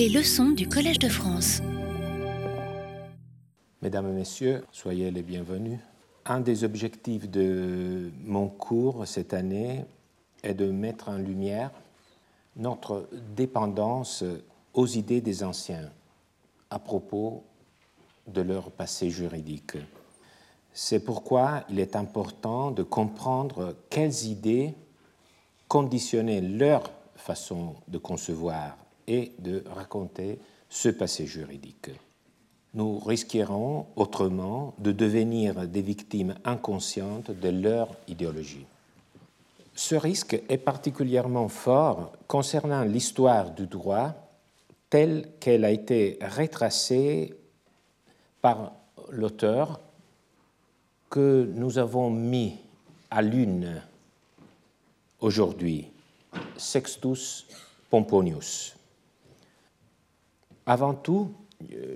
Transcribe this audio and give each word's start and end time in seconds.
Les 0.00 0.08
leçons 0.08 0.52
du 0.52 0.66
Collège 0.66 0.98
de 0.98 1.10
France. 1.10 1.60
Mesdames 3.82 4.08
et 4.08 4.12
Messieurs, 4.12 4.64
soyez 4.72 5.10
les 5.10 5.20
bienvenus. 5.20 5.78
Un 6.24 6.40
des 6.40 6.64
objectifs 6.64 7.28
de 7.28 8.10
mon 8.24 8.48
cours 8.48 9.06
cette 9.06 9.34
année 9.34 9.84
est 10.42 10.54
de 10.54 10.70
mettre 10.70 11.10
en 11.10 11.18
lumière 11.18 11.70
notre 12.56 13.10
dépendance 13.36 14.24
aux 14.72 14.86
idées 14.86 15.20
des 15.20 15.44
anciens 15.44 15.90
à 16.70 16.78
propos 16.78 17.44
de 18.26 18.40
leur 18.40 18.70
passé 18.70 19.10
juridique. 19.10 19.76
C'est 20.72 21.04
pourquoi 21.04 21.64
il 21.68 21.78
est 21.78 21.94
important 21.94 22.70
de 22.70 22.82
comprendre 22.82 23.76
quelles 23.90 24.24
idées 24.24 24.72
conditionnaient 25.68 26.40
leur 26.40 26.90
façon 27.16 27.74
de 27.86 27.98
concevoir 27.98 28.78
et 29.10 29.32
de 29.40 29.64
raconter 29.74 30.38
ce 30.68 30.88
passé 30.88 31.26
juridique. 31.26 31.90
Nous 32.74 33.00
risquerons 33.00 33.86
autrement 33.96 34.74
de 34.78 34.92
devenir 34.92 35.66
des 35.66 35.82
victimes 35.82 36.36
inconscientes 36.44 37.32
de 37.32 37.48
leur 37.48 37.88
idéologie. 38.06 38.66
Ce 39.74 39.96
risque 39.96 40.40
est 40.48 40.58
particulièrement 40.58 41.48
fort 41.48 42.12
concernant 42.28 42.84
l'histoire 42.84 43.50
du 43.50 43.66
droit 43.66 44.14
telle 44.88 45.28
qu'elle 45.40 45.64
a 45.64 45.72
été 45.72 46.18
retracée 46.22 47.34
par 48.40 48.72
l'auteur 49.10 49.80
que 51.08 51.50
nous 51.52 51.78
avons 51.78 52.10
mis 52.10 52.54
à 53.10 53.22
l'une 53.22 53.82
aujourd'hui, 55.20 55.88
Sextus 56.56 57.46
Pomponius. 57.90 58.76
Avant 60.70 60.94
tout, 60.94 61.32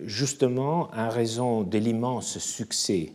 justement, 0.02 0.90
en 0.92 1.08
raison 1.08 1.62
de 1.62 1.78
l'immense 1.78 2.38
succès 2.40 3.12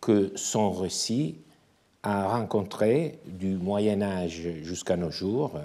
que 0.00 0.32
son 0.34 0.72
récit 0.72 1.38
a 2.02 2.26
rencontré 2.26 3.20
du 3.24 3.54
Moyen 3.54 4.02
Âge 4.02 4.48
jusqu'à 4.62 4.96
nos 4.96 5.12
jours. 5.12 5.60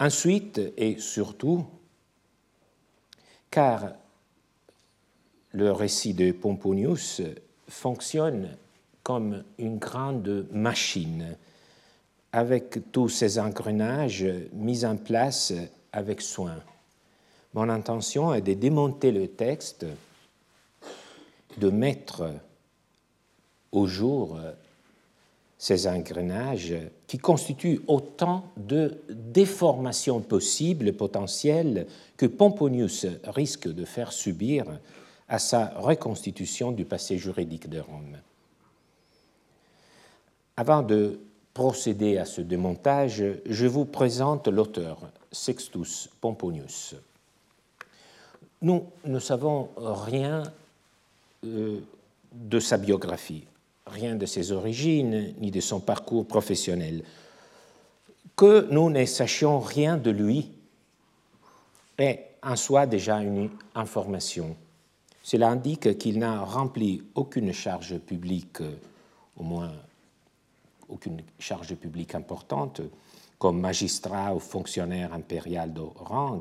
Ensuite 0.00 0.58
et 0.78 0.96
surtout, 0.98 1.66
car 3.50 3.92
le 5.50 5.70
récit 5.70 6.14
de 6.14 6.32
Pomponius 6.32 7.20
fonctionne 7.68 8.56
comme 9.02 9.44
une 9.58 9.76
grande 9.76 10.48
machine 10.50 11.36
avec 12.32 12.90
tous 12.90 13.10
ces 13.10 13.38
engrenages 13.38 14.24
mis 14.54 14.86
en 14.86 14.96
place 14.96 15.52
avec 15.92 16.20
soin. 16.20 16.56
Mon 17.54 17.68
intention 17.68 18.32
est 18.32 18.40
de 18.40 18.54
démonter 18.54 19.12
le 19.12 19.28
texte, 19.28 19.86
de 21.58 21.70
mettre 21.70 22.30
au 23.72 23.86
jour 23.86 24.38
ces 25.62 25.86
engrenages 25.86 26.74
qui 27.06 27.18
constituent 27.18 27.82
autant 27.86 28.46
de 28.56 29.00
déformations 29.10 30.20
possibles, 30.20 30.92
potentielles, 30.94 31.86
que 32.16 32.26
Pomponius 32.26 33.06
risque 33.24 33.68
de 33.68 33.84
faire 33.84 34.12
subir 34.12 34.64
à 35.28 35.38
sa 35.38 35.66
reconstitution 35.76 36.72
du 36.72 36.84
passé 36.84 37.16
juridique 37.16 37.70
de 37.70 37.78
Rome. 37.78 38.18
Avant 40.56 40.82
de 40.82 41.20
procéder 41.54 42.18
à 42.18 42.24
ce 42.24 42.40
démontage, 42.40 43.22
je 43.46 43.66
vous 43.66 43.84
présente 43.84 44.48
l'auteur, 44.48 45.12
Sextus 45.32 46.08
Pomponius. 46.20 46.94
Nous 48.60 48.84
ne 49.04 49.18
savons 49.18 49.70
rien 49.76 50.44
euh, 51.44 51.80
de 52.32 52.60
sa 52.60 52.76
biographie, 52.76 53.44
rien 53.86 54.14
de 54.14 54.26
ses 54.26 54.52
origines 54.52 55.34
ni 55.40 55.50
de 55.50 55.60
son 55.60 55.80
parcours 55.80 56.26
professionnel. 56.26 57.02
Que 58.36 58.68
nous 58.70 58.90
ne 58.90 59.04
sachions 59.04 59.58
rien 59.58 59.96
de 59.96 60.10
lui 60.10 60.50
est 61.98 62.30
en 62.42 62.56
soi 62.56 62.86
déjà 62.86 63.18
une 63.18 63.50
information. 63.74 64.56
Cela 65.22 65.50
indique 65.50 65.98
qu'il 65.98 66.18
n'a 66.18 66.40
rempli 66.40 67.02
aucune 67.14 67.52
charge 67.52 67.98
publique, 67.98 68.62
au 69.36 69.42
moins 69.42 69.72
aucune 70.88 71.22
charge 71.38 71.74
publique 71.74 72.14
importante, 72.14 72.80
comme 73.42 73.58
magistrat 73.58 74.36
ou 74.36 74.38
fonctionnaire 74.38 75.12
impérial 75.12 75.72
de 75.74 75.80
rang, 75.80 76.38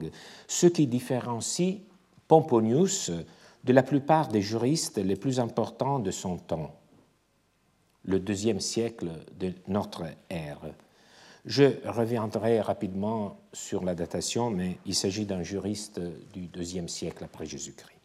ce 0.47 0.67
qui 0.67 0.85
différencie 0.85 1.79
Pomponius 2.27 3.09
de 3.63 3.73
la 3.73 3.81
plupart 3.81 4.27
des 4.27 4.43
juristes 4.43 4.99
les 4.99 5.15
plus 5.15 5.39
importants 5.39 5.97
de 5.97 6.11
son 6.11 6.37
temps, 6.37 6.75
le 8.05 8.19
deuxième 8.19 8.59
siècle 8.59 9.09
de 9.39 9.51
notre 9.67 10.03
ère. 10.29 10.61
Je 11.43 11.87
reviendrai 11.89 12.61
rapidement 12.61 13.39
sur 13.51 13.83
la 13.83 13.95
datation, 13.95 14.51
mais 14.51 14.77
il 14.85 14.93
s'agit 14.93 15.25
d'un 15.25 15.41
juriste 15.41 15.99
du 16.33 16.45
deuxième 16.49 16.87
siècle 16.87 17.23
après 17.23 17.47
Jésus-Christ. 17.47 17.97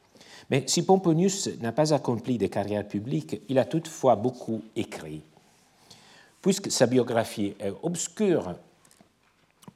Mais 0.49 0.65
si 0.69 0.87
Pomponius 0.87 1.51
n'a 1.61 1.73
pas 1.73 1.93
accompli 1.93 2.39
des 2.39 2.49
carrières 2.49 2.89
publiques, 2.89 3.43
il 3.51 3.59
a 3.59 3.67
toutefois 3.67 4.17
beaucoup 4.17 4.63
écrit. 4.75 5.21
Puisque 6.41 6.71
sa 6.71 6.87
biographie 6.87 7.55
est 7.61 7.75
obscure, 7.83 8.55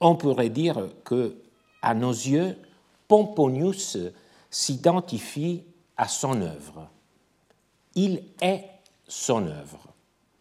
on 0.01 0.17
pourrait 0.17 0.49
dire 0.49 0.89
que, 1.05 1.37
à 1.83 1.95
nos 1.95 2.11
yeux, 2.11 2.57
Pomponius 3.09 3.99
s'identifie 4.51 5.63
à 5.97 6.09
son 6.09 6.41
œuvre. 6.41 6.89
Il 7.95 8.23
est 8.41 8.65
son 9.07 9.47
œuvre. 9.47 9.81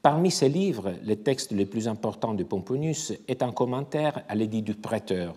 Parmi 0.02 0.32
ses 0.32 0.48
livres, 0.48 0.94
le 1.04 1.16
texte 1.18 1.52
le 1.52 1.66
plus 1.66 1.88
important 1.88 2.34
de 2.34 2.44
Pomponius 2.44 3.12
est 3.28 3.44
un 3.44 3.52
commentaire 3.52 4.24
à 4.30 4.36
l'édit 4.36 4.62
du 4.62 4.74
prêteur, 4.74 5.36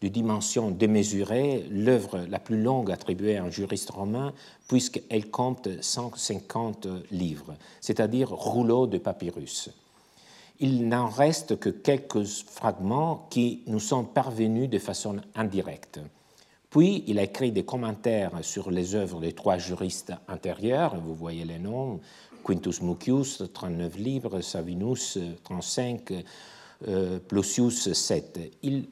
de 0.00 0.08
dimension 0.08 0.70
démesurée, 0.70 1.66
l'œuvre 1.70 2.24
la 2.28 2.38
plus 2.38 2.62
longue 2.62 2.92
attribuée 2.92 3.36
à 3.36 3.44
un 3.44 3.50
juriste 3.50 3.90
romain, 3.90 4.32
puisqu'elle 4.68 5.30
compte 5.30 5.68
150 5.80 6.86
livres, 7.10 7.54
c'est-à-dire 7.80 8.30
rouleaux 8.30 8.86
de 8.86 8.98
papyrus. 8.98 9.70
Il 10.64 10.88
n'en 10.88 11.08
reste 11.08 11.58
que 11.58 11.68
quelques 11.68 12.24
fragments 12.24 13.26
qui 13.28 13.62
nous 13.66 13.80
sont 13.80 14.02
parvenus 14.02 14.70
de 14.70 14.78
façon 14.78 15.16
indirecte. 15.34 16.00
Puis, 16.70 17.04
il 17.06 17.18
a 17.18 17.24
écrit 17.24 17.52
des 17.52 17.66
commentaires 17.66 18.32
sur 18.40 18.70
les 18.70 18.94
œuvres 18.94 19.20
des 19.20 19.34
trois 19.34 19.58
juristes 19.58 20.14
antérieurs, 20.26 20.98
vous 20.98 21.14
voyez 21.14 21.44
les 21.44 21.58
noms, 21.58 22.00
Quintus 22.42 22.80
Mucius, 22.80 23.42
39 23.52 23.98
livres, 23.98 24.40
Savinus, 24.40 25.18
35, 25.42 26.24
euh, 26.88 27.18
Plusius, 27.18 27.92
7. 27.92 28.40
Il 28.62 28.88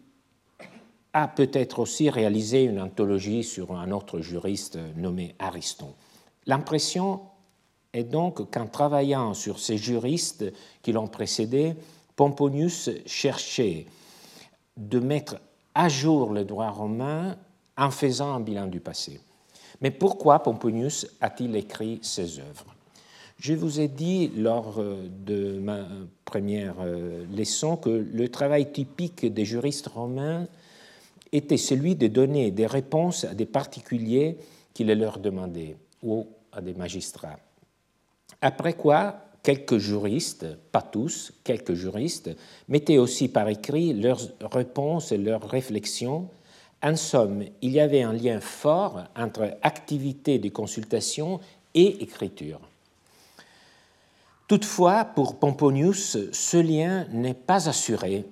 a 1.15 1.27
peut-être 1.27 1.79
aussi 1.79 2.11
réalisé 2.11 2.65
une 2.65 2.83
anthologie 2.83 3.45
sur 3.45 3.75
un 3.75 3.93
autre 3.93 4.21
juriste 4.21 4.79
nommé 4.95 5.35
Ariston. 5.39 5.95
L'impression 6.45 7.23
est 7.93 8.05
donc 8.05 8.51
qu'en 8.51 8.67
travaillant 8.67 9.35
sur 9.35 9.59
ces 9.59 9.77
juristes 9.77 10.45
qui 10.83 10.93
l'ont 10.93 11.09
précédé, 11.09 11.75
Pomponius 12.17 12.91
cherchait 13.07 13.87
de 14.77 14.99
mettre 14.99 15.41
à 15.75 15.89
jour 15.89 16.33
le 16.33 16.45
droit 16.45 16.71
romain 16.71 17.37
en 17.77 17.91
faisant 17.91 18.35
un 18.35 18.41
bilan 18.41 18.67
du 18.67 18.81
passé. 18.81 19.21
Mais 19.81 19.91
pourquoi 19.91 20.43
Pomponius 20.43 21.07
a-t-il 21.21 21.57
écrit 21.57 21.99
ses 22.03 22.39
œuvres? 22.39 22.67
Je 23.39 23.55
vous 23.55 23.81
ai 23.81 23.89
dit 23.89 24.29
lors 24.37 24.79
euh, 24.79 25.09
de 25.27 25.59
ma 25.59 25.85
première 26.25 26.77
euh, 26.81 27.25
leçon 27.37 27.77
que 27.77 27.91
le 27.91 28.29
travail 28.29 28.71
typique 28.71 29.27
des 29.27 29.45
juristes 29.45 29.89
romains 29.89 30.47
était 31.33 31.57
celui 31.57 31.97
de 31.97 32.07
donner 32.07 32.53
des 32.53 32.67
réponses 32.67 33.25
à 33.25 33.35
des 33.35 33.47
particuliers 33.47 34.37
qui 34.75 34.85
les 34.85 34.95
leur 34.95 35.19
demandaient 35.19 35.77
ou 36.03 36.29
à 36.53 36.61
des 36.61 36.75
magistrats. 36.75 37.39
Après 38.41 38.75
quoi, 38.75 39.17
quelques 39.43 39.79
juristes, 39.79 40.47
pas 40.71 40.83
tous, 40.83 41.33
quelques 41.45 41.75
juristes, 41.75 42.31
mettaient 42.69 42.99
aussi 42.99 43.29
par 43.29 43.49
écrit 43.49 43.93
leurs 43.93 44.21
réponses 44.41 45.13
et 45.13 45.19
leurs 45.19 45.49
réflexions. 45.49 46.29
En 46.83 46.97
somme, 46.97 47.45
il 47.61 47.73
y 47.73 47.81
avait 47.81 48.03
un 48.03 48.13
lien 48.13 48.41
fort 48.41 49.05
entre 49.17 49.57
activité 49.63 50.39
de 50.39 50.49
consultation 50.49 51.41
et 51.75 52.03
écriture. 52.03 52.61
Toutefois, 54.49 55.05
pour 55.05 55.39
Pomponius, 55.39 56.19
ce 56.33 56.57
lien 56.57 57.07
n'est 57.11 57.35
pas 57.35 57.69
assuré. 57.69 58.27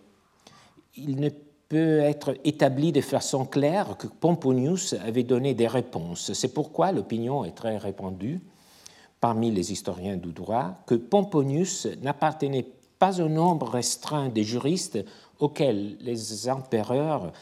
Il 0.96 1.16
ne 1.16 1.30
peut 1.68 2.00
être 2.00 2.34
établi 2.44 2.92
de 2.92 3.00
façon 3.00 3.46
claire 3.46 3.96
que 3.96 4.08
Pomponius 4.08 4.94
avait 4.94 5.22
donné 5.22 5.54
des 5.54 5.68
réponses. 5.68 6.32
C'est 6.32 6.52
pourquoi 6.52 6.92
l'opinion 6.92 7.44
est 7.44 7.52
très 7.54 7.78
répandue 7.78 8.40
parmi 9.20 9.50
les 9.50 9.72
historiens 9.72 10.16
du 10.16 10.32
droit 10.32 10.82
que 10.86 10.94
Pomponius 10.94 11.86
n'appartenait 12.02 12.66
pas 12.98 13.20
au 13.20 13.28
nombre 13.28 13.68
restreint 13.68 14.28
des 14.28 14.44
juristes 14.44 14.98
auxquels 15.38 15.96
les 16.00 16.48
empereurs 16.48 17.32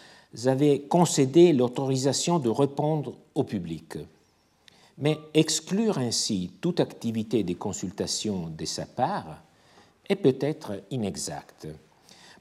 avaient 0.47 0.81
concédé 0.81 1.53
l'autorisation 1.53 2.39
de 2.39 2.49
répondre 2.49 3.15
au 3.35 3.45
public. 3.45 3.99
Mais 4.99 5.19
exclure 5.35 5.99
ainsi 5.99 6.51
toute 6.61 6.81
activité 6.81 7.45
de 7.45 7.55
consultation 7.55 8.49
de 8.49 8.65
sa 8.65 8.87
part 8.87 9.43
est 10.09 10.17
peut-être 10.17 10.83
inexact. 10.91 11.69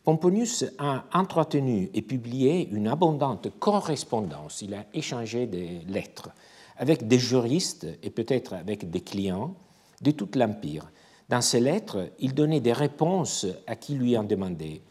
Pomponius 0.04 0.66
a 0.78 1.04
entretenu 1.14 1.90
et 1.94 2.02
publié 2.02 2.70
une 2.72 2.88
abondante 2.88 3.50
correspondance, 3.60 4.62
il 4.62 4.74
a 4.74 4.86
échangé 4.94 5.48
des 5.48 5.82
lettres 5.88 6.30
avec 6.78 7.08
des 7.08 7.20
juristes 7.20 7.88
et 8.04 8.10
peut-être 8.10 8.54
avec 8.54 8.90
des 8.90 9.02
clients 9.02 9.56
de 10.02 10.12
tout 10.12 10.30
l'Empire. 10.36 10.92
Dans 11.30 11.42
ces 11.42 11.60
lettres, 11.60 12.12
il 12.20 12.34
donnait 12.34 12.62
des 12.62 12.74
réponses 12.74 13.46
à 13.66 13.76
qui 13.76 13.96
lui 13.96 14.18
en 14.18 14.24
demandait. 14.24 14.82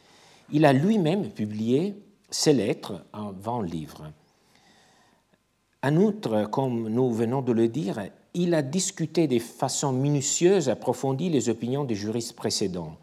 Il 0.53 0.65
a 0.65 0.73
lui-même 0.73 1.31
publié 1.31 1.95
ces 2.31 2.53
lettres 2.53 3.05
en 3.13 3.33
20 3.33 3.63
livres. 3.65 4.13
En 5.83 5.97
outre, 5.97 6.49
comme 6.51 6.89
nous 6.89 7.13
venons 7.13 7.43
de 7.43 7.53
le 7.53 7.69
dire, 7.69 8.01
il 8.35 8.55
a 8.55 8.63
discuté 8.63 9.29
de 9.29 9.39
façon 9.39 9.93
minutieuse, 9.93 10.69
approfondie 10.69 11.31
les 11.31 11.49
opinions 11.49 11.85
des 11.85 11.95
juristes 11.95 12.35
précédents, 12.35 12.97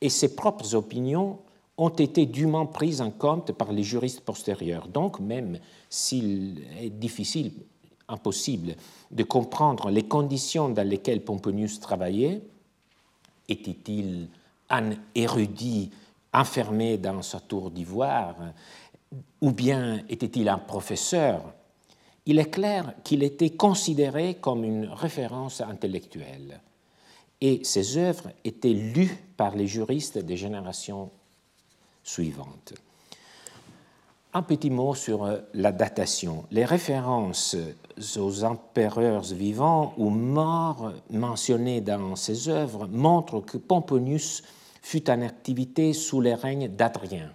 et 0.00 0.10
ses 0.10 0.36
propres 0.36 0.74
opinions 0.74 1.38
ont 1.78 1.88
été 1.90 2.26
dûment 2.26 2.66
prises 2.66 3.00
en 3.00 3.10
compte 3.10 3.52
par 3.52 3.72
les 3.72 3.82
juristes 3.82 4.20
postérieurs. 4.20 4.88
Donc, 4.88 5.20
même 5.20 5.58
s'il 5.90 6.64
est 6.80 6.90
difficile, 6.90 7.52
impossible, 8.08 8.76
de 9.10 9.22
comprendre 9.22 9.90
les 9.90 10.04
conditions 10.04 10.68
dans 10.68 10.86
lesquelles 10.86 11.24
Pomponius 11.24 11.80
travaillait, 11.80 12.42
était-il 13.48 14.28
un 14.70 14.90
érudit 15.14 15.90
enfermé 16.32 16.98
dans 16.98 17.22
sa 17.22 17.40
tour 17.40 17.70
d'ivoire, 17.70 18.36
ou 19.40 19.52
bien 19.52 20.02
était-il 20.08 20.48
un 20.48 20.58
professeur? 20.58 21.40
Il 22.26 22.38
est 22.38 22.50
clair 22.50 22.94
qu'il 23.04 23.22
était 23.22 23.50
considéré 23.50 24.34
comme 24.34 24.64
une 24.64 24.86
référence 24.86 25.60
intellectuelle 25.60 26.60
et 27.40 27.62
ses 27.64 27.96
œuvres 27.96 28.30
étaient 28.44 28.72
lues 28.72 29.16
par 29.36 29.54
les 29.54 29.66
juristes 29.66 30.18
des 30.18 30.36
générations 30.36 31.10
suivantes. 32.02 32.74
Un 34.32 34.42
petit 34.42 34.70
mot 34.70 34.94
sur 34.94 35.28
la 35.54 35.72
datation. 35.72 36.44
Les 36.50 36.64
références 36.64 37.56
aux 38.18 38.44
empereurs 38.44 39.22
vivants 39.22 39.94
ou 39.96 40.10
morts 40.10 40.92
mentionnées 41.10 41.80
dans 41.80 42.16
ses 42.16 42.48
œuvres 42.48 42.86
montrent 42.86 43.40
que 43.40 43.56
Pomponius 43.56 44.42
fut 44.82 45.10
en 45.10 45.22
activité 45.22 45.92
sous 45.92 46.20
les 46.20 46.34
règnes 46.34 46.68
d'Adrien, 46.68 47.32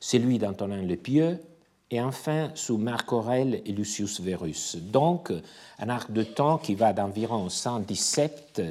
celui 0.00 0.38
d'Antonin 0.38 0.82
le 0.82 0.96
Pieux, 0.96 1.40
et 1.90 2.00
enfin 2.00 2.50
sous 2.54 2.78
Marc 2.78 3.12
Aurèle 3.12 3.62
et 3.64 3.72
Lucius 3.72 4.20
Verus. 4.20 4.76
Donc, 4.76 5.32
un 5.78 5.88
arc 5.88 6.10
de 6.10 6.24
temps 6.24 6.58
qui 6.58 6.74
va 6.74 6.92
d'environ 6.92 7.48
117 7.48 8.62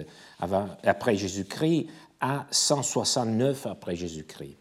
après 0.83 1.15
Jésus-Christ 1.15 1.87
à 2.19 2.45
169 2.51 3.67
après 3.67 3.95
Jésus-Christ, 3.95 4.57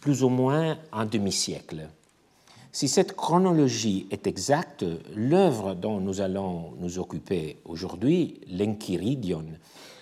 plus 0.00 0.22
ou 0.22 0.28
moins 0.28 0.78
un 0.92 1.06
demi-siècle. 1.06 1.88
Si 2.70 2.86
cette 2.86 3.16
chronologie 3.16 4.06
est 4.10 4.26
exacte, 4.26 4.84
l'œuvre 5.14 5.74
dont 5.74 6.00
nous 6.00 6.20
allons 6.20 6.74
nous 6.78 6.98
occuper 6.98 7.58
aujourd'hui, 7.64 8.40
l'Enchiridion, 8.50 9.44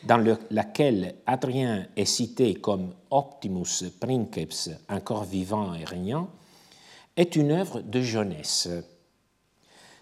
dans 0.05 0.37
laquelle 0.51 1.15
Adrien 1.27 1.87
est 1.97 2.05
cité 2.05 2.55
comme 2.55 2.93
Optimus 3.11 3.85
Princeps, 4.01 4.71
encore 4.89 5.25
vivant 5.25 5.75
et 5.75 5.85
régnant, 5.85 6.29
est 7.17 7.37
une 7.37 7.53
œuvre 7.53 7.81
de 7.81 8.01
jeunesse. 8.01 8.69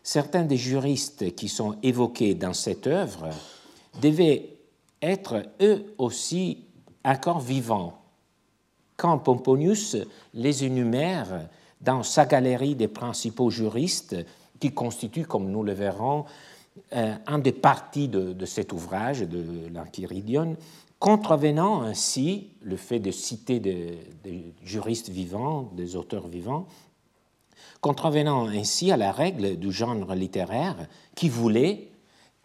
Certains 0.02 0.44
des 0.44 0.56
juristes 0.56 1.34
qui 1.34 1.49
sont 1.49 1.76
évoqués 1.82 2.34
dans 2.34 2.52
cette 2.52 2.87
œuvre 2.87 3.31
devaient 4.00 4.56
être 5.00 5.43
eux 5.60 5.94
aussi 5.99 6.64
encore 7.05 7.40
vivants 7.40 8.00
quand 8.96 9.19
Pomponius 9.19 9.96
les 10.34 10.64
énumère 10.64 11.49
dans 11.84 12.02
sa 12.02 12.26
galerie 12.26 12.75
des 12.75 12.88
principaux 12.88 13.50
juristes 13.50 14.16
qui 14.60 14.72
constitue, 14.72 15.25
comme 15.25 15.50
nous 15.50 15.62
le 15.62 15.72
verrons, 15.72 16.25
euh, 16.94 17.14
un 17.26 17.38
des 17.38 17.52
parties 17.52 18.08
de, 18.08 18.44
cet 18.46 18.72
ouvrage 18.72 19.20
de 19.20 19.69
l'Enchiridion, 19.72 20.56
contrevenant 20.98 21.82
ainsi 21.82 22.48
le 22.62 22.76
fait 22.76 22.98
de 22.98 23.10
citer 23.10 23.60
des 23.60 23.98
juristes 24.62 25.10
vivants, 25.10 25.70
des 25.75 25.96
auteurs 25.96 26.28
vivants, 26.28 26.66
contrevenant 27.84 28.48
ainsi 28.48 28.90
à 28.90 28.96
la 28.96 29.12
règle 29.12 29.58
du 29.58 29.70
genre 29.70 30.14
littéraire 30.14 30.88
qui 31.14 31.28
voulait 31.28 31.88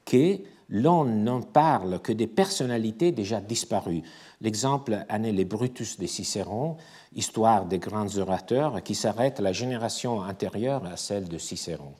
que 0.04 0.38
l'on 0.70 1.06
n'en 1.06 1.42
parle 1.42 2.00
que 2.02 2.12
des 2.12 2.28
personnalités 2.28 3.14
déjà 3.14 3.40
disparues. 3.40 4.04
L'exemple 4.42 5.06
en 5.10 5.24
est 5.24 5.32
le 5.32 5.46
Brutus 5.46 5.98
de 5.98 6.08
Cicéron, 6.08 6.76
histoire 7.16 7.66
des 7.66 7.80
grands 7.80 8.18
orateurs 8.18 8.84
qui 8.84 8.96
s'arrête 8.96 9.40
la 9.40 9.52
génération 9.52 10.20
antérieure 10.20 10.86
à 10.86 10.98
celle 10.98 11.28
de 11.28 11.38
Cicéron. 11.38 11.94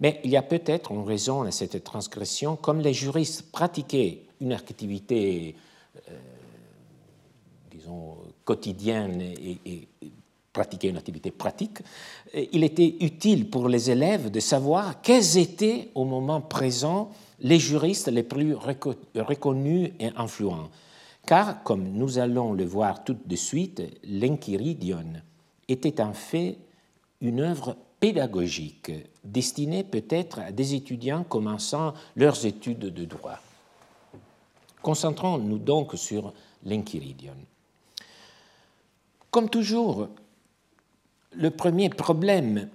Mais 0.00 0.20
il 0.24 0.30
y 0.30 0.36
a 0.36 0.42
peut-être 0.42 0.90
une 0.90 1.04
raison 1.04 1.42
à 1.42 1.50
cette 1.50 1.84
transgression, 1.84 2.56
comme 2.56 2.80
les 2.80 2.94
juristes 2.94 3.50
pratiquaient 3.52 4.22
une 4.40 4.52
activité, 4.52 5.54
euh, 6.08 6.18
disons, 7.70 8.16
quotidienne 8.44 9.20
et, 9.20 9.58
et 9.64 9.88
pratiquer 10.54 10.88
une 10.88 10.96
activité 10.96 11.30
pratique, 11.30 11.78
il 12.32 12.64
était 12.64 12.96
utile 13.00 13.50
pour 13.50 13.68
les 13.68 13.90
élèves 13.90 14.30
de 14.30 14.40
savoir 14.40 15.02
quels 15.02 15.36
étaient 15.36 15.90
au 15.94 16.04
moment 16.04 16.40
présent 16.40 17.10
les 17.40 17.58
juristes 17.58 18.08
les 18.08 18.22
plus 18.22 18.54
reconnus 18.54 19.90
et 20.00 20.10
influents. 20.16 20.70
Car, 21.26 21.62
comme 21.62 21.88
nous 21.88 22.18
allons 22.18 22.52
le 22.52 22.64
voir 22.64 23.02
tout 23.02 23.16
de 23.24 23.36
suite, 23.36 23.82
l'Enchiridion 24.04 25.14
était 25.68 26.00
en 26.00 26.12
fait 26.12 26.58
une 27.20 27.40
œuvre 27.40 27.76
pédagogique 27.98 28.92
destinée 29.24 29.84
peut-être 29.84 30.40
à 30.40 30.52
des 30.52 30.74
étudiants 30.74 31.24
commençant 31.24 31.94
leurs 32.16 32.44
études 32.44 32.92
de 32.92 33.04
droit. 33.06 33.38
Concentrons-nous 34.82 35.58
donc 35.58 35.96
sur 35.96 36.34
l'Enchiridion. 36.66 37.32
Comme 39.30 39.48
toujours, 39.48 40.08
le 41.32 41.50
premier 41.50 41.88
problème 41.88 42.68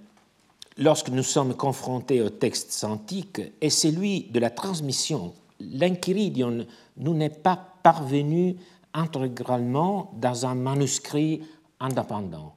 lorsque 0.76 1.10
nous 1.10 1.22
sommes 1.22 1.54
confrontés 1.54 2.20
aux 2.20 2.30
textes 2.30 2.82
antiques 2.82 3.40
est 3.60 3.70
celui 3.70 4.24
de 4.24 4.40
la 4.40 4.50
transmission. 4.50 5.32
L'Enchiridion 5.60 6.66
nous 6.96 7.14
n'est 7.14 7.30
pas 7.30 7.69
parvenu 7.82 8.56
intégralement 8.92 10.12
dans 10.16 10.46
un 10.46 10.54
manuscrit 10.54 11.42
indépendant. 11.78 12.54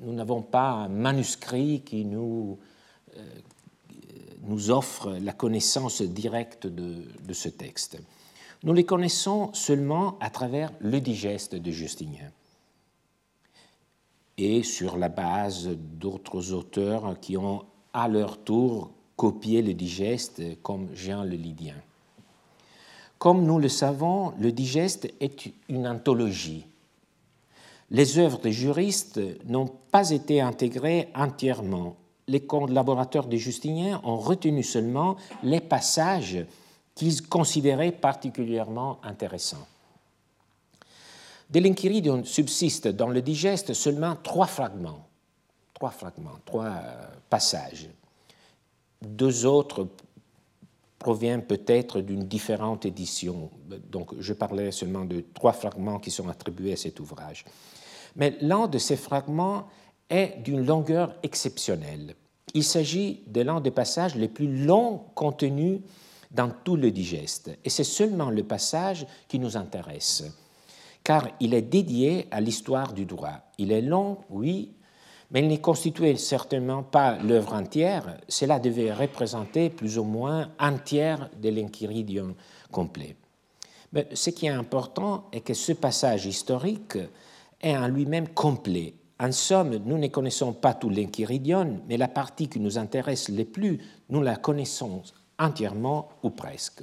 Nous 0.00 0.12
n'avons 0.12 0.42
pas 0.42 0.70
un 0.70 0.88
manuscrit 0.88 1.82
qui 1.82 2.04
nous, 2.04 2.58
euh, 3.16 3.22
nous 4.42 4.70
offre 4.70 5.16
la 5.20 5.32
connaissance 5.32 6.02
directe 6.02 6.66
de, 6.66 7.04
de, 7.26 7.32
ce 7.32 7.48
texte. 7.48 7.98
Nous 8.62 8.72
les 8.72 8.84
connaissons 8.84 9.52
seulement 9.54 10.18
à 10.20 10.30
travers 10.30 10.72
le 10.80 11.00
digeste 11.00 11.54
de 11.54 11.70
Justinien 11.70 12.30
et 14.38 14.62
sur 14.62 14.96
la 14.96 15.08
base 15.08 15.68
d'autres 15.68 16.52
auteurs 16.52 17.18
qui 17.20 17.36
ont 17.36 17.64
à 17.92 18.08
leur 18.08 18.38
tour 18.38 18.90
copié 19.16 19.62
le 19.62 19.72
digeste 19.72 20.60
comme 20.62 20.94
Jean 20.94 21.24
le 21.24 21.36
Lydien. 21.36 21.76
Comme 23.18 23.44
nous 23.44 23.58
le 23.58 23.68
savons, 23.68 24.32
le 24.38 24.52
digeste 24.52 25.08
est 25.20 25.52
une 25.68 25.86
anthologie. 25.86 26.66
Les 27.90 28.18
œuvres 28.18 28.38
des 28.38 28.52
juristes 28.52 29.20
n'ont 29.46 29.70
pas 29.90 30.10
été 30.10 30.40
intégrées 30.40 31.08
entièrement. 31.14 31.96
Les 32.28 32.40
collaborateurs 32.40 33.26
des 33.26 33.38
Justiniens 33.38 34.00
ont 34.04 34.18
retenu 34.18 34.62
seulement 34.62 35.16
les 35.42 35.60
passages 35.60 36.44
qu'ils 36.94 37.26
considéraient 37.28 37.92
particulièrement 37.92 38.98
intéressants. 39.04 39.66
De 41.48 41.60
l'Enchiridion 41.60 42.24
subsiste 42.24 42.88
dans 42.88 43.08
le 43.08 43.22
digeste 43.22 43.72
seulement 43.72 44.16
trois 44.20 44.46
fragments, 44.46 45.06
trois 45.72 45.90
fragments, 45.90 46.40
trois 46.44 46.64
euh, 46.64 47.06
passages. 47.30 47.88
Deux 49.00 49.46
autres 49.46 49.86
proviennent 50.98 51.44
peut-être 51.44 52.00
d'une 52.00 52.24
différente 52.24 52.86
édition. 52.86 53.50
Donc, 53.90 54.14
je 54.18 54.32
parlais 54.32 54.72
seulement 54.72 55.04
de 55.04 55.24
trois 55.34 55.52
fragments 55.52 55.98
qui 55.98 56.10
sont 56.10 56.28
attribués 56.28 56.72
à 56.72 56.76
cet 56.76 57.00
ouvrage. 57.00 57.44
Mais 58.16 58.36
l'un 58.40 58.66
de 58.66 58.78
ces 58.78 58.96
fragments 58.96 59.66
est 60.08 60.42
d'une 60.42 60.64
longueur 60.64 61.14
exceptionnelle. 61.22 62.14
Il 62.54 62.64
s'agit 62.64 63.22
de 63.26 63.42
l'un 63.42 63.60
des 63.60 63.70
passages 63.70 64.14
les 64.14 64.28
plus 64.28 64.64
longs 64.64 65.02
contenus 65.14 65.80
dans 66.30 66.50
tout 66.64 66.76
le 66.76 66.90
digeste. 66.90 67.50
Et 67.64 67.70
c'est 67.70 67.84
seulement 67.84 68.30
le 68.30 68.42
passage 68.42 69.06
qui 69.28 69.38
nous 69.38 69.56
intéresse 69.56 70.24
car 71.06 71.28
il 71.38 71.54
est 71.54 71.62
dédié 71.62 72.26
à 72.32 72.40
l'histoire 72.40 72.92
du 72.92 73.04
droit. 73.04 73.38
Il 73.58 73.70
est 73.70 73.80
long, 73.80 74.18
oui, 74.28 74.72
mais 75.30 75.40
il 75.40 75.48
ne 75.48 75.56
constituait 75.56 76.16
certainement 76.16 76.82
pas 76.82 77.18
l'œuvre 77.18 77.54
entière, 77.54 78.18
cela 78.28 78.58
devait 78.58 78.92
représenter 78.92 79.70
plus 79.70 79.98
ou 79.98 80.04
moins 80.04 80.50
un 80.58 80.78
tiers 80.78 81.28
de 81.40 81.48
l'Enchiridion 81.48 82.34
complet. 82.70 83.16
Mais 83.92 84.08
ce 84.14 84.30
qui 84.30 84.46
est 84.46 84.50
important 84.50 85.28
est 85.32 85.40
que 85.40 85.54
ce 85.54 85.72
passage 85.72 86.26
historique 86.26 86.98
est 87.60 87.76
en 87.76 87.88
lui-même 87.88 88.28
complet. 88.28 88.94
En 89.18 89.32
somme, 89.32 89.76
nous 89.84 89.98
ne 89.98 90.08
connaissons 90.08 90.52
pas 90.52 90.74
tout 90.74 90.90
l'Enchiridion, 90.90 91.80
mais 91.88 91.96
la 91.96 92.08
partie 92.08 92.48
qui 92.48 92.60
nous 92.60 92.78
intéresse 92.78 93.28
le 93.28 93.44
plus, 93.44 93.80
nous 94.10 94.22
la 94.22 94.36
connaissons 94.36 95.02
entièrement 95.38 96.08
ou 96.22 96.30
presque. 96.30 96.82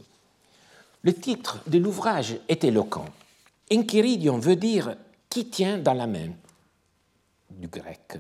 Le 1.04 1.14
titre 1.14 1.62
de 1.68 1.78
l'ouvrage 1.78 2.38
est 2.48 2.64
éloquent. 2.64 3.06
Enchiridion 3.72 4.38
veut 4.38 4.56
dire 4.56 4.96
qui 5.30 5.50
tient 5.50 5.78
dans 5.78 5.94
la 5.94 6.08
main 6.08 6.30
du 7.50 7.68
grec. 7.68 8.18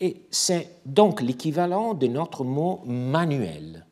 Et 0.00 0.22
c'est 0.30 0.80
donc 0.86 1.20
l'équivalent 1.20 1.94
de 1.94 2.06
notre 2.06 2.44
mot 2.44 2.82
manuel. 2.84 3.84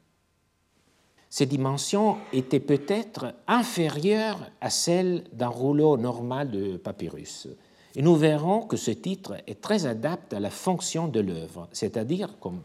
Ces 1.28 1.46
dimensions 1.46 2.16
étaient 2.32 2.60
peut-être 2.60 3.34
inférieures 3.46 4.50
à 4.60 4.70
celles 4.70 5.25
d'un 5.32 5.48
rouleau 5.48 5.96
normal 5.96 6.50
de 6.50 6.76
papyrus. 6.76 7.48
Et 7.94 8.02
nous 8.02 8.16
verrons 8.16 8.62
que 8.62 8.76
ce 8.76 8.90
titre 8.90 9.36
est 9.46 9.60
très 9.60 9.86
adapté 9.86 10.36
à 10.36 10.40
la 10.40 10.50
fonction 10.50 11.08
de 11.08 11.20
l'œuvre, 11.20 11.68
c'est-à-dire, 11.72 12.38
comme 12.38 12.62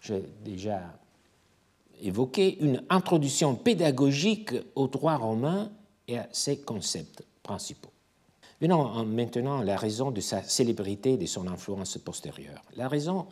j'ai 0.00 0.22
déjà 0.44 0.82
évoqué, 2.02 2.58
une 2.60 2.82
introduction 2.90 3.54
pédagogique 3.54 4.52
au 4.74 4.86
droit 4.88 5.16
romain 5.16 5.70
et 6.08 6.18
à 6.18 6.28
ses 6.32 6.58
concepts 6.58 7.24
principaux. 7.42 7.93
Maintenant 8.66 9.60
la 9.60 9.76
raison 9.76 10.10
de 10.10 10.22
sa 10.22 10.42
célébrité 10.42 11.12
et 11.12 11.16
de 11.18 11.26
son 11.26 11.48
influence 11.48 11.98
postérieure. 11.98 12.62
La 12.76 12.88
raison 12.88 13.26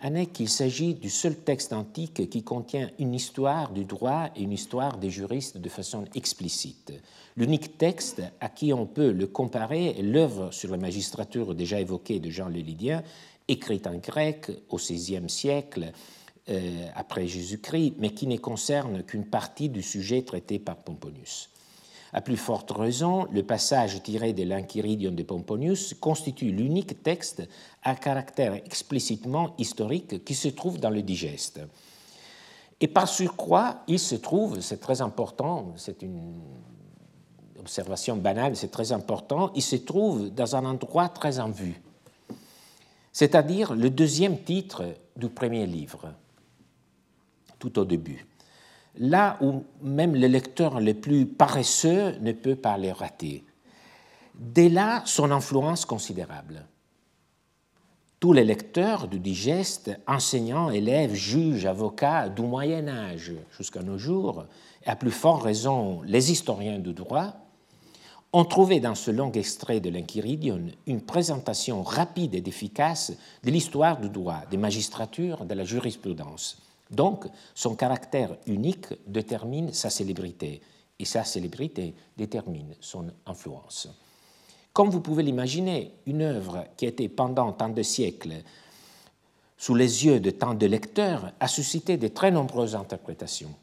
en 0.00 0.14
est 0.14 0.26
qu'il 0.26 0.48
s'agit 0.48 0.94
du 0.94 1.10
seul 1.10 1.34
texte 1.34 1.72
antique 1.72 2.30
qui 2.30 2.44
contient 2.44 2.88
une 3.00 3.12
histoire 3.12 3.72
du 3.72 3.84
droit 3.84 4.30
et 4.36 4.42
une 4.42 4.52
histoire 4.52 4.98
des 4.98 5.10
juristes 5.10 5.58
de 5.58 5.68
façon 5.68 6.04
explicite. 6.14 6.92
L'unique 7.36 7.76
texte 7.76 8.22
à 8.40 8.48
qui 8.48 8.72
on 8.72 8.86
peut 8.86 9.10
le 9.10 9.26
comparer 9.26 9.98
est 9.98 10.02
l'œuvre 10.02 10.52
sur 10.52 10.70
la 10.70 10.76
magistrature 10.76 11.56
déjà 11.56 11.80
évoquée 11.80 12.20
de 12.20 12.30
Jean 12.30 12.48
le 12.48 12.60
Lydien, 12.60 13.02
écrite 13.48 13.88
en 13.88 13.96
grec 13.96 14.48
au 14.68 14.76
XVIe 14.76 15.28
siècle 15.28 15.90
euh, 16.48 16.86
après 16.94 17.26
Jésus-Christ, 17.26 17.94
mais 17.98 18.10
qui 18.10 18.28
ne 18.28 18.36
concerne 18.36 19.02
qu'une 19.02 19.26
partie 19.26 19.70
du 19.70 19.82
sujet 19.82 20.22
traité 20.22 20.60
par 20.60 20.76
Pomponius. 20.76 21.50
À 22.12 22.22
plus 22.22 22.36
forte 22.36 22.70
raison, 22.70 23.26
le 23.30 23.42
passage 23.42 24.02
tiré 24.02 24.32
de 24.32 24.42
l'Inquiridion 24.42 25.10
de 25.10 25.22
Pomponius 25.22 25.94
constitue 25.94 26.50
l'unique 26.50 27.02
texte 27.02 27.46
à 27.82 27.94
caractère 27.94 28.54
explicitement 28.54 29.54
historique 29.58 30.24
qui 30.24 30.34
se 30.34 30.48
trouve 30.48 30.78
dans 30.78 30.90
le 30.90 31.02
digeste. 31.02 31.60
Et 32.80 32.88
par 32.88 33.08
surcroît, 33.08 33.82
il 33.88 33.98
se 33.98 34.14
trouve, 34.14 34.60
c'est 34.60 34.78
très 34.78 35.02
important, 35.02 35.72
c'est 35.76 36.02
une 36.02 36.40
observation 37.58 38.16
banale, 38.16 38.56
c'est 38.56 38.70
très 38.70 38.92
important, 38.92 39.50
il 39.54 39.62
se 39.62 39.76
trouve 39.76 40.30
dans 40.30 40.56
un 40.56 40.64
endroit 40.64 41.08
très 41.08 41.40
en 41.40 41.50
vue, 41.50 41.82
c'est-à-dire 43.12 43.74
le 43.74 43.90
deuxième 43.90 44.42
titre 44.42 44.84
du 45.16 45.28
premier 45.28 45.66
livre, 45.66 46.14
tout 47.58 47.78
au 47.78 47.84
début 47.84 48.24
là 48.98 49.38
où 49.40 49.64
même 49.80 50.14
le 50.14 50.26
lecteur 50.26 50.80
le 50.80 50.94
plus 50.94 51.26
paresseux 51.26 52.16
ne 52.20 52.32
peut 52.32 52.56
pas 52.56 52.76
les 52.76 52.92
rater. 52.92 53.44
Dès 54.34 54.68
là, 54.68 55.02
son 55.04 55.30
influence 55.30 55.84
considérable. 55.84 56.64
Tous 58.20 58.32
les 58.32 58.44
lecteurs 58.44 59.06
du 59.06 59.20
digeste, 59.20 59.96
enseignants, 60.06 60.70
élèves, 60.70 61.14
juges, 61.14 61.66
avocats 61.66 62.28
du 62.28 62.42
Moyen 62.42 62.88
Âge 62.88 63.32
jusqu'à 63.56 63.82
nos 63.82 63.98
jours, 63.98 64.44
et 64.84 64.90
à 64.90 64.96
plus 64.96 65.12
forte 65.12 65.44
raison 65.44 66.02
les 66.02 66.32
historiens 66.32 66.80
du 66.80 66.92
droit, 66.92 67.34
ont 68.32 68.44
trouvé 68.44 68.80
dans 68.80 68.96
ce 68.96 69.10
long 69.10 69.30
extrait 69.32 69.80
de 69.80 69.88
l'Inquiridion 69.88 70.60
une 70.86 71.00
présentation 71.00 71.82
rapide 71.82 72.34
et 72.34 72.42
efficace 72.46 73.12
de 73.44 73.50
l'histoire 73.50 73.98
du 73.98 74.10
droit, 74.10 74.42
des 74.50 74.56
magistratures, 74.56 75.44
de 75.44 75.54
la 75.54 75.64
jurisprudence 75.64 76.67
donc, 76.90 77.26
son 77.54 77.74
caractère 77.74 78.36
unique 78.46 78.86
détermine 79.06 79.72
sa 79.72 79.90
célébrité, 79.90 80.62
et 80.98 81.04
sa 81.04 81.24
célébrité 81.24 81.94
détermine 82.16 82.74
son 82.80 83.06
influence. 83.26 83.88
Comme 84.72 84.90
vous 84.90 85.00
pouvez 85.00 85.22
l'imaginer, 85.22 85.92
une 86.06 86.22
œuvre 86.22 86.64
qui 86.76 86.86
a 86.86 86.88
été 86.88 87.08
pendant 87.08 87.52
tant 87.52 87.68
de 87.68 87.82
siècles 87.82 88.34
sous 89.56 89.74
les 89.74 90.06
yeux 90.06 90.20
de 90.20 90.30
tant 90.30 90.54
de 90.54 90.66
lecteurs 90.66 91.32
a 91.40 91.48
suscité 91.48 91.96
de 91.96 92.08
très 92.08 92.30
nombreuses 92.30 92.76
interprétations. 92.76 93.54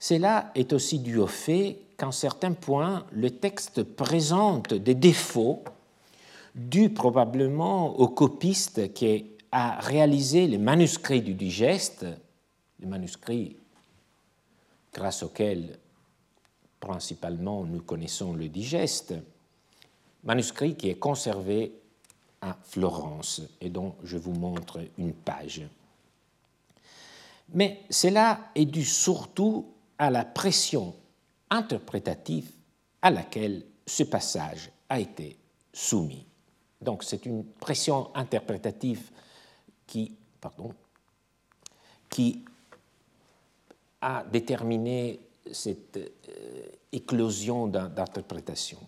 Cela 0.00 0.50
est 0.54 0.72
aussi 0.72 0.98
dû 0.98 1.18
au 1.18 1.28
fait 1.28 1.78
qu'en 1.96 2.10
certains 2.10 2.52
points, 2.52 3.06
le 3.12 3.30
texte 3.30 3.84
présente 3.84 4.74
des 4.74 4.96
défauts 4.96 5.62
dus 6.54 6.90
probablement 6.90 7.98
au 7.98 8.08
copiste 8.08 8.92
qui 8.92 9.06
a 9.56 9.78
réalisé 9.78 10.48
les 10.48 10.58
manuscrits 10.58 11.22
du 11.22 11.32
digeste, 11.32 12.04
les 12.80 12.86
manuscrits 12.86 13.56
grâce 14.92 15.22
auxquels 15.22 15.78
principalement 16.80 17.62
nous 17.62 17.80
connaissons 17.80 18.32
le 18.32 18.48
digeste, 18.48 19.14
manuscrit 20.24 20.74
qui 20.74 20.88
est 20.88 20.98
conservé 20.98 21.72
à 22.40 22.56
Florence 22.64 23.42
et 23.60 23.70
dont 23.70 23.94
je 24.02 24.18
vous 24.18 24.32
montre 24.32 24.80
une 24.98 25.12
page. 25.12 25.62
Mais 27.50 27.82
cela 27.90 28.50
est 28.56 28.66
dû 28.66 28.84
surtout 28.84 29.72
à 29.98 30.10
la 30.10 30.24
pression 30.24 30.96
interprétative 31.48 32.50
à 33.00 33.12
laquelle 33.12 33.64
ce 33.86 34.02
passage 34.02 34.68
a 34.88 34.98
été 34.98 35.38
soumis. 35.72 36.26
Donc 36.80 37.04
c'est 37.04 37.24
une 37.24 37.44
pression 37.44 38.10
interprétative 38.16 39.12
qui, 39.86 40.14
pardon, 40.40 40.72
qui 42.08 42.44
a 44.00 44.24
déterminé 44.24 45.20
cette 45.50 45.96
euh, 45.96 46.66
éclosion 46.92 47.66
d'interprétation. 47.66 48.78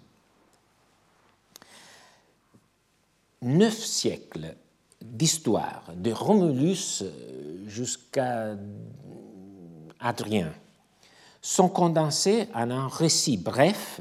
Neuf 3.43 3.77
siècles 3.77 4.57
d'histoire, 5.01 5.93
de 5.95 6.11
Romulus 6.11 7.05
jusqu'à 7.67 8.57
Adrien, 10.01 10.53
sont 11.43 11.69
condensés 11.69 12.49
en 12.55 12.71
un 12.71 12.89
récit 12.89 13.37
bref 13.37 14.01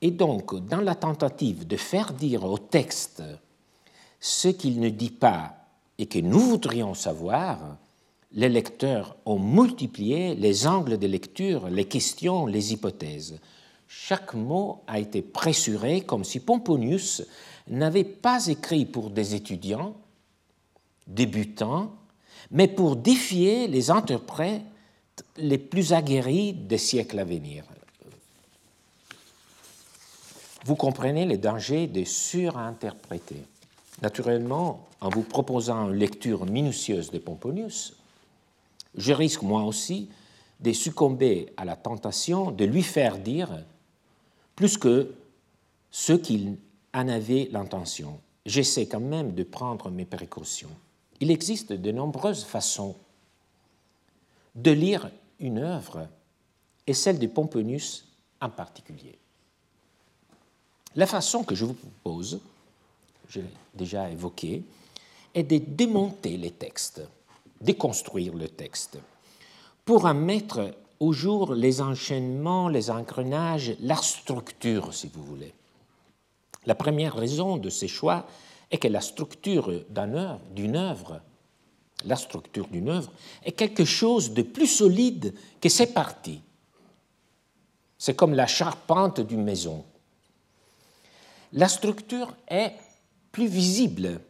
et 0.00 0.10
donc 0.10 0.54
dans 0.66 0.80
la 0.80 0.94
tentative 0.94 1.66
de 1.66 1.76
faire 1.76 2.12
dire 2.12 2.44
au 2.44 2.58
texte 2.58 3.22
ce 4.20 4.48
qu'il 4.48 4.80
ne 4.80 4.88
dit 4.88 5.10
pas 5.10 5.63
et 5.98 6.06
que 6.06 6.18
nous 6.18 6.40
voudrions 6.40 6.94
savoir, 6.94 7.76
les 8.32 8.48
lecteurs 8.48 9.16
ont 9.26 9.38
multiplié 9.38 10.34
les 10.34 10.66
angles 10.66 10.98
de 10.98 11.06
lecture, 11.06 11.68
les 11.68 11.84
questions, 11.84 12.46
les 12.46 12.72
hypothèses. 12.72 13.38
Chaque 13.86 14.34
mot 14.34 14.82
a 14.86 14.98
été 14.98 15.22
pressuré 15.22 16.00
comme 16.00 16.24
si 16.24 16.40
Pomponius 16.40 17.22
n'avait 17.68 18.04
pas 18.04 18.46
écrit 18.48 18.86
pour 18.86 19.10
des 19.10 19.34
étudiants 19.34 19.94
débutants, 21.06 21.92
mais 22.50 22.68
pour 22.68 22.96
défier 22.96 23.68
les 23.68 23.90
interprètes 23.90 24.62
les 25.36 25.58
plus 25.58 25.92
aguerris 25.92 26.52
des 26.52 26.78
siècles 26.78 27.18
à 27.18 27.24
venir. 27.24 27.64
Vous 30.64 30.76
comprenez 30.76 31.26
les 31.26 31.36
dangers 31.36 31.86
de 31.86 32.04
surinterpréter. 32.04 33.44
Naturellement, 34.02 34.86
en 35.00 35.08
vous 35.08 35.22
proposant 35.22 35.90
une 35.90 35.96
lecture 35.96 36.46
minutieuse 36.46 37.10
de 37.10 37.18
Pomponius, 37.18 37.94
je 38.96 39.12
risque 39.12 39.42
moi 39.42 39.64
aussi 39.64 40.08
de 40.60 40.72
succomber 40.72 41.52
à 41.56 41.64
la 41.64 41.76
tentation 41.76 42.50
de 42.50 42.64
lui 42.64 42.82
faire 42.82 43.18
dire 43.18 43.64
plus 44.56 44.78
que 44.78 45.14
ce 45.90 46.12
qu'il 46.12 46.56
en 46.92 47.08
avait 47.08 47.48
l'intention. 47.50 48.18
J'essaie 48.46 48.86
quand 48.86 49.00
même 49.00 49.34
de 49.34 49.42
prendre 49.42 49.90
mes 49.90 50.04
précautions. 50.04 50.70
Il 51.20 51.30
existe 51.30 51.72
de 51.72 51.90
nombreuses 51.90 52.44
façons 52.44 52.94
de 54.54 54.70
lire 54.70 55.10
une 55.40 55.58
œuvre, 55.58 56.08
et 56.86 56.94
celle 56.94 57.18
de 57.18 57.26
Pomponius 57.26 58.06
en 58.40 58.50
particulier. 58.50 59.18
La 60.94 61.06
façon 61.06 61.42
que 61.42 61.54
je 61.54 61.64
vous 61.64 61.74
propose, 61.74 62.40
je 63.28 63.40
l'ai 63.40 63.46
déjà 63.74 64.10
évoqué, 64.10 64.62
est 65.34 65.42
de 65.42 65.58
démonter 65.58 66.36
les 66.36 66.52
textes, 66.52 67.02
déconstruire 67.60 68.34
le 68.34 68.48
texte, 68.48 68.98
pour 69.84 70.06
en 70.06 70.14
mettre 70.14 70.74
au 71.00 71.12
jour 71.12 71.54
les 71.54 71.80
enchaînements, 71.80 72.68
les 72.68 72.90
engrenages, 72.90 73.76
la 73.80 73.96
structure, 73.96 74.94
si 74.94 75.08
vous 75.08 75.24
voulez. 75.24 75.52
La 76.66 76.74
première 76.74 77.14
raison 77.14 77.56
de 77.56 77.68
ces 77.68 77.88
choix 77.88 78.26
est 78.70 78.78
que 78.78 78.88
la 78.88 79.00
structure 79.00 79.70
d'une 80.54 80.76
œuvre, 80.76 81.20
la 82.04 82.16
structure 82.16 82.68
d'une 82.68 82.88
œuvre, 82.88 83.12
est 83.44 83.52
quelque 83.52 83.84
chose 83.84 84.32
de 84.32 84.42
plus 84.42 84.66
solide 84.66 85.34
que 85.60 85.68
ses 85.68 85.92
parties. 85.92 86.40
C'est 87.98 88.14
comme 88.16 88.34
la 88.34 88.46
charpente 88.46 89.20
d'une 89.20 89.44
maison. 89.44 89.84
La 91.52 91.68
structure 91.68 92.34
est 92.48 92.72
plus 93.34 93.48
visible 93.48 94.20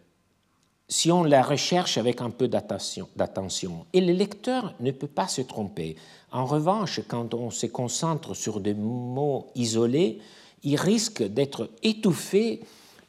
si 0.89 1.13
on 1.13 1.25
la 1.25 1.43
recherche 1.43 1.99
avec 1.99 2.23
un 2.23 2.31
peu 2.31 2.49
d'attention. 2.49 3.87
Et 3.93 4.01
le 4.01 4.15
lecteur 4.15 4.75
ne 4.81 4.91
peut 4.93 5.07
pas 5.07 5.29
se 5.29 5.43
tromper. 5.43 5.97
En 6.33 6.47
revanche, 6.47 7.01
quand 7.07 7.35
on 7.35 7.51
se 7.51 7.67
concentre 7.67 8.35
sur 8.35 8.61
des 8.61 8.73
mots 8.73 9.47
isolés, 9.55 10.21
il 10.63 10.77
risque 10.77 11.23
d'être 11.23 11.71
étouffé 11.83 12.61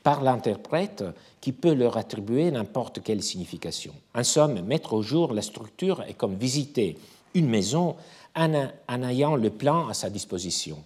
par 0.04 0.22
l'interprète 0.22 1.06
qui 1.40 1.54
peut 1.54 1.74
leur 1.74 1.96
attribuer 1.96 2.52
n'importe 2.52 3.02
quelle 3.02 3.24
signification. 3.24 3.94
En 4.14 4.24
somme, 4.24 4.62
mettre 4.62 4.94
au 4.94 5.02
jour 5.02 5.34
la 5.34 5.42
structure 5.42 6.04
est 6.04 6.14
comme 6.14 6.36
visiter 6.36 6.98
une 7.34 7.48
maison 7.48 7.96
en 8.36 9.04
ayant 9.04 9.38
le 9.38 9.50
plan 9.50 9.88
à 9.88 9.94
sa 9.94 10.10
disposition. 10.10 10.84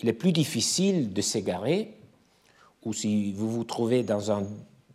Il 0.00 0.08
est 0.10 0.12
plus 0.12 0.32
difficile 0.32 1.12
de 1.14 1.22
s'égarer, 1.22 1.94
ou 2.84 2.92
si 2.92 3.32
vous 3.32 3.50
vous 3.50 3.64
trouvez 3.64 4.02
dans 4.02 4.30
un 4.30 4.44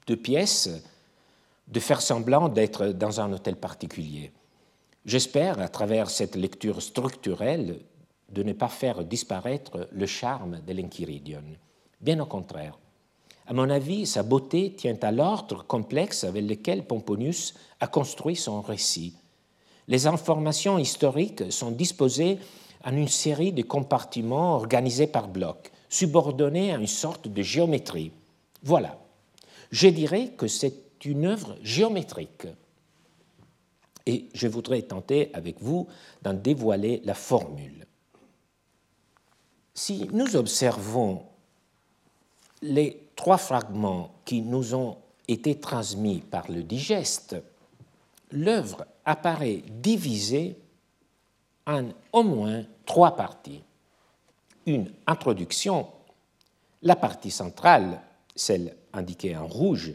deux 0.08 0.18
pièces, 0.18 0.70
de 1.68 1.80
faire 1.80 2.02
semblant 2.02 2.50
d'être 2.50 2.88
dans 2.88 3.22
un 3.22 3.32
hôtel 3.32 3.56
particulier. 3.56 4.32
J'espère, 5.06 5.60
à 5.60 5.70
travers 5.70 6.10
cette 6.10 6.36
lecture 6.36 6.82
structurelle, 6.82 7.80
de 8.32 8.44
ne 8.44 8.54
pas 8.54 8.68
faire 8.68 9.04
disparaître 9.04 9.88
le 9.92 10.06
charme 10.06 10.62
de 10.66 10.74
l'Enchiridion. 10.74 11.44
Bien 12.02 12.20
au 12.20 12.26
contraire. 12.26 12.78
À 13.46 13.54
mon 13.54 13.70
avis, 13.70 14.06
sa 14.06 14.24
beauté 14.24 14.74
tient 14.74 14.98
à 15.02 15.12
l'ordre 15.12 15.64
complexe 15.66 16.24
avec 16.24 16.48
lequel 16.48 16.86
Pomponius 16.86 17.56
a 17.80 17.88
construit 17.88 18.36
son 18.36 18.62
récit. 18.62 19.16
Les 19.88 20.06
informations 20.06 20.78
historiques 20.78 21.52
sont 21.52 21.72
disposées 21.72 22.38
en 22.84 22.96
une 22.96 23.08
série 23.08 23.52
de 23.52 23.64
compartiments 23.64 24.56
organisés 24.56 25.08
par 25.08 25.28
blocs, 25.28 25.72
subordonnés 25.90 26.72
à 26.74 26.78
une 26.78 26.88
sorte 26.88 27.28
de 27.28 27.42
géométrie. 27.42 28.12
Voilà. 28.64 28.98
Je 29.72 29.88
dirais 29.88 30.30
que 30.38 30.48
c'est 30.48 31.06
une 31.06 31.26
œuvre 31.26 31.58
géométrique. 31.64 32.48
Et 34.06 34.30
je 34.34 34.48
voudrais 34.48 34.82
tenter 34.84 35.30
avec 35.34 35.62
vous 35.62 35.88
d'en 36.22 36.34
dévoiler 36.34 37.02
la 37.04 37.14
formule. 37.14 37.86
Si 39.74 40.08
nous 40.12 40.36
observons 40.36 41.24
les 42.62 43.08
trois 43.16 43.38
fragments 43.38 44.14
qui 44.26 44.42
nous 44.42 44.76
ont 44.76 44.98
été 45.28 45.60
transmis 45.60 46.20
par 46.20 46.52
le 46.52 46.64
digeste, 46.64 47.36
l'œuvre 48.32 48.86
apparaît 49.06 49.64
divisée 49.70 50.58
en 51.66 51.90
au 52.12 52.24
moins 52.24 52.64
trois 52.86 53.16
parties. 53.16 53.64
Une 54.70 54.92
introduction, 55.08 55.88
la 56.84 56.96
partie 56.96 57.32
centrale, 57.32 58.02
celle 58.36 58.76
indiquée 58.94 59.36
en 59.36 59.48
rouge, 59.48 59.94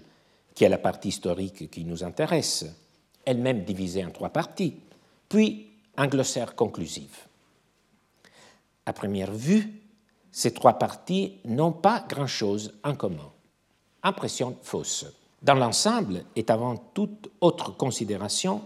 qui 0.53 0.65
est 0.65 0.69
la 0.69 0.79
partie 0.79 1.11
historique 1.11 1.71
qui 1.71 1.85
nous 1.85 2.03
intéresse, 2.03 2.67
elle-même 3.25 3.63
divisée 3.63 4.05
en 4.05 4.11
trois 4.11 4.31
parties, 4.31 4.75
puis 5.29 5.69
un 5.97 6.09
glossaire 6.09 6.57
conclusif. 6.57 7.29
À 8.85 8.93
première 8.93 9.31
vue, 9.31 9.81
ces 10.33 10.53
trois 10.53 10.77
parties 10.77 11.39
n'ont 11.45 11.71
pas 11.71 12.05
grand-chose 12.09 12.75
en 12.83 12.97
commun. 12.97 13.31
Impression 14.03 14.57
fausse. 14.61 15.07
Dans 15.41 15.55
l'ensemble, 15.55 16.25
et 16.35 16.47
avant 16.49 16.77
toute 16.77 17.31
autre 17.41 17.77
considération, 17.77 18.63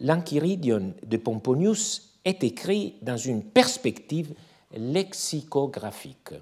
l'Enchiridion 0.00 0.94
de 1.06 1.16
Pomponius 1.18 2.16
est 2.24 2.42
écrit 2.42 2.94
dans 3.02 3.18
une 3.18 3.42
perspective 3.42 4.32
lexicographique. 4.76 6.34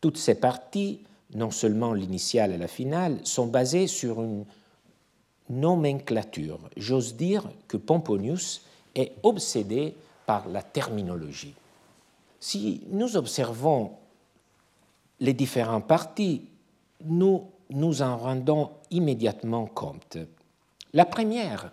Toutes 0.00 0.18
ces 0.18 0.34
parties 0.36 1.00
non 1.34 1.50
seulement 1.50 1.92
l'initiale 1.92 2.52
et 2.52 2.58
la 2.58 2.68
finale, 2.68 3.18
sont 3.24 3.46
basées 3.46 3.86
sur 3.86 4.22
une 4.22 4.44
nomenclature. 5.50 6.58
J'ose 6.76 7.16
dire 7.16 7.48
que 7.66 7.76
Pomponius 7.76 8.62
est 8.94 9.12
obsédé 9.22 9.94
par 10.26 10.48
la 10.48 10.62
terminologie. 10.62 11.54
Si 12.40 12.82
nous 12.90 13.16
observons 13.16 13.92
les 15.20 15.32
différents 15.32 15.80
parties, 15.80 16.42
nous 17.04 17.44
nous 17.70 18.02
en 18.02 18.16
rendons 18.16 18.70
immédiatement 18.90 19.66
compte. 19.66 20.18
La 20.94 21.04
première 21.04 21.72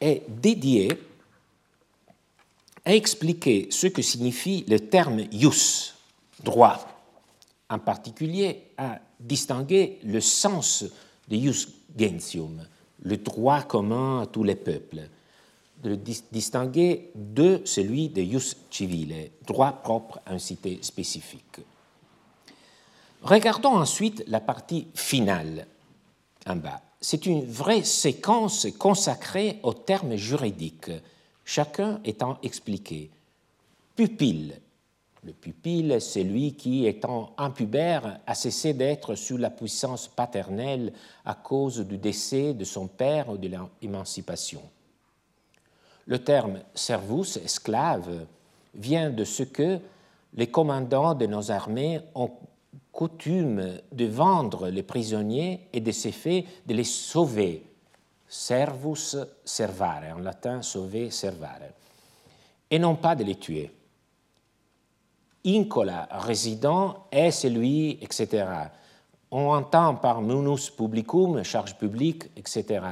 est 0.00 0.22
dédiée 0.28 0.88
à 2.84 2.94
expliquer 2.94 3.68
ce 3.70 3.86
que 3.86 4.02
signifie 4.02 4.64
le 4.68 4.80
terme 4.80 5.20
ius, 5.32 5.94
droit, 6.42 6.78
en 7.70 7.78
particulier 7.78 8.62
à 8.76 9.00
distinguer 9.18 9.98
le 10.04 10.20
sens 10.20 10.84
de 11.28 11.36
jus 11.36 11.68
gentium, 11.96 12.66
le 13.02 13.16
droit 13.16 13.62
commun 13.62 14.22
à 14.22 14.26
tous 14.26 14.44
les 14.44 14.56
peuples, 14.56 15.08
de 15.82 15.90
le 15.90 15.96
distinguer 15.96 17.10
de 17.14 17.62
celui 17.64 18.08
de 18.08 18.22
jus 18.22 18.56
civile, 18.70 19.30
droit 19.46 19.72
propre 19.72 20.20
à 20.26 20.32
une 20.32 20.38
cité 20.38 20.78
spécifique. 20.82 21.60
Regardons 23.22 23.76
ensuite 23.76 24.22
la 24.26 24.40
partie 24.40 24.86
finale 24.94 25.66
en 26.46 26.56
bas. 26.56 26.82
C'est 27.00 27.26
une 27.26 27.44
vraie 27.44 27.82
séquence 27.82 28.66
consacrée 28.78 29.58
aux 29.62 29.72
termes 29.72 30.16
juridiques, 30.16 30.90
chacun 31.44 32.00
étant 32.04 32.38
expliqué. 32.42 33.10
Pupille, 33.96 34.54
le 35.24 35.32
pupille, 35.32 36.00
c'est 36.00 36.22
lui 36.22 36.54
qui, 36.54 36.86
étant 36.86 37.32
impubère, 37.38 38.20
a 38.26 38.34
cessé 38.34 38.74
d'être 38.74 39.14
sous 39.14 39.38
la 39.38 39.48
puissance 39.50 40.06
paternelle 40.06 40.92
à 41.24 41.34
cause 41.34 41.80
du 41.80 41.96
décès 41.96 42.52
de 42.52 42.64
son 42.64 42.88
père 42.88 43.30
ou 43.30 43.38
de 43.38 43.50
l'émancipation. 43.80 44.62
Le 46.06 46.18
terme 46.18 46.60
servus, 46.74 47.38
esclave, 47.42 48.26
vient 48.74 49.08
de 49.08 49.24
ce 49.24 49.44
que 49.44 49.78
les 50.34 50.48
commandants 50.48 51.14
de 51.14 51.26
nos 51.26 51.50
armées 51.50 52.00
ont 52.14 52.30
coutume 52.92 53.80
de 53.92 54.04
vendre 54.04 54.68
les 54.68 54.82
prisonniers 54.82 55.68
et 55.72 55.80
de 55.80 55.90
ces 55.90 56.12
faits 56.12 56.44
de 56.66 56.74
les 56.74 56.84
sauver. 56.84 57.64
Servus 58.36 59.16
servare, 59.44 60.12
en 60.16 60.18
latin 60.18 60.60
sauver 60.60 61.10
servare, 61.10 61.70
et 62.68 62.80
non 62.80 62.96
pas 62.96 63.14
de 63.14 63.22
les 63.22 63.36
tuer 63.36 63.70
incola, 65.44 66.08
résident, 66.10 67.06
est 67.12 67.30
celui, 67.30 67.98
etc. 68.02 68.46
On 69.30 69.52
entend 69.52 69.94
par 69.94 70.20
munus 70.20 70.70
publicum, 70.70 71.44
charge 71.44 71.76
publique, 71.76 72.24
etc. 72.36 72.84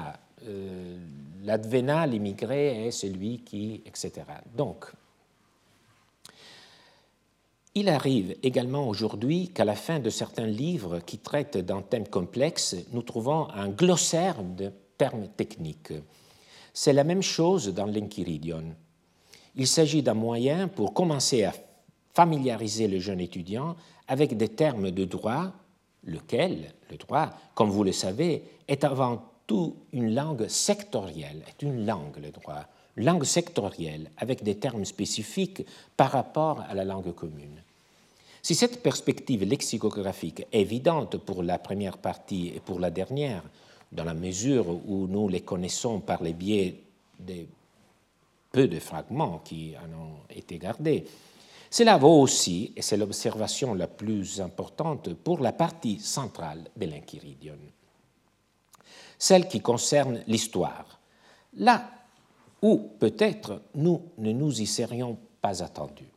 Euh, 0.46 0.98
L'advena, 1.44 2.07
l'immigré, 2.07 2.87
est 2.87 2.92
celui 2.92 3.40
qui, 3.40 3.83
etc. 3.85 4.12
Donc, 4.55 4.92
il 7.74 7.88
arrive 7.88 8.37
également 8.44 8.87
aujourd'hui 8.87 9.48
qu'à 9.48 9.64
la 9.64 9.74
fin 9.74 9.98
de 9.98 10.09
certains 10.09 10.46
livres 10.46 11.00
qui 11.00 11.18
traitent 11.18 11.57
d'un 11.57 11.83
thème 11.83 12.07
complexe, 12.07 12.76
nous 12.92 13.02
trouvons 13.02 13.48
un 13.50 13.70
glossaire 13.70 14.44
de 14.44 14.70
C'est 16.73 16.93
la 16.93 17.05
même 17.05 17.23
chose 17.23 17.69
dans 17.69 17.87
l'Enchiridion. 17.87 18.65
Il 19.55 19.67
s'agit 19.67 20.03
d'un 20.03 20.15
moyen 20.15 20.69
pour 20.69 20.95
commencer 20.95 21.45
à 21.45 21.53
familiariser 22.15 22.88
le 22.88 22.99
jeune 22.99 23.21
étudiant 23.21 23.77
avec 24.09 24.37
des 24.37 24.49
termes 24.49 24.91
de 24.91 25.05
droit, 25.05 25.53
lequel, 26.05 26.73
le 26.91 26.97
droit, 26.97 27.31
comme 27.55 27.71
vous 27.71 27.85
le 27.85 27.93
savez, 27.93 28.43
est 28.69 28.85
avant 28.85 29.23
tout 29.47 29.77
une 29.93 30.15
langue 30.15 30.49
sectorielle, 30.49 31.43
est 31.49 31.62
une 31.62 31.87
langue, 31.87 32.17
le 32.23 32.31
droit, 32.31 32.67
langue 32.97 33.25
sectorielle, 33.25 34.11
avec 34.17 34.43
des 34.43 34.57
termes 34.57 34.85
spécifiques 34.85 35.65
par 35.97 36.11
rapport 36.11 36.61
à 36.69 36.75
la 36.75 36.85
langue 36.85 37.15
commune. 37.15 37.62
Si 38.43 38.55
cette 38.55 38.83
perspective 38.83 39.45
lexicographique 39.45 40.47
est 40.53 40.61
évidente 40.61 41.17
pour 41.17 41.43
la 41.43 41.59
première 41.59 41.99
partie 41.99 42.49
et 42.49 42.61
pour 42.61 42.81
la 42.81 42.91
dernière, 42.91 43.45
dans 43.92 44.05
la 44.05 44.14
mesure 44.14 44.66
où 44.68 45.07
nous 45.07 45.28
les 45.28 45.42
connaissons 45.42 46.00
par 46.00 46.22
les 46.22 46.33
biais 46.33 46.83
des 47.18 47.46
peu 48.50 48.68
de 48.68 48.78
fragments 48.78 49.38
qui 49.38 49.74
en 49.76 49.92
ont 49.96 50.16
été 50.28 50.59
gardés, 50.59 51.07
cela 51.70 51.96
vaut 51.96 52.20
aussi, 52.20 52.72
et 52.76 52.83
c'est 52.83 52.98
l'observation 52.98 53.72
la 53.72 53.87
plus 53.87 54.42
importante, 54.42 55.14
pour 55.14 55.40
la 55.40 55.52
partie 55.52 55.98
centrale 55.98 56.64
de 56.76 56.85
l'Inquiridion, 56.85 57.57
celle 59.18 59.48
qui 59.48 59.61
concerne 59.61 60.22
l'histoire, 60.26 61.00
là 61.57 61.90
où 62.61 62.76
peut-être 62.98 63.62
nous 63.74 64.02
ne 64.18 64.33
nous 64.33 64.61
y 64.61 64.66
serions 64.66 65.18
pas 65.40 65.62
attendus. 65.62 66.12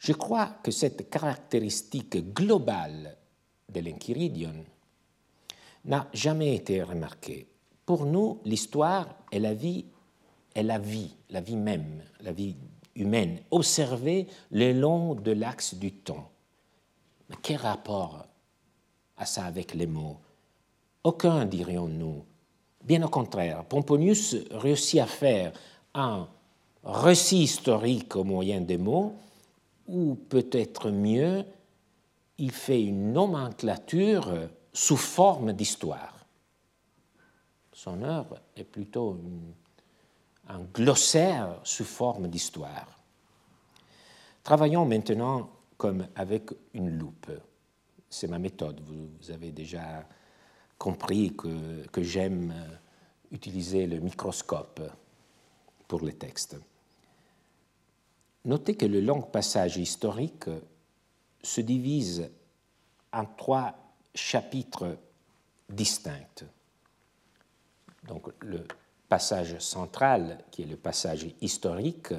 Je 0.00 0.12
crois 0.12 0.48
que 0.64 0.72
cette 0.72 1.08
caractéristique 1.08 2.34
globale 2.34 3.16
de 3.68 3.80
l'Enchiridion, 3.80 4.64
n'a 5.84 6.08
jamais 6.12 6.54
été 6.54 6.82
remarqué. 6.82 7.46
Pour 7.86 8.06
nous, 8.06 8.40
l'histoire 8.44 9.08
est 9.30 9.38
la 9.38 9.54
vie, 9.54 9.84
est 10.54 10.62
la 10.62 10.78
vie, 10.78 11.16
la 11.30 11.40
vie 11.40 11.56
même, 11.56 12.02
la 12.20 12.32
vie 12.32 12.56
humaine, 12.94 13.40
observée 13.50 14.26
le 14.50 14.72
long 14.72 15.14
de 15.14 15.32
l'axe 15.32 15.74
du 15.74 15.92
temps. 15.92 16.30
Mais 17.28 17.36
quel 17.42 17.56
rapport 17.56 18.26
à 19.16 19.26
ça 19.26 19.44
avec 19.44 19.74
les 19.74 19.86
mots? 19.86 20.18
Aucun, 21.04 21.44
dirions-nous. 21.46 22.24
Bien 22.84 23.02
au 23.02 23.08
contraire, 23.08 23.64
Pomponius 23.64 24.36
réussit 24.50 25.00
à 25.00 25.06
faire 25.06 25.52
un 25.94 26.28
récit 26.84 27.42
historique 27.42 28.16
au 28.16 28.24
moyen 28.24 28.60
des 28.60 28.78
mots, 28.78 29.14
ou 29.86 30.14
peut-être 30.14 30.90
mieux, 30.90 31.44
il 32.38 32.50
fait 32.50 32.82
une 32.82 33.12
nomenclature 33.12 34.32
sous 34.72 34.96
forme 34.96 35.52
d'histoire. 35.52 36.26
Son 37.72 38.02
œuvre 38.02 38.40
est 38.56 38.64
plutôt 38.64 39.18
un 40.48 40.60
glossaire 40.60 41.60
sous 41.64 41.84
forme 41.84 42.28
d'histoire. 42.28 43.00
Travaillons 44.42 44.84
maintenant 44.84 45.50
comme 45.76 46.06
avec 46.14 46.50
une 46.74 46.90
loupe. 46.90 47.30
C'est 48.08 48.28
ma 48.28 48.38
méthode. 48.38 48.80
Vous, 48.80 49.30
avez 49.30 49.52
déjà 49.52 50.06
compris 50.78 51.34
que, 51.34 51.86
que 51.88 52.02
j'aime 52.02 52.54
utiliser 53.30 53.86
le 53.86 53.98
microscope 54.00 54.82
pour 55.88 56.00
les 56.02 56.12
textes. 56.12 56.56
Notez 58.44 58.76
que 58.76 58.86
le 58.86 59.00
long 59.00 59.22
passage 59.22 59.76
historique 59.76 60.50
se 61.42 61.60
divise 61.60 62.30
en 63.12 63.24
trois 63.24 63.81
chapitres 64.14 64.96
distincts. 65.68 66.44
Donc 68.06 68.28
le 68.40 68.66
passage 69.08 69.58
central, 69.58 70.38
qui 70.50 70.62
est 70.62 70.66
le 70.66 70.76
passage 70.76 71.26
historique, 71.40 72.12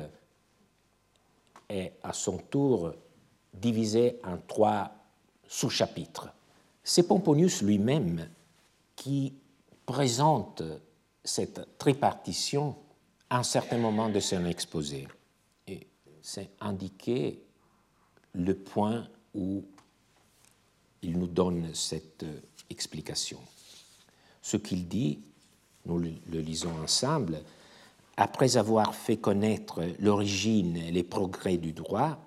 est 1.69 1.93
à 2.03 2.13
son 2.13 2.38
tour 2.38 2.93
divisé 3.53 4.19
en 4.23 4.38
trois 4.38 4.91
sous-chapitres. 5.47 6.29
C'est 6.84 7.08
Pomponius 7.08 7.62
lui-même 7.62 8.29
qui 8.95 9.34
présente 9.86 10.63
cette 11.23 11.77
tripartition 11.77 12.75
à 13.29 13.39
un 13.39 13.43
certain 13.43 13.77
moment 13.77 14.10
de 14.10 14.19
son 14.19 14.45
exposé. 14.45 15.08
Et 15.67 15.88
c'est 16.21 16.49
indiqué 16.60 17.43
le 18.34 18.56
point 18.56 19.08
où 19.34 19.63
il 21.03 21.17
nous 21.17 21.27
donne 21.27 21.69
cette 21.73 22.25
explication. 22.69 23.39
Ce 24.41 24.57
qu'il 24.57 24.87
dit, 24.87 25.19
nous 25.85 25.99
le 25.99 26.39
lisons 26.39 26.73
ensemble, 26.81 27.41
après 28.17 28.57
avoir 28.57 28.93
fait 28.95 29.17
connaître 29.17 29.81
l'origine 29.99 30.77
et 30.77 30.91
les 30.91 31.03
progrès 31.03 31.57
du 31.57 31.73
droit, 31.73 32.17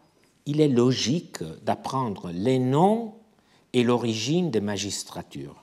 il 0.46 0.60
est 0.60 0.68
logique 0.68 1.42
d'apprendre 1.62 2.30
les 2.30 2.58
noms 2.58 3.14
et 3.72 3.82
l'origine 3.82 4.50
des 4.50 4.60
magistratures, 4.60 5.62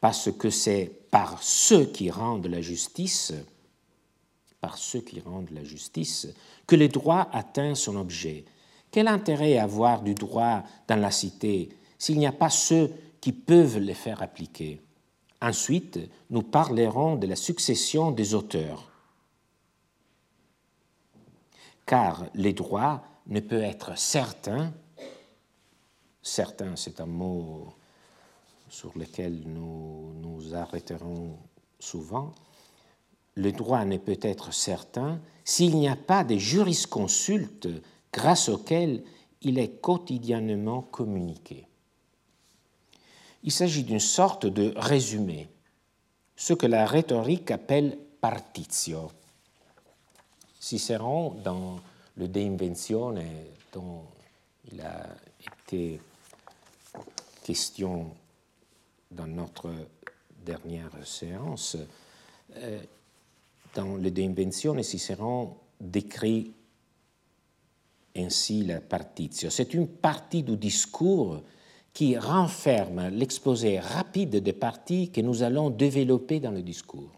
parce 0.00 0.30
que 0.32 0.50
c'est 0.50 0.90
par 1.10 1.42
ceux 1.42 1.86
qui 1.86 2.10
rendent 2.10 2.46
la 2.46 2.60
justice, 2.60 3.32
par 4.60 4.78
ceux 4.78 5.00
qui 5.00 5.20
rendent 5.20 5.50
la 5.50 5.64
justice, 5.64 6.28
que 6.66 6.76
le 6.76 6.88
droit 6.88 7.28
atteint 7.32 7.74
son 7.74 7.96
objet. 7.96 8.44
Quel 8.90 9.08
intérêt 9.08 9.58
avoir 9.58 10.02
du 10.02 10.14
droit 10.14 10.62
dans 10.88 10.96
la 10.96 11.10
cité 11.10 11.68
s'il 12.04 12.18
n'y 12.18 12.26
a 12.26 12.32
pas 12.32 12.50
ceux 12.50 12.92
qui 13.22 13.32
peuvent 13.32 13.78
les 13.78 13.94
faire 13.94 14.20
appliquer 14.20 14.82
Ensuite, 15.40 15.98
nous 16.28 16.42
parlerons 16.42 17.16
de 17.16 17.26
la 17.26 17.34
succession 17.34 18.10
des 18.10 18.34
auteurs. 18.34 18.90
Car 21.86 22.26
les 22.34 22.52
droits 22.52 23.02
ne 23.26 23.40
peut 23.40 23.62
être 23.62 23.96
certain, 23.96 24.74
certain 26.22 26.76
c'est 26.76 27.00
un 27.00 27.06
mot 27.06 27.72
sur 28.68 28.92
lequel 28.98 29.42
nous 29.46 30.12
nous 30.20 30.54
arrêterons 30.54 31.38
souvent, 31.78 32.34
le 33.34 33.50
droit 33.50 33.86
ne 33.86 33.96
peut 33.96 34.20
être 34.20 34.52
certain 34.52 35.22
s'il 35.42 35.74
n'y 35.76 35.88
a 35.88 35.96
pas 35.96 36.22
de 36.22 36.36
jurisconsultes 36.36 37.68
grâce 38.12 38.50
auxquels 38.50 39.02
il 39.40 39.58
est 39.58 39.80
quotidiennement 39.80 40.82
communiqué. 40.82 41.66
Il 43.44 43.52
s'agit 43.52 43.84
d'une 43.84 44.00
sorte 44.00 44.46
de 44.46 44.72
résumé, 44.74 45.48
ce 46.34 46.54
que 46.54 46.66
la 46.66 46.86
rhétorique 46.86 47.50
appelle 47.50 47.98
partitio. 48.20 49.12
Cicéron, 50.58 51.34
dans 51.44 51.78
le 52.16 52.26
De 52.26 52.40
Inventione 52.40 53.22
dont 53.70 54.00
il 54.72 54.80
a 54.80 55.06
été 55.68 56.00
question 57.42 58.10
dans 59.10 59.26
notre 59.26 59.70
dernière 60.42 60.90
séance, 61.04 61.76
euh, 62.56 62.80
dans 63.74 63.96
le 63.96 64.10
De 64.10 64.22
Inventione, 64.22 64.82
Cicéron 64.82 65.54
décrit 65.78 66.50
ainsi 68.16 68.64
la 68.64 68.80
partitio. 68.80 69.50
C'est 69.50 69.74
une 69.74 69.86
partie 69.86 70.42
du 70.42 70.56
discours 70.56 71.42
qui 71.94 72.18
renferme 72.18 73.08
l'exposé 73.08 73.78
rapide 73.78 74.36
des 74.36 74.52
parties 74.52 75.10
que 75.10 75.20
nous 75.20 75.44
allons 75.44 75.70
développer 75.70 76.40
dans 76.40 76.50
le 76.50 76.60
discours. 76.60 77.12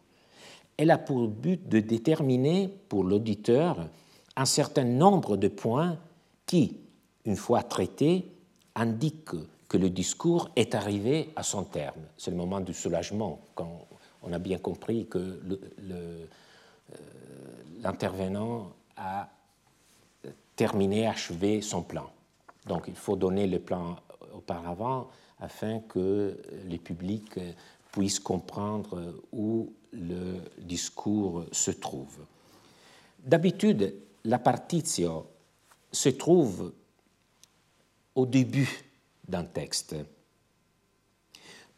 Elle 0.77 0.91
a 0.91 0.99
pour 0.99 1.27
but 1.29 1.67
de 1.67 1.81
déterminer 1.81 2.69
pour 2.91 3.03
l'auditeur 3.03 3.89
un 4.37 4.45
certain 4.45 4.85
nombre 4.85 5.39
de 5.39 5.49
points 5.49 5.99
qui, 6.45 6.77
une 7.25 7.37
fois 7.37 7.63
traités, 7.63 8.31
indiquent 8.75 9.31
que 9.67 9.79
le 9.79 9.89
discours 9.89 10.51
est 10.55 10.75
arrivé 10.75 11.31
à 11.35 11.43
son 11.43 11.65
terme. 11.65 12.03
C'est 12.19 12.31
le 12.31 12.37
moment 12.37 12.61
du 12.61 12.75
soulagement, 12.75 13.41
quand 13.55 13.87
on 14.23 14.33
a 14.35 14.39
bien 14.39 14.59
compris 14.59 15.07
que 15.07 15.19
euh, 15.19 16.27
l'intervenant 17.81 18.73
a 18.99 19.31
terminé, 20.55 21.07
achevé 21.07 21.63
son 21.63 21.83
plan. 21.83 22.11
Donc 22.67 22.85
il 22.89 22.95
faut 22.95 23.17
donner 23.17 23.47
le 23.47 23.59
plan 23.59 23.97
auparavant 24.37 25.09
afin 25.41 25.81
que 25.81 26.37
les 26.67 26.79
publics 26.79 27.39
puissent 27.93 28.21
comprendre 28.21 29.23
où 29.33 29.73
le 29.93 30.41
discours 30.59 31.45
se 31.53 31.71
trouve. 31.71 32.19
D'habitude, 33.19 33.95
la 34.25 34.39
partitio 34.39 35.27
se 35.91 36.11
trouve 36.11 36.73
au 38.15 38.27
début 38.27 38.85
d'un 39.27 39.45
texte. 39.45 39.97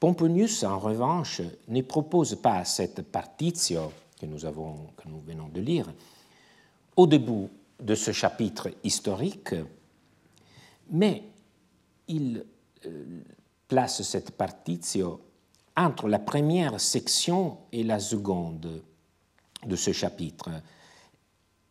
Pomponius, 0.00 0.62
en 0.62 0.78
revanche, 0.78 1.42
ne 1.66 1.82
propose 1.82 2.36
pas 2.36 2.64
cette 2.64 3.02
partitio 3.02 3.92
que 4.20 4.26
nous, 4.26 4.38
que 4.40 5.08
nous 5.08 5.20
venons 5.20 5.48
de 5.48 5.60
lire 5.60 5.92
au 6.96 7.06
début 7.06 7.48
de 7.80 7.94
ce 7.94 8.12
chapitre 8.12 8.70
historique, 8.82 9.54
mais 10.90 11.22
il 12.08 12.44
euh, 12.86 13.22
place 13.68 14.02
cette 14.02 14.32
partitio 14.32 15.20
entre 15.76 16.08
la 16.08 16.18
première 16.18 16.80
section 16.80 17.58
et 17.70 17.84
la 17.84 18.00
seconde 18.00 18.82
de 19.66 19.76
ce 19.76 19.92
chapitre. 19.92 20.50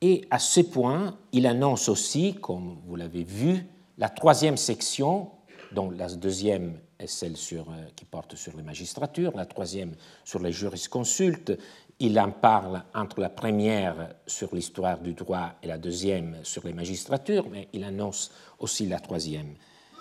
Et 0.01 0.27
à 0.29 0.39
ce 0.39 0.61
point, 0.61 1.17
il 1.31 1.47
annonce 1.47 1.89
aussi, 1.89 2.35
comme 2.35 2.77
vous 2.85 2.95
l'avez 2.95 3.23
vu, 3.23 3.65
la 3.97 4.09
troisième 4.09 4.57
section, 4.57 5.31
dont 5.71 5.89
la 5.89 6.07
deuxième 6.07 6.79
est 6.99 7.07
celle 7.07 7.35
euh, 7.53 7.87
qui 7.95 8.05
porte 8.05 8.35
sur 8.35 8.55
les 8.55 8.63
magistratures, 8.63 9.35
la 9.35 9.45
troisième 9.45 9.95
sur 10.23 10.39
les 10.39 10.51
jurisconsultes. 10.51 11.57
Il 11.99 12.19
en 12.19 12.31
parle 12.31 12.83
entre 12.93 13.19
la 13.19 13.29
première 13.29 14.15
sur 14.27 14.53
l'histoire 14.53 14.99
du 14.99 15.13
droit 15.13 15.53
et 15.63 15.67
la 15.67 15.79
deuxième 15.79 16.37
sur 16.43 16.65
les 16.65 16.73
magistratures, 16.73 17.49
mais 17.49 17.67
il 17.73 17.83
annonce 17.83 18.31
aussi 18.59 18.85
la 18.85 18.99
troisième. 18.99 19.55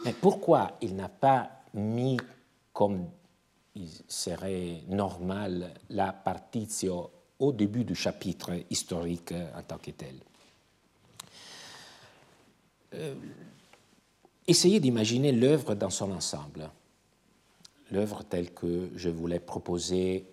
Mais 0.07 0.13
pourquoi 0.13 0.79
il 0.81 0.95
n'a 0.95 1.09
pas 1.09 1.51
mis 1.75 2.17
comme 2.73 3.09
il 3.75 3.91
serait 4.07 4.83
normal 4.87 5.75
la 5.91 6.13
partitio 6.13 7.11
au 7.41 7.53
début 7.53 7.83
du 7.83 7.97
chapitre 7.97 8.53
historique 8.71 9.33
en 9.33 9.63
tant 9.65 9.79
que 9.79 9.91
tel? 9.91 10.15
Euh, 12.95 13.17
essayez 14.47 14.79
d'imaginer 14.79 15.33
l'œuvre 15.33 15.75
dans 15.75 15.91
son 15.91 16.13
ensemble, 16.13 16.71
l'œuvre 17.91 18.23
telle 18.23 18.55
que 18.55 18.91
je 18.95 19.09
voulais 19.09 19.41
proposer 19.41 20.25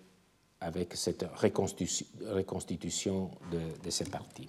avec 0.60 0.94
cette 0.94 1.26
reconstitution 1.34 3.28
de, 3.50 3.60
de 3.84 3.90
ces 3.90 4.04
parties. 4.04 4.48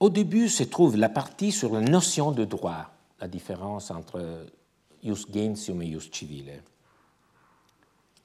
Au 0.00 0.08
début 0.08 0.48
se 0.48 0.62
trouve 0.62 0.96
la 0.96 1.10
partie 1.10 1.52
sur 1.52 1.74
la 1.74 1.82
notion 1.82 2.32
de 2.32 2.46
droit, 2.46 2.90
la 3.20 3.28
différence 3.28 3.90
entre 3.90 4.46
ius 5.02 5.26
gentium 5.30 5.82
et 5.82 5.88
ius 5.88 6.10
civile. 6.10 6.62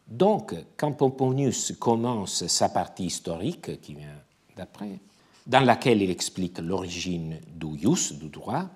Donc, 0.08 0.56
quand 0.78 0.94
Pomponius 0.94 1.74
commence 1.78 2.48
sa 2.48 2.70
partie 2.70 3.08
historique, 3.08 3.82
qui 3.82 3.96
vient 3.96 4.22
d'après, 4.56 5.00
dans 5.46 5.66
laquelle 5.66 6.02
il 6.02 6.10
explique 6.10 6.60
l'origine 6.60 7.42
du 7.48 7.86
ius, 7.86 8.14
du 8.14 8.30
droit, 8.30 8.70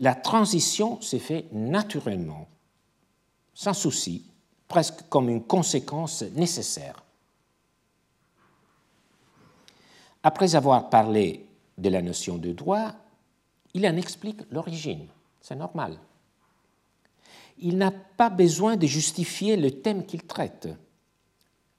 la 0.00 0.14
transition 0.14 1.00
s'est 1.02 1.18
faite 1.18 1.52
naturellement, 1.52 2.48
sans 3.52 3.74
souci, 3.74 4.24
presque 4.68 5.06
comme 5.10 5.28
une 5.28 5.42
conséquence 5.42 6.22
nécessaire. 6.22 7.02
Après 10.22 10.54
avoir 10.54 10.88
parlé 10.88 11.47
de 11.78 11.88
la 11.88 12.02
notion 12.02 12.36
de 12.36 12.52
droit, 12.52 12.92
il 13.74 13.86
en 13.86 13.96
explique 13.96 14.40
l'origine. 14.50 15.06
C'est 15.40 15.56
normal. 15.56 15.98
Il 17.58 17.78
n'a 17.78 17.90
pas 17.90 18.30
besoin 18.30 18.76
de 18.76 18.86
justifier 18.86 19.56
le 19.56 19.70
thème 19.70 20.04
qu'il 20.04 20.22
traite. 20.22 20.68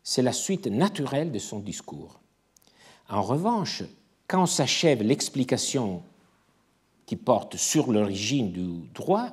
C'est 0.03 0.21
la 0.21 0.33
suite 0.33 0.67
naturelle 0.67 1.31
de 1.31 1.39
son 1.39 1.59
discours. 1.59 2.19
En 3.09 3.21
revanche, 3.21 3.83
quand 4.27 4.45
s'achève 4.45 5.01
l'explication 5.01 6.01
qui 7.05 7.15
porte 7.15 7.57
sur 7.57 7.91
l'origine 7.91 8.51
du 8.51 8.88
droit, 8.93 9.29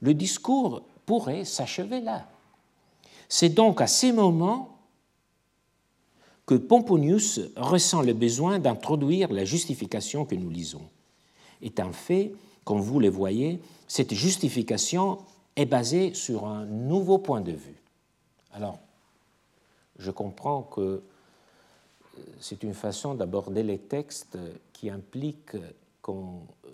le 0.00 0.14
discours 0.14 0.82
pourrait 1.06 1.44
s'achever 1.44 2.00
là. 2.00 2.28
C'est 3.28 3.50
donc 3.50 3.80
à 3.80 3.86
ces 3.86 4.12
moments 4.12 4.79
que 6.50 6.56
Pomponius 6.56 7.38
ressent 7.54 8.02
le 8.02 8.12
besoin 8.12 8.58
d'introduire 8.58 9.32
la 9.32 9.44
justification 9.44 10.24
que 10.24 10.34
nous 10.34 10.50
lisons. 10.50 10.82
Et 11.62 11.72
en 11.78 11.92
fait, 11.92 12.32
comme 12.64 12.80
vous 12.80 12.98
le 12.98 13.08
voyez, 13.08 13.60
cette 13.86 14.12
justification 14.12 15.18
est 15.54 15.64
basée 15.64 16.12
sur 16.12 16.46
un 16.46 16.64
nouveau 16.64 17.18
point 17.18 17.40
de 17.40 17.52
vue. 17.52 17.80
Alors, 18.52 18.80
je 20.00 20.10
comprends 20.10 20.62
que 20.62 21.04
c'est 22.40 22.64
une 22.64 22.74
façon 22.74 23.14
d'aborder 23.14 23.62
les 23.62 23.78
textes 23.78 24.36
qui 24.72 24.90
implique 24.90 25.52
qu'on 26.02 26.40
euh, 26.64 26.70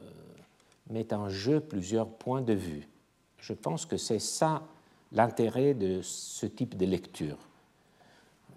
mette 0.88 1.12
en 1.12 1.28
jeu 1.28 1.60
plusieurs 1.60 2.08
points 2.08 2.40
de 2.40 2.54
vue. 2.54 2.88
Je 3.40 3.52
pense 3.52 3.84
que 3.84 3.98
c'est 3.98 4.20
ça 4.20 4.62
l'intérêt 5.12 5.74
de 5.74 6.00
ce 6.00 6.46
type 6.46 6.78
de 6.78 6.86
lecture. 6.86 7.36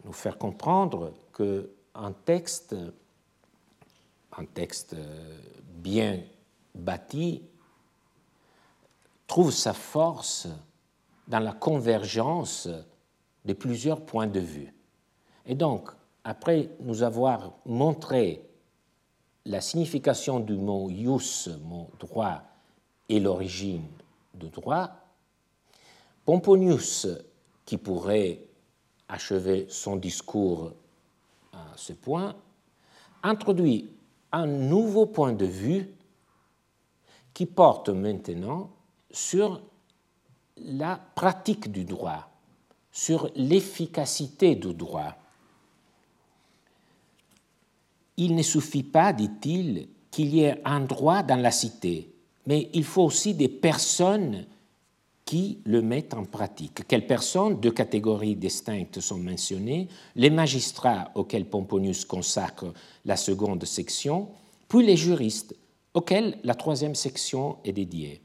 Nous 0.04 0.14
faire 0.14 0.38
comprendre 0.38 1.14
qu'un 1.36 2.12
texte, 2.26 2.76
un 4.38 4.46
texte 4.46 4.96
bien 5.64 6.22
bâti, 6.74 7.44
trouve 9.28 9.52
sa 9.52 9.74
force 9.74 10.48
dans 11.28 11.40
la 11.40 11.54
convergence 11.54 12.68
de 13.46 13.54
plusieurs 13.54 14.06
points 14.06 14.28
de 14.28 14.40
vue. 14.40 14.74
Et 15.46 15.56
donc, 15.56 15.92
après 16.24 16.70
nous 16.80 17.04
avoir 17.04 17.54
montré 17.66 18.46
la 19.46 19.62
signification 19.62 20.40
du 20.40 20.54
mot 20.54 20.90
ius, 20.90 21.50
mot 21.64 21.90
droit, 22.00 22.42
et 23.08 23.20
l'origine 23.20 23.88
du 24.34 24.50
droit, 24.50 24.92
Pomponius, 26.26 27.08
qui 27.66 27.78
pourrait 27.78 28.49
achever 29.10 29.66
son 29.70 29.96
discours 29.96 30.72
à 31.52 31.66
ce 31.76 31.94
point, 31.94 32.36
introduit 33.24 33.90
un 34.32 34.46
nouveau 34.46 35.08
point 35.08 35.34
de 35.34 35.46
vue 35.46 35.90
qui 37.34 37.46
porte 37.46 37.90
maintenant 37.90 38.70
sur 39.12 39.62
la 40.58 41.00
pratique 41.16 41.72
du 41.72 41.84
droit, 41.84 42.30
sur 42.92 43.30
l'efficacité 43.36 44.56
du 44.56 44.74
droit. 44.74 45.16
Il 48.18 48.36
ne 48.36 48.44
suffit 48.44 48.84
pas, 48.84 49.14
dit-il, 49.14 49.88
qu'il 50.12 50.36
y 50.36 50.42
ait 50.42 50.62
un 50.66 50.82
droit 50.82 51.24
dans 51.24 51.40
la 51.42 51.52
cité, 51.52 52.14
mais 52.46 52.70
il 52.74 52.84
faut 52.84 53.04
aussi 53.04 53.34
des 53.34 53.48
personnes 53.48 54.46
qui 55.30 55.60
le 55.64 55.84
mettent 55.84 56.16
en 56.16 56.26
pratique. 56.26 56.88
Quelles 56.88 57.06
personnes 57.06 57.60
Deux 57.60 57.70
catégories 57.70 58.36
distinctes 58.36 59.00
sont 59.00 59.20
mentionnées? 59.20 59.88
Les 60.16 60.32
magistrats 60.32 61.12
auxquels 61.14 61.48
Pomponius 61.48 62.04
consacre 62.04 62.74
la 63.06 63.16
seconde 63.16 63.64
section, 63.64 64.30
puis 64.68 64.84
les 64.84 64.98
juristes 64.98 65.56
auxquels 65.94 66.40
la 66.44 66.56
troisième 66.56 66.96
section 66.96 67.58
est 67.64 67.74
dédiée. 67.74 68.24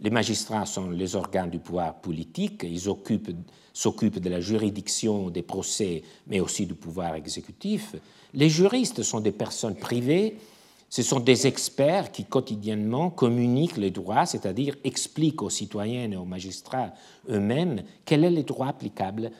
Les 0.00 0.10
magistrats 0.10 0.66
sont 0.66 0.90
les 0.90 1.14
organes 1.14 1.50
du 1.50 1.60
pouvoir 1.60 1.94
politique, 2.00 2.64
ils 2.64 2.80
s'occupent 2.80 4.18
de 4.18 4.28
la 4.28 4.40
juridiction 4.40 5.30
des 5.30 5.42
procès, 5.42 6.02
mais 6.26 6.40
aussi 6.40 6.66
du 6.66 6.74
pouvoir 6.74 7.14
exécutif. 7.14 7.94
Les 8.34 8.48
juristes 8.48 9.04
sont 9.04 9.20
des 9.20 9.30
personnes 9.30 9.76
privées, 9.76 10.38
ce 10.88 11.02
sont 11.02 11.20
des 11.20 11.46
experts 11.46 12.12
qui 12.12 12.24
quotidiennement 12.24 13.10
communiquent 13.10 13.76
les 13.76 13.90
droits, 13.90 14.26
c'est-à-dire 14.26 14.76
expliquent 14.84 15.42
aux 15.42 15.50
citoyens 15.50 16.10
et 16.10 16.16
aux 16.16 16.24
magistrats 16.24 16.92
eux-mêmes 17.28 17.82
quel 18.04 18.24
est 18.24 18.30
le 18.30 18.44
droit 18.44 18.68
applicable 18.68 19.30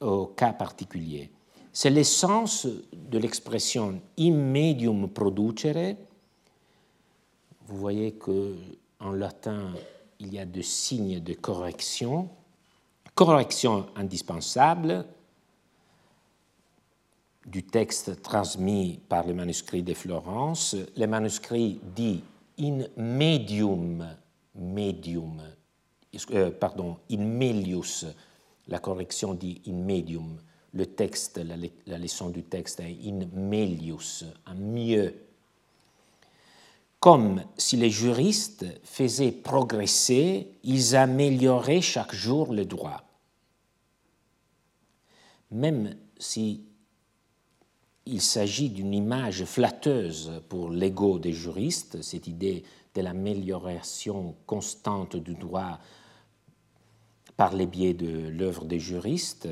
au 0.00 0.26
cas 0.26 0.52
particulier. 0.52 1.30
C'est 1.72 1.90
l'essence 1.90 2.66
de 2.92 3.18
l'expression 3.18 4.00
immedium 4.16 5.08
producere. 5.08 5.96
Vous 7.66 7.76
voyez 7.78 8.12
que 8.12 8.54
en 9.00 9.12
latin, 9.12 9.72
il 10.20 10.32
y 10.32 10.38
a 10.38 10.44
deux 10.44 10.62
signes 10.62 11.20
de 11.20 11.32
correction. 11.32 12.28
Correction 13.14 13.86
indispensable 13.96 15.04
du 17.52 17.62
texte 17.62 18.22
transmis 18.22 18.98
par 19.10 19.26
les 19.26 19.34
manuscrits 19.34 19.82
de 19.82 19.92
Florence. 19.92 20.74
Les 20.96 21.06
manuscrits 21.06 21.78
dit 21.94 22.24
in 22.58 22.84
medium, 22.96 24.06
medium, 24.54 25.42
euh, 26.30 26.50
pardon, 26.50 26.96
in 27.10 27.18
melius, 27.18 28.06
la 28.68 28.78
correction 28.78 29.34
dit 29.34 29.60
in 29.68 29.74
medium. 29.74 30.38
Le 30.72 30.86
texte, 30.86 31.36
la, 31.36 31.56
la 31.86 31.98
leçon 31.98 32.30
du 32.30 32.42
texte 32.42 32.80
est 32.80 32.96
in 33.04 33.26
melius, 33.34 34.24
un 34.46 34.54
mieux 34.54 35.14
comme 37.00 37.42
si 37.58 37.76
les 37.76 37.90
juristes 37.90 38.64
faisaient 38.84 39.32
progresser, 39.32 40.52
ils 40.62 40.94
amélioraient 40.94 41.80
chaque 41.80 42.14
jour 42.14 42.52
le 42.54 42.64
droit. 42.64 43.02
Même 45.50 45.96
si 46.16 46.62
il 48.06 48.20
s'agit 48.20 48.70
d'une 48.70 48.94
image 48.94 49.44
flatteuse 49.44 50.42
pour 50.48 50.70
l'ego 50.70 51.18
des 51.18 51.32
juristes, 51.32 52.02
cette 52.02 52.26
idée 52.26 52.64
de 52.94 53.00
l'amélioration 53.00 54.34
constante 54.46 55.16
du 55.16 55.34
droit 55.34 55.78
par 57.36 57.54
les 57.54 57.66
biais 57.66 57.94
de 57.94 58.28
l'œuvre 58.28 58.64
des 58.64 58.78
juristes, 58.78 59.48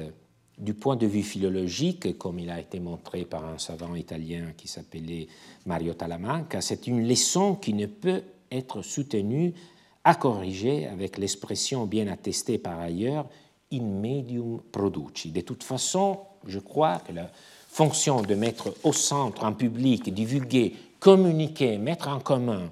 du 0.59 0.75
point 0.75 0.97
de 0.97 1.07
vue 1.07 1.23
philologique, 1.23 2.19
comme 2.19 2.39
il 2.39 2.51
a 2.51 2.61
été 2.61 2.81
montré 2.81 3.25
par 3.25 3.47
un 3.47 3.59
savant 3.59 3.95
italien 3.95 4.53
qui 4.57 4.69
s'appelait 4.69 5.27
Mario 5.65 5.95
Talamanca, 5.95 6.61
c'est 6.61 6.87
une 6.87 7.09
leçon 7.09 7.55
qui 7.55 7.73
ne 7.73 7.87
peut 7.87 8.23
être 8.51 8.83
soutenue 8.83 9.55
à 10.05 10.15
corriger 10.15 10.87
avec 10.87 11.19
l'expression 11.19 11.87
bien 11.87 12.09
attestée 12.09 12.59
par 12.59 12.79
ailleurs 12.79 13.27
in 13.73 13.83
medium 13.83 14.61
produci. 14.73 15.31
De 15.31 15.41
toute 15.41 15.63
façon, 15.63 16.21
je 16.47 16.59
crois 16.59 16.99
que 16.99 17.13
la 17.13 17.31
fonction 17.71 18.23
de 18.23 18.35
mettre 18.35 18.75
au 18.83 18.93
centre 18.93 19.45
un 19.45 19.53
public, 19.53 20.13
divulguer, 20.13 20.77
communiquer, 20.99 21.79
mettre 21.79 22.09
en 22.09 22.21
commun 22.21 22.71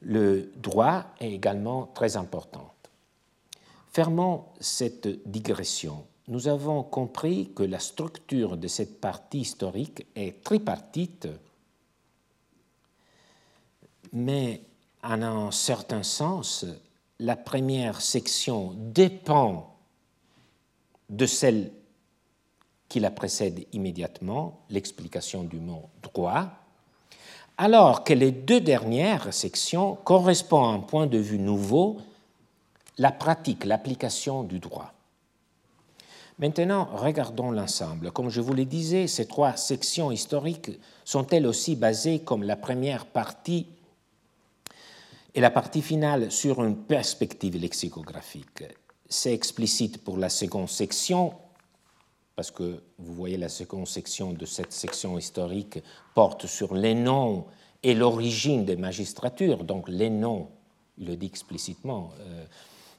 le 0.00 0.52
droit 0.56 1.06
est 1.18 1.32
également 1.32 1.90
très 1.92 2.16
importante. 2.16 2.90
Fermons 3.90 4.44
cette 4.60 5.28
digression 5.28 6.04
nous 6.28 6.46
avons 6.46 6.82
compris 6.82 7.52
que 7.54 7.62
la 7.62 7.78
structure 7.78 8.58
de 8.58 8.68
cette 8.68 9.00
partie 9.00 9.40
historique 9.40 10.06
est 10.14 10.44
tripartite, 10.44 11.26
mais 14.12 14.62
en 15.02 15.22
un 15.22 15.50
certain 15.50 16.02
sens, 16.02 16.66
la 17.18 17.34
première 17.34 18.02
section 18.02 18.74
dépend 18.76 19.74
de 21.08 21.24
celle 21.24 21.72
qui 22.88 23.00
la 23.00 23.10
précède 23.10 23.66
immédiatement, 23.72 24.60
l'explication 24.70 25.44
du 25.44 25.58
mot 25.60 25.88
droit, 26.02 26.48
alors 27.58 28.04
que 28.04 28.14
les 28.14 28.30
deux 28.30 28.60
dernières 28.60 29.34
sections 29.34 29.96
correspondent 30.04 30.74
à 30.74 30.76
un 30.76 30.80
point 30.80 31.06
de 31.06 31.18
vue 31.18 31.38
nouveau, 31.38 31.98
la 32.98 33.12
pratique, 33.12 33.64
l'application 33.64 34.44
du 34.44 34.58
droit. 34.58 34.92
Maintenant, 36.38 36.88
regardons 36.92 37.50
l'ensemble. 37.50 38.12
Comme 38.12 38.30
je 38.30 38.40
vous 38.40 38.54
le 38.54 38.64
disais, 38.64 39.08
ces 39.08 39.26
trois 39.26 39.56
sections 39.56 40.12
historiques 40.12 40.70
sont 41.04 41.26
elles 41.28 41.46
aussi 41.46 41.74
basées 41.74 42.20
comme 42.20 42.44
la 42.44 42.54
première 42.54 43.06
partie 43.06 43.66
et 45.34 45.40
la 45.40 45.50
partie 45.50 45.82
finale 45.82 46.30
sur 46.30 46.62
une 46.62 46.76
perspective 46.76 47.60
lexicographique. 47.60 48.64
C'est 49.08 49.34
explicite 49.34 49.98
pour 50.04 50.16
la 50.16 50.28
seconde 50.28 50.68
section, 50.68 51.32
parce 52.38 52.52
que 52.52 52.84
vous 53.00 53.14
voyez 53.14 53.36
la 53.36 53.48
seconde 53.48 53.88
section 53.88 54.32
de 54.32 54.46
cette 54.46 54.72
section 54.72 55.18
historique 55.18 55.80
porte 56.14 56.46
sur 56.46 56.72
les 56.72 56.94
noms 56.94 57.46
et 57.82 57.96
l'origine 57.96 58.64
des 58.64 58.76
magistratures, 58.76 59.64
donc 59.64 59.88
les 59.88 60.08
noms, 60.08 60.46
il 60.98 61.08
le 61.08 61.16
dit 61.16 61.26
explicitement, 61.26 62.12
euh, 62.20 62.44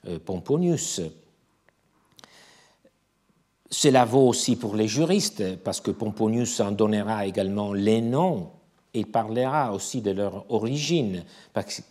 euh, 0.09 0.19
Pomponius. 0.19 0.99
Cela 3.71 4.03
vaut 4.03 4.27
aussi 4.27 4.57
pour 4.57 4.75
les 4.75 4.89
juristes, 4.89 5.55
parce 5.63 5.79
que 5.79 5.91
Pomponius 5.91 6.59
en 6.59 6.73
donnera 6.73 7.25
également 7.25 7.71
les 7.71 8.01
noms 8.01 8.51
il 8.93 9.05
parlera 9.05 9.71
aussi 9.73 10.01
de 10.01 10.11
leur 10.11 10.51
origine, 10.51 11.23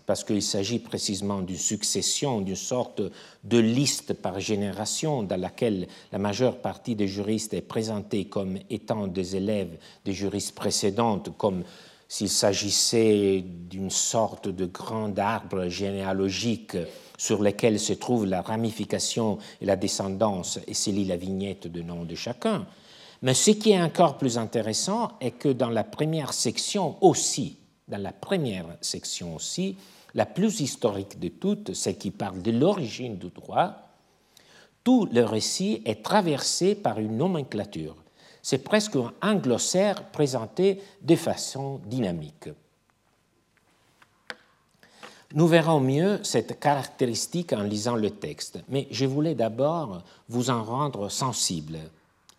parce 0.07 0.25
qu'il 0.25 0.43
s'agit 0.43 0.81
précisément 0.81 1.41
d'une 1.41 1.57
succession, 1.57 2.41
d'une 2.41 2.57
sorte 2.57 3.03
de 3.45 3.59
liste 3.59 4.15
par 4.15 4.41
génération 4.41 5.23
dans 5.23 5.41
laquelle 5.41 5.87
la 6.11 6.19
majeure 6.19 6.59
partie 6.59 6.97
des 6.97 7.07
juristes 7.07 7.55
est 7.55 7.61
présentée 7.61 8.25
comme 8.25 8.59
étant 8.69 9.07
des 9.07 9.37
élèves 9.37 9.79
des 10.05 10.13
juristes 10.13 10.57
précédentes, 10.57 11.37
comme 11.37 11.63
s'il 12.09 12.31
s'agissait 12.31 13.45
d'une 13.45 13.91
sorte 13.91 14.49
de 14.49 14.67
grand 14.67 15.17
arbre 15.19 15.69
généalogique 15.69 16.77
sur 17.19 17.43
lequel 17.43 17.79
se 17.79 17.93
trouve 17.93 18.27
la 18.27 18.41
ramification 18.41 19.39
et 19.61 19.67
la 19.67 19.77
descendance, 19.77 20.59
et 20.67 20.75
c'est 20.75 20.93
la 20.93 21.17
vignette 21.17 21.71
de 21.71 21.83
nom 21.83 22.05
de 22.05 22.15
chacun. 22.15 22.67
Mais 23.23 23.35
ce 23.35 23.51
qui 23.51 23.71
est 23.71 23.83
encore 23.83 24.17
plus 24.17 24.39
intéressant 24.39 25.13
est 25.21 25.33
que 25.33 25.49
dans 25.49 25.71
la 25.71 25.85
première 25.85 26.33
section 26.33 26.97
aussi, 27.01 27.57
dans 27.89 27.99
la 27.99 28.13
première 28.13 28.67
section 28.81 29.35
aussi, 29.35 29.77
la 30.15 30.27
plus 30.27 30.61
historique 30.61 31.19
de 31.19 31.29
toutes, 31.29 31.75
celle 31.75 31.99
qui 31.99 32.11
parle 32.11 32.43
de 32.43 32.53
l'origine 32.53 33.19
du 33.19 33.29
droit, 33.29 33.75
tout 34.85 35.09
le 35.13 35.25
récit 35.25 35.83
est 35.85 36.03
traversé 36.03 36.75
par 36.75 36.99
une 36.99 37.17
nomenclature. 37.17 37.97
C'est 38.41 38.65
presque 38.65 38.97
un 39.21 39.35
glossaire 39.35 40.05
présenté 40.11 40.81
de 41.03 41.17
façon 41.17 41.81
dynamique. 41.87 42.49
Nous 45.35 45.47
verrons 45.47 45.81
mieux 45.81 46.21
cette 46.23 46.59
caractéristique 46.59 47.53
en 47.53 47.63
lisant 47.63 47.97
le 47.97 48.11
texte, 48.11 48.61
mais 48.69 48.89
je 48.91 49.05
voulais 49.05 49.35
d'abord 49.35 50.03
vous 50.29 50.49
en 50.49 50.65
rendre 50.65 51.11
sensible 51.11 51.79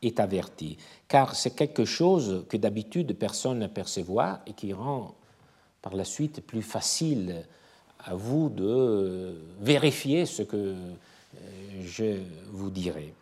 est 0.02 0.20
averti, 0.20 0.78
car 1.08 1.36
c'est 1.36 1.56
quelque 1.56 1.86
chose 1.86 2.46
que 2.50 2.58
d'habitude 2.58 3.18
personne 3.18 3.60
ne 3.60 3.68
percevoir 3.68 4.40
et 4.48 4.54
qui 4.54 4.74
rend 4.74 5.16
par 5.82 5.96
la 5.96 6.06
suite 6.06 6.42
plus 6.46 6.62
facile 6.62 7.46
à 8.00 8.16
vous 8.16 8.50
de 8.50 9.36
vérifier 9.60 10.26
ce 10.26 10.44
que 10.44 10.58
euh, 10.58 11.84
je 11.84 12.20
vous 12.52 12.70
dirai, 12.70 13.14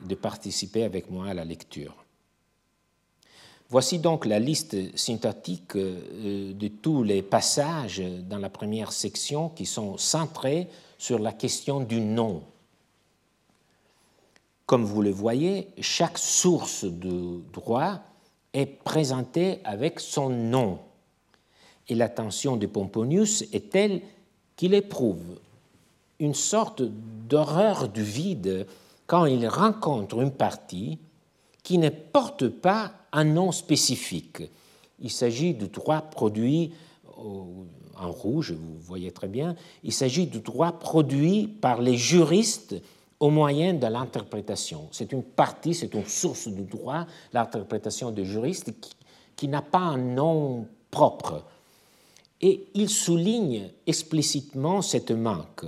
de 0.00 0.14
participer 0.14 0.84
avec 0.84 1.10
moi 1.10 1.28
à 1.28 1.34
la 1.34 1.44
lecture. 1.44 1.94
Voici 3.68 3.98
donc 3.98 4.26
la 4.26 4.40
liste 4.40 4.76
synthétique 4.96 5.76
euh, 5.76 6.52
de 6.54 6.68
tous 6.68 7.02
les 7.02 7.22
passages 7.22 8.02
dans 8.28 8.38
la 8.38 8.50
première 8.50 8.92
section 8.92 9.48
qui 9.50 9.66
sont 9.66 9.96
centrés 9.96 10.68
sur 10.98 11.18
la 11.18 11.32
question 11.32 11.80
du 11.80 12.00
nom 12.00 12.42
comme 14.70 14.84
vous 14.84 15.02
le 15.02 15.10
voyez, 15.10 15.66
chaque 15.80 16.16
source 16.16 16.84
de 16.84 17.40
droit 17.52 17.98
est 18.52 18.66
présentée 18.66 19.58
avec 19.64 19.98
son 19.98 20.30
nom. 20.30 20.78
Et 21.88 21.96
l'attention 21.96 22.56
de 22.56 22.66
Pomponius 22.66 23.42
est 23.52 23.70
telle 23.70 24.00
qu'il 24.54 24.74
éprouve 24.74 25.40
une 26.20 26.34
sorte 26.34 26.84
d'horreur 27.28 27.88
du 27.88 28.04
vide 28.04 28.68
quand 29.08 29.26
il 29.26 29.44
rencontre 29.48 30.20
une 30.20 30.30
partie 30.30 31.00
qui 31.64 31.76
ne 31.78 31.88
porte 31.88 32.46
pas 32.46 32.92
un 33.10 33.24
nom 33.24 33.50
spécifique. 33.50 34.40
Il 35.00 35.10
s'agit 35.10 35.52
du 35.52 35.66
droit 35.66 36.00
produit 36.00 36.70
en 37.16 38.12
rouge, 38.12 38.52
vous 38.52 38.78
voyez 38.78 39.10
très 39.10 39.26
bien, 39.26 39.56
il 39.82 39.92
s'agit 39.92 40.28
du 40.28 40.38
droit 40.38 40.78
produit 40.78 41.48
par 41.48 41.82
les 41.82 41.96
juristes 41.96 42.76
au 43.20 43.28
moyen 43.28 43.74
de 43.74 43.86
l'interprétation. 43.86 44.88
C'est 44.90 45.12
une 45.12 45.22
partie, 45.22 45.74
c'est 45.74 45.92
une 45.94 46.06
source 46.06 46.48
du 46.48 46.62
droit, 46.62 47.04
l'interprétation 47.34 48.10
des 48.10 48.24
juristes, 48.24 48.72
qui, 49.36 49.48
n'a 49.48 49.62
pas 49.62 49.78
un 49.78 49.98
nom 49.98 50.66
propre. 50.90 51.44
Et 52.40 52.68
il 52.74 52.88
souligne 52.88 53.70
explicitement 53.86 54.82
cette 54.82 55.10
manque. 55.10 55.66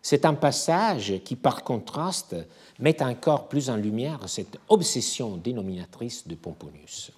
C'est 0.00 0.24
un 0.24 0.34
passage 0.34 1.14
qui, 1.24 1.36
par 1.36 1.62
contraste, 1.62 2.36
met 2.78 3.02
encore 3.02 3.48
plus 3.48 3.70
en 3.70 3.76
lumière 3.76 4.20
cette 4.26 4.58
obsession 4.68 5.36
dénominatrice 5.36 6.26
de 6.26 6.34
Pomponius. 6.34 7.12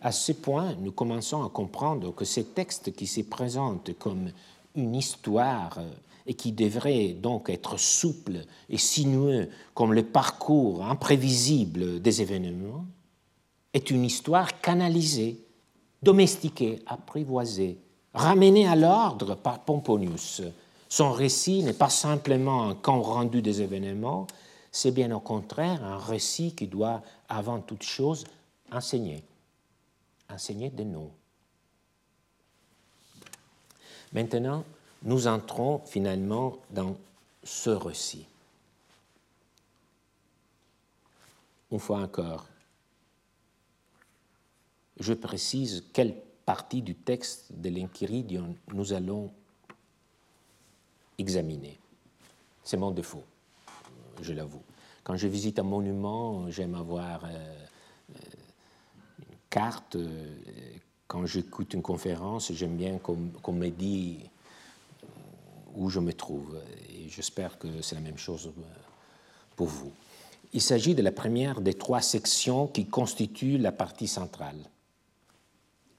À 0.00 0.12
ce 0.12 0.32
point, 0.32 0.74
nous 0.80 0.92
commençons 0.92 1.44
à 1.44 1.48
comprendre 1.48 2.14
que 2.14 2.24
ces 2.24 2.44
textes 2.44 2.92
qui 2.94 3.06
se 3.06 3.20
présentent 3.20 3.96
comme 3.98 4.30
une 4.74 4.94
histoire 4.94 5.78
et 6.26 6.34
qui 6.34 6.52
devrait 6.52 7.12
donc 7.12 7.48
être 7.50 7.78
souple 7.78 8.44
et 8.68 8.78
sinueux 8.78 9.48
comme 9.74 9.92
le 9.92 10.04
parcours 10.04 10.84
imprévisible 10.84 12.00
des 12.00 12.22
événements, 12.22 12.84
est 13.72 13.90
une 13.90 14.04
histoire 14.04 14.60
canalisée, 14.60 15.44
domestiquée, 16.02 16.80
apprivoisée, 16.86 17.78
ramenée 18.14 18.66
à 18.66 18.76
l'ordre 18.76 19.34
par 19.36 19.60
Pomponius. 19.60 20.42
Son 20.88 21.12
récit 21.12 21.62
n'est 21.62 21.72
pas 21.72 21.88
simplement 21.88 22.68
un 22.68 22.74
compte 22.74 23.06
rendu 23.06 23.42
des 23.42 23.62
événements, 23.62 24.26
c'est 24.72 24.90
bien 24.90 25.14
au 25.14 25.20
contraire 25.20 25.84
un 25.84 25.98
récit 25.98 26.54
qui 26.54 26.66
doit, 26.66 27.02
avant 27.28 27.60
toute 27.60 27.82
chose, 27.82 28.24
enseigner, 28.72 29.22
enseigner 30.28 30.70
des 30.70 30.84
noms. 30.84 31.10
Maintenant, 34.12 34.64
nous 35.02 35.26
entrons 35.26 35.80
finalement 35.86 36.58
dans 36.70 36.96
ce 37.42 37.70
récit. 37.70 38.26
Une 41.72 41.78
fois 41.78 42.00
encore, 42.00 42.46
je 44.98 45.14
précise 45.14 45.84
quelle 45.92 46.14
partie 46.44 46.82
du 46.82 46.94
texte 46.94 47.52
de 47.52 47.70
l'Enchiridion 47.70 48.56
nous 48.72 48.92
allons 48.92 49.30
examiner. 51.16 51.78
C'est 52.64 52.76
mon 52.76 52.90
défaut, 52.90 53.24
je 54.20 54.32
l'avoue. 54.32 54.62
Quand 55.02 55.16
je 55.16 55.28
visite 55.28 55.58
un 55.58 55.64
monument, 55.64 56.50
j'aime 56.50 56.74
avoir 56.74 57.24
euh, 57.24 57.28
euh, 57.28 58.14
une 59.20 59.36
carte. 59.48 59.96
Quand 61.06 61.24
j'écoute 61.26 61.72
une 61.74 61.82
conférence, 61.82 62.52
j'aime 62.52 62.76
bien 62.76 62.98
qu'on 62.98 63.52
me 63.52 63.68
dise 63.68 64.29
où 65.74 65.90
je 65.90 66.00
me 66.00 66.12
trouve. 66.12 66.60
Et 66.88 67.08
j'espère 67.08 67.58
que 67.58 67.82
c'est 67.82 67.94
la 67.94 68.00
même 68.00 68.18
chose 68.18 68.48
euh, 68.48 68.62
pour 69.56 69.66
vous. 69.66 69.92
Il 70.52 70.62
s'agit 70.62 70.94
de 70.94 71.02
la 71.02 71.12
première 71.12 71.60
des 71.60 71.74
trois 71.74 72.00
sections 72.00 72.66
qui 72.66 72.86
constituent 72.86 73.58
la 73.58 73.72
partie 73.72 74.08
centrale. 74.08 74.58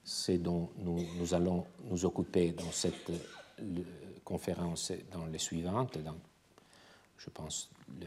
C'est 0.04 0.38
dont 0.38 0.70
nous, 0.78 1.32
allons 1.32 1.64
nous 1.84 2.04
occuper 2.04 2.52
dans 2.52 2.70
cette 2.72 3.10
conférence 4.24 4.90
et 4.90 5.06
dans 5.10 5.26
les 5.26 5.38
suivantes, 5.38 5.96
dans, 5.98 6.16
je 7.16 7.30
pense, 7.30 7.70
les 7.98 8.06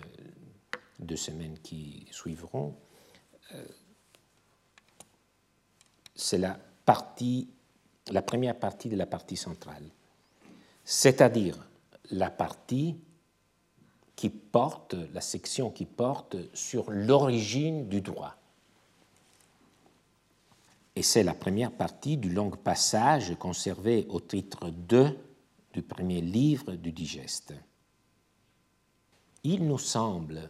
deux 0.99 1.15
semaines 1.15 1.57
qui 1.63 2.05
suivront. 2.11 2.75
Euh, 3.53 3.65
c'est 6.15 6.37
la 6.37 6.59
la 8.11 8.21
première 8.21 8.59
partie 8.59 8.89
de 8.89 8.95
la 8.95 9.07
partie 9.07 9.37
centrale 9.37 9.89
c'est-à-dire 10.85 11.67
la 12.11 12.29
partie 12.29 12.95
qui 14.15 14.29
porte, 14.29 14.95
la 15.13 15.21
section 15.21 15.71
qui 15.71 15.85
porte 15.85 16.37
sur 16.53 16.89
l'origine 16.89 17.89
du 17.89 18.01
droit. 18.01 18.35
Et 20.95 21.03
c'est 21.03 21.23
la 21.23 21.33
première 21.33 21.73
partie 21.73 22.15
du 22.15 22.29
long 22.29 22.51
passage 22.51 23.35
conservé 23.37 24.05
au 24.09 24.21
titre 24.21 24.69
2 24.69 25.17
du 25.73 25.81
premier 25.81 26.21
livre 26.21 26.75
du 26.75 26.93
digeste. 26.93 27.53
Il 29.43 29.67
nous 29.67 29.77
semble 29.77 30.49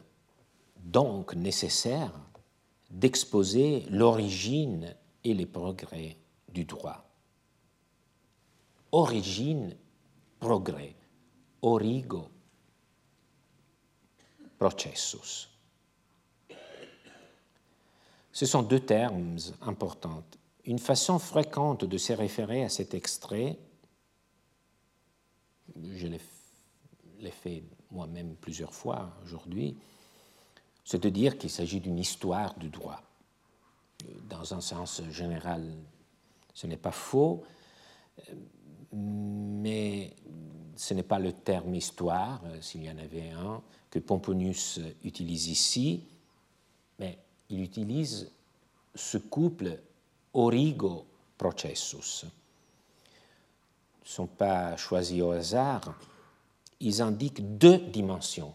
donc 0.78 1.34
nécessaire 1.34 2.12
d'exposer 2.92 3.86
l'origine 3.90 4.96
et 5.24 5.34
les 5.34 5.48
progrès 5.48 6.18
du 6.54 6.66
droit. 6.66 7.10
Origine 8.92 9.76
progrès, 10.46 10.96
origo, 11.64 12.30
processus. 14.60 15.50
Ce 18.32 18.46
sont 18.46 18.62
deux 18.62 18.82
termes 18.82 19.38
importants. 19.62 20.24
Une 20.66 20.78
façon 20.78 21.18
fréquente 21.18 21.86
de 21.86 21.98
se 21.98 22.14
référer 22.14 22.64
à 22.64 22.70
cet 22.70 22.94
extrait 22.94 23.58
je 25.96 26.08
l'ai 26.08 27.32
fait 27.32 27.64
moi-même 27.92 28.36
plusieurs 28.36 28.74
fois 28.74 29.12
aujourd'hui, 29.24 29.76
c'est 30.84 31.02
de 31.02 31.10
dire 31.10 31.38
qu'il 31.38 31.50
s'agit 31.50 31.80
d'une 31.80 31.98
histoire 31.98 32.54
du 32.56 32.70
droit. 32.70 33.02
Dans 34.30 34.54
un 34.54 34.62
sens 34.62 35.02
général, 35.10 35.74
ce 36.54 36.68
n'est 36.68 36.78
pas 36.78 36.92
faux, 36.92 37.44
mais 38.96 40.14
ce 40.76 40.94
n'est 40.94 41.04
pas 41.04 41.20
le 41.20 41.34
terme 41.34 41.76
histoire, 41.76 42.42
s'il 42.62 42.84
y 42.84 42.90
en 42.90 42.98
avait 42.98 43.30
un, 43.32 43.62
que 43.90 44.00
Pomponius 44.00 44.80
utilise 45.04 45.48
ici, 45.48 46.04
mais 47.00 47.18
il 47.50 47.62
utilise 47.62 48.32
ce 48.94 49.18
couple 49.18 49.80
origo 50.34 51.06
processus. 51.38 52.24
Ils 52.24 54.10
ne 54.10 54.10
sont 54.10 54.28
pas 54.28 54.78
choisis 54.78 55.22
au 55.22 55.32
hasard, 55.32 55.98
ils 56.80 57.02
indiquent 57.02 57.58
deux 57.58 57.78
dimensions. 57.78 58.54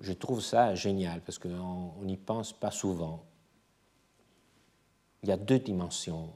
Je 0.00 0.12
trouve 0.12 0.40
ça 0.40 0.74
génial 0.74 1.20
parce 1.22 1.38
qu'on 1.38 1.92
n'y 2.02 2.16
pense 2.16 2.52
pas 2.52 2.70
souvent. 2.70 3.24
Il 5.22 5.28
y 5.30 5.32
a 5.32 5.36
deux 5.36 5.58
dimensions 5.58 6.30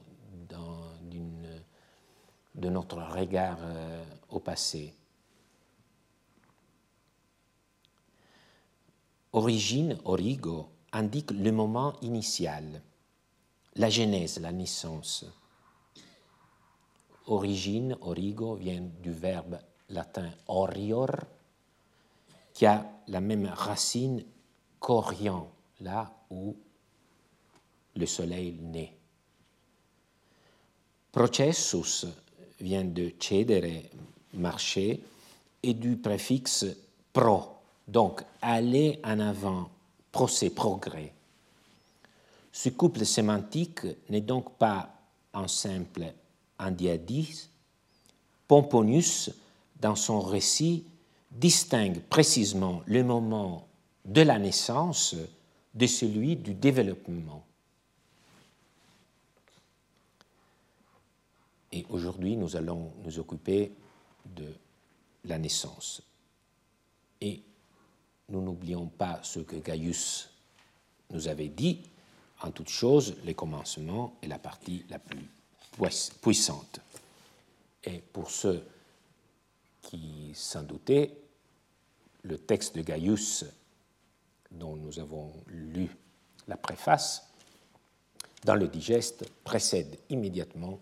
de 2.59 2.69
notre 2.69 2.97
regard 2.97 3.57
euh, 3.61 4.03
au 4.29 4.39
passé. 4.39 4.93
Origine, 9.31 9.97
origo, 10.05 10.69
indique 10.91 11.31
le 11.31 11.51
moment 11.51 11.93
initial, 12.01 12.81
la 13.75 13.89
genèse, 13.89 14.39
la 14.39 14.51
naissance. 14.51 15.25
Origine, 17.27 17.95
origo, 18.01 18.55
vient 18.55 18.81
du 19.01 19.11
verbe 19.11 19.59
latin 19.89 20.29
orior, 20.47 21.11
qui 22.53 22.65
a 22.65 22.85
la 23.07 23.21
même 23.21 23.45
racine 23.45 24.25
qu'orient, 24.79 25.49
là 25.79 26.11
où 26.31 26.57
le 27.95 28.05
soleil 28.05 28.59
naît. 28.59 28.97
Processus 31.11 32.05
vient 32.59 32.85
de 32.85 33.11
cedere, 33.19 33.83
marcher, 34.33 35.01
et 35.61 35.73
du 35.73 35.97
préfixe 35.97 36.65
pro, 37.11 37.43
donc 37.87 38.21
aller 38.41 38.99
en 39.03 39.19
avant, 39.19 39.69
procès, 40.11 40.49
progrès. 40.49 41.13
Ce 42.51 42.69
couple 42.69 43.05
sémantique 43.05 43.81
n'est 44.09 44.21
donc 44.21 44.53
pas 44.53 44.89
un 45.33 45.47
simple 45.47 46.13
indiadis. 46.57 47.49
Pomponius, 48.47 49.31
dans 49.79 49.95
son 49.95 50.19
récit, 50.21 50.83
distingue 51.31 51.99
précisément 52.09 52.81
le 52.85 53.03
moment 53.03 53.67
de 54.05 54.21
la 54.21 54.39
naissance 54.39 55.15
de 55.73 55.85
celui 55.85 56.35
du 56.35 56.53
développement. 56.53 57.43
Et 61.71 61.85
aujourd'hui, 61.89 62.35
nous 62.35 62.55
allons 62.55 62.91
nous 63.03 63.19
occuper 63.19 63.71
de 64.25 64.53
la 65.25 65.37
naissance. 65.37 66.01
Et 67.21 67.43
nous 68.29 68.41
n'oublions 68.41 68.87
pas 68.87 69.19
ce 69.23 69.39
que 69.39 69.57
Gaius 69.57 70.29
nous 71.11 71.27
avait 71.27 71.49
dit, 71.49 71.81
en 72.41 72.51
toute 72.51 72.69
chose, 72.69 73.15
les 73.25 73.33
commencements 73.33 74.15
est 74.21 74.27
la 74.27 74.39
partie 74.39 74.85
la 74.89 74.99
plus 74.99 75.27
puissante. 76.21 76.79
Et 77.83 77.99
pour 77.99 78.29
ceux 78.29 78.65
qui 79.81 80.31
s'en 80.33 80.63
doutaient, 80.63 81.15
le 82.23 82.37
texte 82.37 82.75
de 82.75 82.81
Gaius, 82.81 83.45
dont 84.51 84.75
nous 84.75 84.99
avons 84.99 85.31
lu 85.47 85.89
la 86.47 86.57
préface, 86.57 87.29
dans 88.43 88.55
le 88.55 88.67
digeste, 88.67 89.29
précède 89.43 89.97
immédiatement 90.09 90.79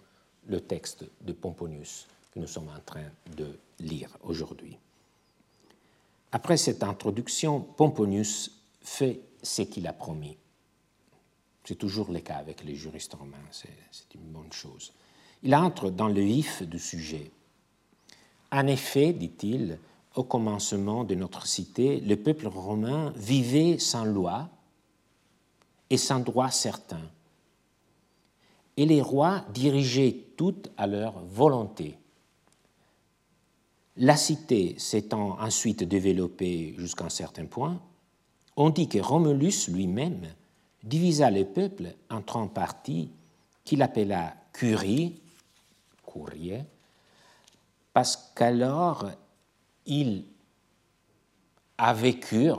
le 0.48 0.62
texte 0.62 1.06
de 1.22 1.34
Pomponius 1.34 2.08
que 2.34 2.40
nous 2.40 2.48
sommes 2.48 2.70
en 2.70 2.80
train 2.86 3.06
de 3.36 3.58
lire 3.80 4.10
aujourd'hui. 4.24 4.78
Après 6.32 6.58
cette 6.58 6.84
introduction, 6.84 7.62
Pomponius 7.62 8.52
fait 8.82 9.22
ce 9.42 9.62
qu'il 9.64 9.88
a 9.88 9.94
promis. 9.94 10.38
C'est 11.64 11.76
toujours 11.76 12.12
le 12.12 12.20
cas 12.20 12.38
avec 12.38 12.64
les 12.64 12.76
juristes 12.76 13.14
romains, 13.14 13.38
c'est 13.52 14.16
une 14.16 14.32
bonne 14.32 14.52
chose. 14.52 14.94
Il 15.44 15.54
entre 15.54 15.90
dans 15.90 16.08
le 16.08 16.22
vif 16.22 16.64
du 16.64 16.80
sujet. 16.80 17.30
En 18.52 18.68
effet, 18.68 19.12
dit-il, 19.12 19.78
au 20.16 20.24
commencement 20.24 21.04
de 21.04 21.14
notre 21.16 21.46
cité, 21.46 22.00
le 22.00 22.16
peuple 22.16 22.48
romain 22.48 23.14
vivait 23.16 23.78
sans 23.78 24.06
loi 24.06 24.50
et 25.90 25.98
sans 25.98 26.20
droit 26.20 26.50
certain 26.50 27.02
et 28.78 28.86
les 28.86 29.02
rois 29.02 29.44
dirigeaient 29.54 30.26
toutes 30.38 30.70
à 30.78 30.88
leur 30.88 31.20
volonté. 31.26 31.98
La 33.98 34.16
cité 34.16 34.76
s'étant 34.78 35.40
ensuite 35.42 35.84
développée 35.84 36.76
jusqu'à 36.78 37.06
un 37.06 37.10
certain 37.10 37.46
point, 37.46 37.82
on 38.56 38.70
dit 38.70 38.88
que 38.88 39.00
Romulus 39.00 39.68
lui-même 39.70 40.28
divisa 40.84 41.32
le 41.32 41.46
peuple 41.46 41.96
en 42.10 42.22
trois 42.22 42.48
parties 42.48 43.10
qu'il 43.64 43.82
appela 43.82 44.36
curie, 44.54 45.20
courrier, 46.06 46.64
parce 47.94 48.32
qu'alors 48.36 49.10
il 49.88 50.26
a 51.80 51.94
vécu, 51.94 52.52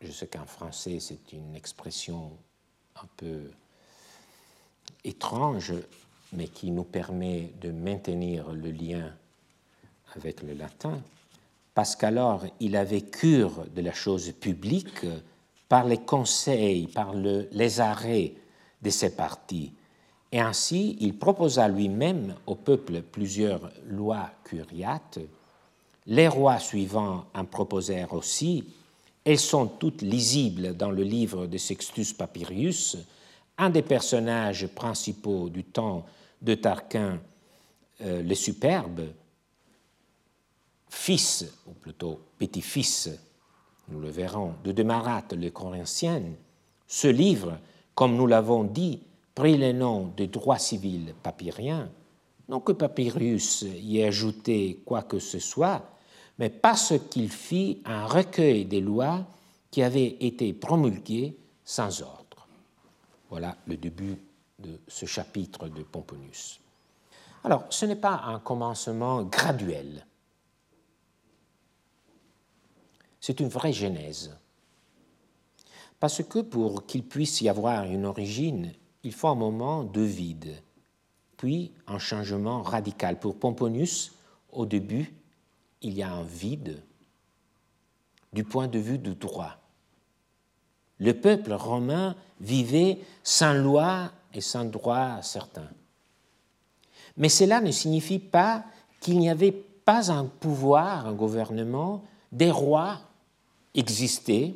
je 0.00 0.12
sais 0.12 0.28
qu'en 0.28 0.46
français 0.46 1.00
c'est 1.00 1.32
une 1.32 1.56
expression 1.56 2.30
un 2.96 3.08
peu 3.16 3.50
étrange, 5.04 5.72
mais 6.32 6.48
qui 6.48 6.70
nous 6.70 6.84
permet 6.84 7.52
de 7.60 7.70
maintenir 7.70 8.52
le 8.52 8.70
lien 8.70 9.12
avec 10.16 10.42
le 10.42 10.54
latin, 10.54 11.00
parce 11.74 11.96
qu'alors 11.96 12.44
il 12.60 12.76
avait 12.76 13.02
cure 13.02 13.66
de 13.74 13.82
la 13.82 13.92
chose 13.92 14.32
publique 14.32 15.06
par 15.68 15.84
les 15.84 15.98
conseils, 15.98 16.86
par 16.86 17.14
les 17.14 17.80
arrêts 17.80 18.32
de 18.82 18.90
ses 18.90 19.14
partis. 19.14 19.72
Et 20.30 20.40
ainsi, 20.40 20.96
il 21.00 21.16
proposa 21.16 21.68
lui-même 21.68 22.34
au 22.46 22.54
peuple 22.54 23.02
plusieurs 23.02 23.70
lois 23.86 24.30
curiates. 24.42 25.20
Les 26.06 26.28
rois 26.28 26.58
suivants 26.58 27.24
en 27.34 27.44
proposèrent 27.44 28.12
aussi. 28.12 28.64
Elles 29.24 29.38
sont 29.38 29.66
toutes 29.66 30.02
lisibles 30.02 30.76
dans 30.76 30.90
le 30.90 31.02
livre 31.02 31.46
de 31.46 31.56
Sextus 31.56 32.12
Papyrus, 32.12 32.98
un 33.58 33.70
des 33.70 33.82
personnages 33.82 34.66
principaux 34.68 35.48
du 35.48 35.64
temps 35.64 36.04
de 36.42 36.54
Tarquin 36.54 37.20
euh, 38.00 38.22
le 38.22 38.34
Superbe, 38.34 39.02
fils, 40.88 41.46
ou 41.66 41.72
plutôt 41.72 42.20
petit-fils, 42.38 43.10
nous 43.88 44.00
le 44.00 44.10
verrons, 44.10 44.54
de 44.64 44.72
Demarate 44.72 45.34
le 45.34 45.50
Corinthien, 45.50 46.22
ce 46.86 47.08
livre, 47.08 47.58
comme 47.94 48.16
nous 48.16 48.26
l'avons 48.26 48.64
dit, 48.64 49.00
prit 49.34 49.56
le 49.56 49.72
nom 49.72 50.12
de 50.16 50.26
droit 50.26 50.58
civil 50.58 51.14
papyrien, 51.22 51.88
non 52.48 52.60
que 52.60 52.72
Papyrus 52.72 53.62
y 53.62 53.98
ait 53.98 54.06
ajouté 54.06 54.82
quoi 54.84 55.02
que 55.02 55.18
ce 55.18 55.38
soit, 55.38 55.82
mais 56.38 56.50
parce 56.50 56.94
qu'il 57.10 57.30
fit 57.30 57.80
un 57.84 58.06
recueil 58.06 58.64
des 58.64 58.80
lois 58.80 59.24
qui 59.70 59.82
avaient 59.82 60.16
été 60.20 60.52
promulguées 60.52 61.36
sans 61.64 62.02
ordre. 62.02 62.23
Voilà 63.34 63.56
le 63.66 63.76
début 63.76 64.16
de 64.60 64.78
ce 64.86 65.06
chapitre 65.06 65.68
de 65.68 65.82
Pomponius. 65.82 66.60
Alors, 67.42 67.64
ce 67.68 67.84
n'est 67.84 67.96
pas 67.96 68.22
un 68.26 68.38
commencement 68.38 69.24
graduel. 69.24 70.06
C'est 73.20 73.40
une 73.40 73.48
vraie 73.48 73.72
genèse. 73.72 74.38
Parce 75.98 76.22
que 76.22 76.38
pour 76.38 76.86
qu'il 76.86 77.08
puisse 77.08 77.40
y 77.40 77.48
avoir 77.48 77.82
une 77.86 78.06
origine, 78.06 78.72
il 79.02 79.12
faut 79.12 79.26
un 79.26 79.34
moment 79.34 79.82
de 79.82 80.02
vide, 80.02 80.62
puis 81.36 81.72
un 81.88 81.98
changement 81.98 82.62
radical. 82.62 83.18
Pour 83.18 83.36
Pomponius, 83.36 84.12
au 84.52 84.64
début, 84.64 85.12
il 85.82 85.94
y 85.94 86.04
a 86.04 86.12
un 86.12 86.22
vide 86.22 86.84
du 88.32 88.44
point 88.44 88.68
de 88.68 88.78
vue 88.78 88.98
du 88.98 89.16
droit. 89.16 89.63
Le 90.98 91.12
peuple 91.12 91.52
romain 91.52 92.14
vivait 92.40 92.98
sans 93.22 93.54
loi 93.54 94.10
et 94.32 94.40
sans 94.40 94.64
droit 94.64 95.22
certain. 95.22 95.68
Mais 97.16 97.28
cela 97.28 97.60
ne 97.60 97.70
signifie 97.70 98.18
pas 98.18 98.64
qu'il 99.00 99.18
n'y 99.18 99.30
avait 99.30 99.52
pas 99.52 100.10
un 100.10 100.24
pouvoir, 100.24 101.06
un 101.06 101.12
gouvernement, 101.12 102.04
des 102.32 102.50
rois 102.50 103.00
existaient, 103.74 104.54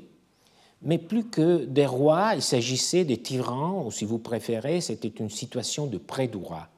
mais 0.82 0.98
plus 0.98 1.24
que 1.24 1.64
des 1.64 1.86
rois, 1.86 2.34
il 2.34 2.42
s'agissait 2.42 3.04
de 3.04 3.14
tyrans, 3.16 3.84
ou 3.86 3.90
si 3.90 4.04
vous 4.04 4.18
préférez, 4.18 4.80
c'était 4.80 5.08
une 5.08 5.30
situation 5.30 5.86
de 5.86 5.98
pré-droit. 5.98 6.68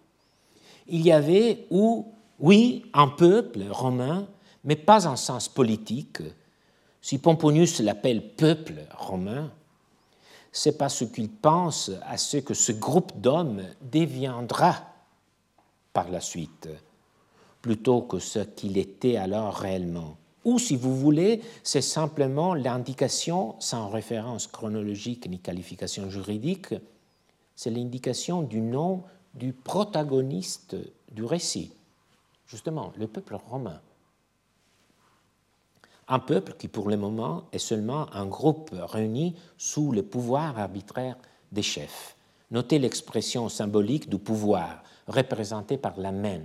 Il 0.89 1.03
y 1.03 1.13
avait 1.13 1.67
ou 1.71 2.13
Oui, 2.39 2.87
un 2.95 3.09
peuple 3.09 3.65
romain, 3.71 4.27
mais 4.65 4.77
pas 4.77 5.07
en 5.07 5.17
sens 5.17 5.49
politique. 5.49 6.23
Si 7.03 7.19
Pomponius 7.19 7.81
l'appelle 7.81 8.35
peuple 8.35 8.87
romain, 8.97 9.51
c'est 10.53 10.77
parce 10.77 11.05
qu'il 11.07 11.31
pense 11.31 11.91
à 12.07 12.17
ce 12.17 12.37
que 12.39 12.55
ce 12.55 12.73
groupe 12.73 13.21
d'hommes 13.21 13.63
deviendra 13.81 14.75
par 15.93 16.11
la 16.11 16.21
suite, 16.21 16.69
plutôt 17.63 18.03
que 18.03 18.19
ce 18.19 18.41
qu'il 18.41 18.79
était 18.79 19.17
alors 19.17 19.55
réellement. 19.55 20.17
Ou, 20.45 20.59
si 20.59 20.77
vous 20.77 20.97
voulez, 20.97 21.43
c'est 21.63 21.83
simplement 21.83 22.55
l'indication, 22.55 23.57
sans 23.61 23.89
référence 23.89 24.47
chronologique 24.47 25.29
ni 25.29 25.39
qualification 25.39 26.09
juridique, 26.11 26.75
c'est 27.55 27.71
l'indication 27.71 28.43
du 28.43 28.61
nom 28.61 29.05
du 29.35 29.53
protagoniste 29.53 30.77
du 31.13 31.25
récit, 31.25 31.73
justement 32.47 32.93
le 32.97 33.07
peuple 33.07 33.35
romain. 33.35 33.81
Un 36.13 36.19
peuple 36.19 36.55
qui 36.59 36.67
pour 36.67 36.91
le 36.91 36.97
moment 36.97 37.45
est 37.53 37.59
seulement 37.59 38.13
un 38.13 38.27
groupe 38.27 38.71
réuni 38.73 39.37
sous 39.57 39.93
le 39.93 40.03
pouvoir 40.03 40.59
arbitraire 40.59 41.17
des 41.53 41.63
chefs. 41.63 42.17
Notez 42.51 42.81
l'expression 42.81 43.49
symbolique 43.49 44.11
du 44.11 44.19
pouvoir 44.19 44.83
représentée 45.07 45.79
par 45.79 45.99
la 46.01 46.11
main. 46.11 46.41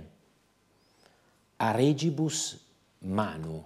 A 1.58 1.72
regibus 1.72 2.58
manu. 3.02 3.60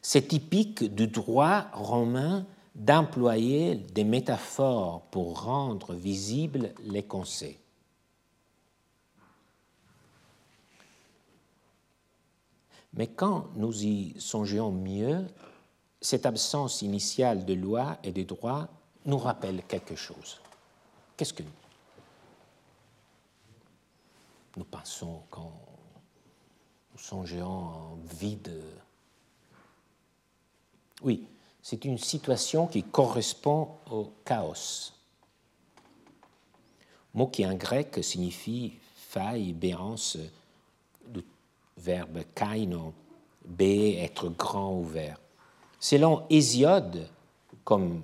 C'est 0.00 0.28
typique 0.28 0.94
du 0.94 1.08
droit 1.08 1.66
romain 1.72 2.46
d'employer 2.76 3.74
des 3.74 4.04
métaphores 4.04 5.02
pour 5.10 5.42
rendre 5.42 5.92
visibles 5.92 6.70
les 6.84 7.02
conseils. 7.02 7.58
Mais 12.94 13.06
quand 13.06 13.48
nous 13.54 13.84
y 13.84 14.14
songeons 14.18 14.72
mieux, 14.72 15.26
cette 16.00 16.26
absence 16.26 16.82
initiale 16.82 17.44
de 17.44 17.54
loi 17.54 17.98
et 18.02 18.12
de 18.12 18.22
droit 18.22 18.68
nous 19.04 19.18
rappelle 19.18 19.62
quelque 19.64 19.96
chose. 19.96 20.40
Qu'est-ce 21.16 21.32
que 21.32 21.42
nous 24.56 24.64
pensons 24.64 25.22
quand 25.30 25.52
nous 26.92 26.98
songeons 26.98 27.46
en 27.46 27.98
vide? 28.18 28.62
Oui, 31.02 31.26
c'est 31.62 31.84
une 31.84 31.98
situation 31.98 32.66
qui 32.66 32.82
correspond 32.82 33.76
au 33.90 34.12
chaos. 34.24 34.92
Mot 37.14 37.26
qui 37.28 37.46
en 37.46 37.54
grec 37.54 37.98
signifie 38.02 38.74
faille, 38.94 39.52
béance, 39.52 40.18
verbe 41.78 42.24
kaino, 42.34 42.92
b, 43.44 43.96
être 43.98 44.28
grand 44.28 44.74
ouvert. 44.74 45.18
Selon 45.80 46.26
Hésiode, 46.28 47.08
comme 47.64 48.02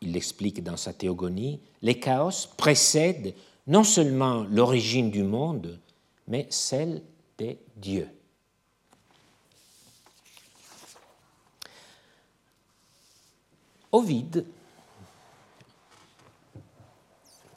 il 0.00 0.12
l'explique 0.12 0.62
dans 0.62 0.76
sa 0.76 0.92
théogonie, 0.92 1.60
les 1.82 1.98
chaos 1.98 2.48
précèdent 2.56 3.34
non 3.66 3.84
seulement 3.84 4.44
l'origine 4.44 5.10
du 5.10 5.22
monde, 5.22 5.78
mais 6.26 6.46
celle 6.50 7.02
des 7.36 7.58
dieux. 7.76 8.08
Ovide, 13.90 14.44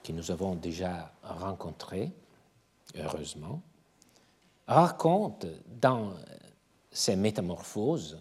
que 0.03 0.11
nous 0.13 0.31
avons 0.31 0.55
déjà 0.55 1.11
rencontré, 1.23 2.11
heureusement, 2.95 3.61
raconte 4.71 5.45
dans 5.81 6.13
ses 6.91 7.15
métamorphoses 7.15 8.17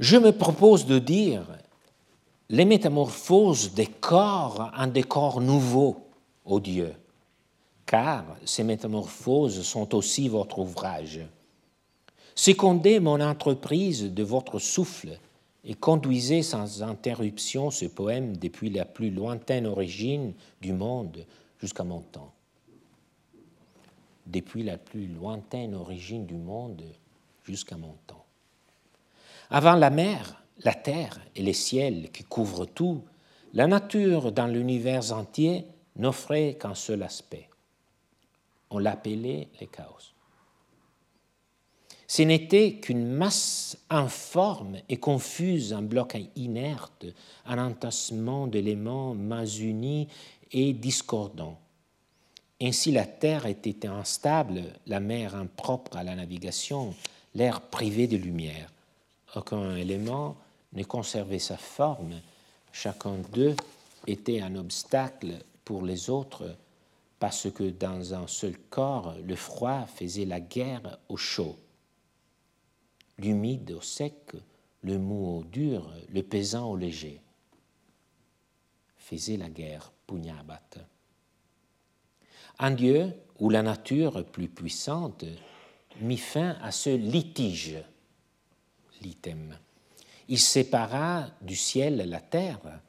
Je 0.00 0.16
me 0.16 0.32
propose 0.32 0.86
de 0.86 0.98
dire 0.98 1.46
les 2.48 2.64
métamorphoses 2.64 3.74
des 3.74 3.86
corps 3.86 4.72
en 4.76 4.88
des 4.88 5.04
corps 5.04 5.40
nouveaux, 5.40 6.08
ô 6.44 6.58
Dieu, 6.58 6.94
car 7.86 8.24
ces 8.44 8.64
métamorphoses 8.64 9.62
sont 9.62 9.94
aussi 9.94 10.28
votre 10.28 10.58
ouvrage. 10.58 11.20
Secondez 12.34 12.98
mon 12.98 13.20
entreprise 13.20 14.12
de 14.12 14.22
votre 14.24 14.58
souffle 14.58 15.16
et 15.64 15.74
conduisez 15.74 16.42
sans 16.42 16.82
interruption 16.82 17.70
ce 17.70 17.86
poème 17.86 18.36
depuis 18.36 18.70
la 18.70 18.84
plus 18.84 19.10
lointaine 19.10 19.66
origine 19.66 20.34
du 20.60 20.72
monde 20.72 21.24
jusqu'à 21.58 21.84
mon 21.84 22.00
temps. 22.00 22.32
Depuis 24.26 24.62
la 24.62 24.78
plus 24.78 25.06
lointaine 25.06 25.74
origine 25.74 26.26
du 26.26 26.36
monde 26.36 26.82
jusqu'à 27.44 27.76
mon 27.76 27.94
temps. 28.06 28.24
Avant 29.50 29.74
la 29.74 29.90
mer, 29.90 30.42
la 30.58 30.74
terre 30.74 31.20
et 31.34 31.42
les 31.42 31.52
ciels 31.52 32.10
qui 32.10 32.24
couvrent 32.24 32.66
tout, 32.66 33.02
la 33.52 33.66
nature 33.66 34.32
dans 34.32 34.46
l'univers 34.46 35.12
entier 35.12 35.66
n'offrait 35.96 36.54
qu'un 36.54 36.74
seul 36.74 37.02
aspect. 37.02 37.48
On 38.70 38.78
l'appelait 38.78 39.48
le 39.60 39.66
chaos. 39.66 40.13
Ce 42.16 42.22
n'était 42.22 42.74
qu'une 42.74 43.08
masse 43.08 43.76
informe 43.90 44.76
et 44.88 44.98
confuse, 44.98 45.72
un 45.72 45.82
bloc 45.82 46.16
inerte, 46.36 47.06
un 47.44 47.58
entassement 47.58 48.46
d'éléments 48.46 49.16
mal 49.16 49.48
unis 49.60 50.06
et 50.52 50.74
discordants. 50.74 51.58
Ainsi 52.62 52.92
la 52.92 53.04
terre 53.04 53.46
était 53.46 53.88
instable, 53.88 54.62
la 54.86 55.00
mer 55.00 55.34
impropre 55.34 55.96
à 55.96 56.04
la 56.04 56.14
navigation, 56.14 56.94
l'air 57.34 57.60
privé 57.60 58.06
de 58.06 58.16
lumière. 58.16 58.70
Aucun 59.34 59.74
élément 59.74 60.36
ne 60.72 60.84
conservait 60.84 61.40
sa 61.40 61.56
forme, 61.56 62.20
chacun 62.70 63.16
d'eux 63.32 63.56
était 64.06 64.40
un 64.40 64.54
obstacle 64.54 65.32
pour 65.64 65.82
les 65.82 66.10
autres, 66.10 66.54
parce 67.18 67.50
que 67.50 67.70
dans 67.70 68.14
un 68.14 68.28
seul 68.28 68.56
corps, 68.70 69.16
le 69.26 69.34
froid 69.34 69.86
faisait 69.96 70.26
la 70.26 70.38
guerre 70.38 71.00
au 71.08 71.16
chaud 71.16 71.56
l'humide 73.18 73.72
au 73.72 73.80
sec, 73.80 74.32
le 74.82 74.98
mou 74.98 75.38
au 75.38 75.44
dur, 75.44 75.92
le 76.12 76.22
pesant 76.22 76.70
au 76.70 76.76
léger. 76.76 77.20
Faisait 78.96 79.36
la 79.36 79.48
guerre, 79.48 79.92
Pugnabat. 80.06 80.60
Un 82.58 82.70
Dieu 82.70 83.12
ou 83.40 83.50
la 83.50 83.62
nature 83.62 84.24
plus 84.24 84.48
puissante 84.48 85.24
mit 86.00 86.18
fin 86.18 86.56
à 86.62 86.70
ce 86.70 86.90
litige, 86.90 87.76
l'item. 89.02 89.58
Il 90.28 90.38
sépara 90.38 91.28
du 91.40 91.56
ciel 91.56 92.08
la 92.08 92.20
terre, 92.20 92.80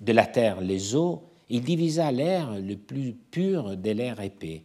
de 0.00 0.12
la 0.12 0.26
terre 0.26 0.60
les 0.60 0.94
eaux, 0.94 1.24
il 1.48 1.62
divisa 1.62 2.10
l'air 2.12 2.58
le 2.58 2.76
plus 2.76 3.12
pur 3.12 3.76
de 3.76 3.90
l'air 3.90 4.20
épais 4.20 4.64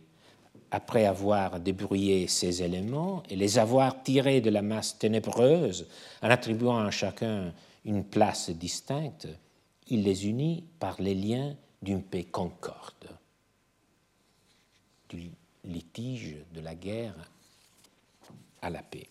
après 0.74 1.06
avoir 1.06 1.60
débrouillé 1.60 2.28
ces 2.28 2.64
éléments 2.64 3.22
et 3.30 3.36
les 3.36 3.60
avoir 3.60 4.02
tirés 4.02 4.42
de 4.42 4.50
la 4.50 4.64
masse 4.64 4.98
ténébreuse 4.98 5.88
en 6.24 6.32
attribuant 6.32 6.80
à 6.80 6.90
chacun 6.90 7.54
une 7.86 8.04
place 8.04 8.50
distincte, 8.50 9.28
il 9.90 10.02
les 10.02 10.28
unit 10.28 10.64
par 10.80 11.00
les 11.00 11.14
liens 11.14 11.56
d'une 11.84 12.02
paix 12.02 12.24
concorde, 12.24 13.08
du 15.10 15.30
litige 15.64 16.38
de 16.56 16.60
la 16.60 16.74
guerre 16.74 17.30
à 18.64 18.72
la 18.72 18.82
paix. 18.82 19.10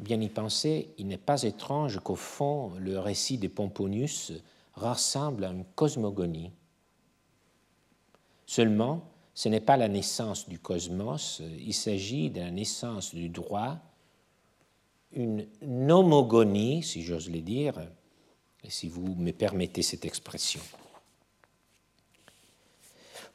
Bien 0.00 0.20
y 0.20 0.28
penser, 0.28 0.88
il 0.98 1.06
n'est 1.06 1.16
pas 1.16 1.44
étrange 1.44 2.00
qu'au 2.00 2.16
fond, 2.16 2.72
le 2.80 2.98
récit 2.98 3.38
de 3.38 3.46
Pomponius 3.46 4.32
rassemble 4.74 5.44
à 5.44 5.50
une 5.50 5.64
cosmogonie. 5.76 6.50
Seulement, 8.46 9.13
ce 9.34 9.48
n'est 9.48 9.60
pas 9.60 9.76
la 9.76 9.88
naissance 9.88 10.48
du 10.48 10.58
cosmos, 10.58 11.42
il 11.58 11.74
s'agit 11.74 12.30
de 12.30 12.40
la 12.40 12.50
naissance 12.50 13.14
du 13.14 13.28
droit, 13.28 13.76
une 15.12 15.46
nomogonie, 15.62 16.82
si 16.82 17.02
j'ose 17.02 17.28
le 17.28 17.40
dire, 17.40 17.74
si 18.68 18.88
vous 18.88 19.14
me 19.14 19.32
permettez 19.32 19.82
cette 19.82 20.04
expression. 20.04 20.60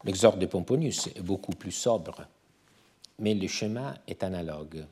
L'exorde 0.06 0.40
de 0.40 0.46
Pomponius 0.46 1.08
est 1.08 1.22
beaucoup 1.22 1.52
plus 1.52 1.72
sobre, 1.72 2.26
mais 3.20 3.34
le 3.34 3.48
schéma 3.48 3.96
est 4.08 4.24
analogue. 4.24 4.86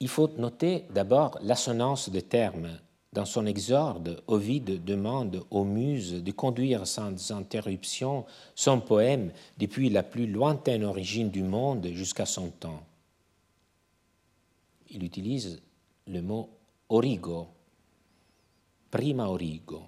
Il 0.00 0.08
faut 0.08 0.28
noter 0.36 0.84
d'abord 0.90 1.38
l'assonance 1.40 2.10
des 2.10 2.22
termes 2.22 2.78
dans 3.14 3.24
son 3.24 3.46
exorde, 3.46 4.20
Ovide 4.26 4.84
demande 4.84 5.44
aux 5.52 5.64
muses 5.64 6.14
de 6.14 6.32
conduire 6.32 6.84
sans 6.84 7.30
interruption 7.30 8.26
son 8.56 8.80
poème 8.80 9.30
depuis 9.56 9.88
la 9.88 10.02
plus 10.02 10.26
lointaine 10.26 10.84
origine 10.84 11.30
du 11.30 11.44
monde 11.44 11.86
jusqu'à 11.92 12.26
son 12.26 12.48
temps. 12.48 12.82
Il 14.90 15.04
utilise 15.04 15.62
le 16.08 16.22
mot 16.22 16.50
origo, 16.88 17.46
prima 18.90 19.28
origo. 19.28 19.82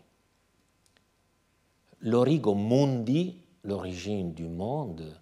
l'origo 2.02 2.54
mundi, 2.54 3.34
l'origine 3.64 4.34
du 4.34 4.46
monde, 4.46 5.18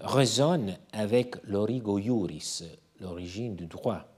résonne 0.00 0.76
avec 0.92 1.36
l'origo 1.44 2.00
iuris, 2.00 2.64
l'origine 2.98 3.54
du 3.54 3.66
droit. 3.66 4.13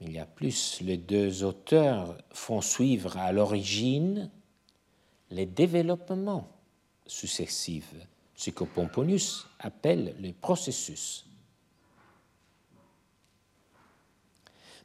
Il 0.00 0.12
y 0.12 0.18
a 0.18 0.26
plus, 0.26 0.80
les 0.80 0.96
deux 0.96 1.44
auteurs 1.44 2.16
font 2.32 2.60
suivre 2.60 3.16
à 3.18 3.32
l'origine 3.32 4.30
les 5.30 5.46
développements 5.46 6.48
successifs, 7.06 7.94
ce 8.34 8.50
que 8.50 8.64
Pomponius 8.64 9.46
appelle 9.58 10.14
le 10.20 10.32
processus. 10.32 11.26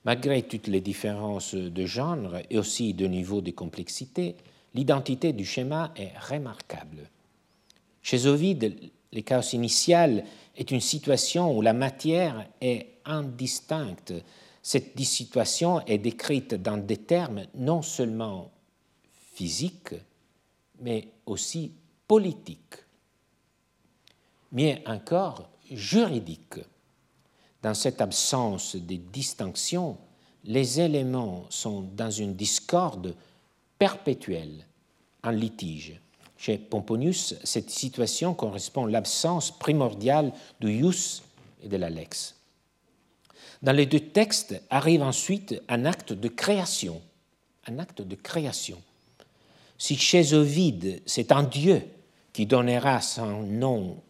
Malgré 0.03 0.43
toutes 0.43 0.68
les 0.68 0.82
différences 0.82 1.55
de 1.55 1.86
genre 1.86 2.36
et 2.49 2.59
aussi 2.59 2.93
de 2.93 3.07
niveau 3.07 3.41
de 3.41 3.51
complexité, 3.51 4.36
l'identité 4.76 5.34
du 5.34 5.45
schéma 5.45 5.93
est 5.95 6.11
remarquable. 6.20 7.09
Chez 8.03 8.28
Ovide, 8.28 8.91
le 9.13 9.22
chaos 9.22 9.53
initial 9.53 10.26
est 10.55 10.70
une 10.70 10.82
situation 10.82 11.57
où 11.57 11.61
la 11.61 11.74
matière 11.74 12.45
est 12.61 12.88
indistincte. 13.05 14.13
Cette 14.68 14.99
situation 14.99 15.86
est 15.86 15.99
décrite 15.99 16.55
dans 16.55 16.78
des 16.78 16.97
termes 16.97 17.43
non 17.53 17.84
seulement 17.84 18.49
physiques, 19.36 19.93
mais 20.80 21.07
aussi 21.28 21.72
politiques, 22.07 22.74
mais 24.51 24.82
encore 24.88 25.47
juridiques. 25.70 26.61
Dans 27.61 27.76
cette 27.76 28.01
absence 28.01 28.76
de 28.76 28.95
distinction, 28.95 29.99
les 30.45 30.82
éléments 30.82 31.45
sont 31.51 31.82
dans 31.82 32.09
une 32.09 32.36
discorde 32.36 33.13
perpétuelle, 33.78 34.66
en 35.24 35.30
litige. 35.30 36.01
Chez 36.38 36.57
Pomponius, 36.57 37.36
cette 37.43 37.70
situation 37.70 38.34
correspond 38.34 38.88
à 38.88 38.89
l'absence 38.89 39.51
primordiale 39.51 40.34
du 40.59 40.72
ius 40.72 41.22
et 41.61 41.68
de 41.68 41.78
la 41.78 41.91
lex. 41.91 42.35
Dans 43.62 43.72
les 43.72 43.86
deux 43.86 43.99
textes 43.99 44.62
arrive 44.70 45.01
ensuite 45.01 45.62
un 45.70 45.86
acte 45.86 46.14
de 46.14 46.28
création, 46.28 47.01
un 47.68 47.80
acte 47.80 48.01
de 48.01 48.16
création. 48.16 48.82
Si 49.78 49.95
chez 49.97 50.34
Ovide, 50.34 51.01
c'est 51.06 51.32
un 51.32 51.43
Dieu 51.43 51.82
qui 52.34 52.45
donnera 52.45 53.01
son 53.01 53.43
nom 53.43 54.01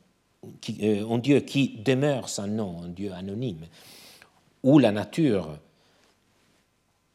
euh, 0.82 1.10
un 1.10 1.18
Dieu 1.18 1.40
qui 1.42 1.70
demeure 1.84 2.30
sans 2.30 2.48
nom, 2.48 2.84
un 2.84 2.90
Dieu 2.90 3.12
anonyme, 3.14 3.66
ou 4.64 4.80
la 4.80 4.92
nature, 4.92 5.58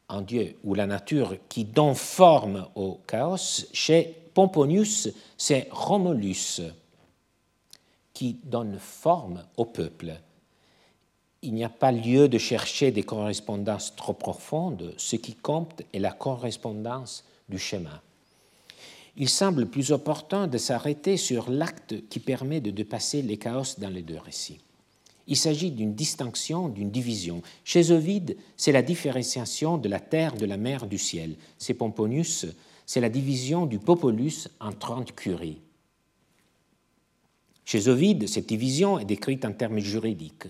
un 0.09 0.21
Dieu 0.21 0.57
ou 0.63 0.73
la 0.73 0.85
nature 0.85 1.35
qui 1.47 1.65
donne 1.65 1.95
forme 1.95 2.67
au 2.75 2.99
chaos, 3.07 3.65
chez 3.73 4.15
Pomponius, 4.33 5.09
c'est 5.37 5.67
Romulus 5.71 6.61
qui 8.13 8.37
donne 8.43 8.77
forme 8.79 9.43
au 9.57 9.65
peuple. 9.65 10.13
Il 11.41 11.53
n'y 11.53 11.63
a 11.63 11.69
pas 11.69 11.91
lieu 11.91 12.27
de 12.27 12.37
chercher 12.37 12.91
des 12.91 13.03
correspondances 13.03 13.95
trop 13.95 14.13
profondes, 14.13 14.93
ce 14.97 15.15
qui 15.15 15.33
compte 15.33 15.81
est 15.93 15.99
la 15.99 16.11
correspondance 16.11 17.23
du 17.49 17.57
schéma 17.57 18.01
il 19.17 19.29
semble 19.29 19.67
plus 19.67 19.91
opportun 19.91 20.47
de 20.47 20.57
s'arrêter 20.57 21.17
sur 21.17 21.49
l'acte 21.49 22.07
qui 22.09 22.19
permet 22.19 22.61
de 22.61 22.71
dépasser 22.71 23.21
les 23.21 23.37
chaos 23.37 23.77
dans 23.77 23.89
les 23.89 24.01
deux 24.01 24.17
récits. 24.17 24.59
Il 25.27 25.37
s'agit 25.37 25.71
d'une 25.71 25.93
distinction, 25.93 26.69
d'une 26.69 26.89
division. 26.89 27.41
Chez 27.63 27.91
Ovide, 27.91 28.37
c'est 28.57 28.71
la 28.71 28.81
différenciation 28.81 29.77
de 29.77 29.87
la 29.87 29.99
terre, 29.99 30.35
de 30.35 30.45
la 30.45 30.57
mer, 30.57 30.87
du 30.87 30.97
ciel. 30.97 31.35
Chez 31.59 31.73
Pomponius, 31.73 32.47
c'est 32.85 33.01
la 33.01 33.09
division 33.09 33.65
du 33.65 33.79
populus 33.79 34.49
en 34.59 34.71
trente 34.71 35.13
curies. 35.13 35.61
Chez 37.63 37.87
Ovide, 37.87 38.27
cette 38.27 38.47
division 38.47 38.97
est 38.97 39.05
décrite 39.05 39.45
en 39.45 39.53
termes 39.53 39.79
juridiques. 39.79 40.47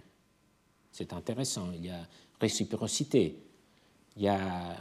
C'est 0.91 1.13
intéressant, 1.13 1.71
il 1.73 1.85
y 1.85 1.89
a 1.89 2.07
réciprocité, 2.39 3.37
il 4.17 4.23
y 4.23 4.27
a, 4.27 4.75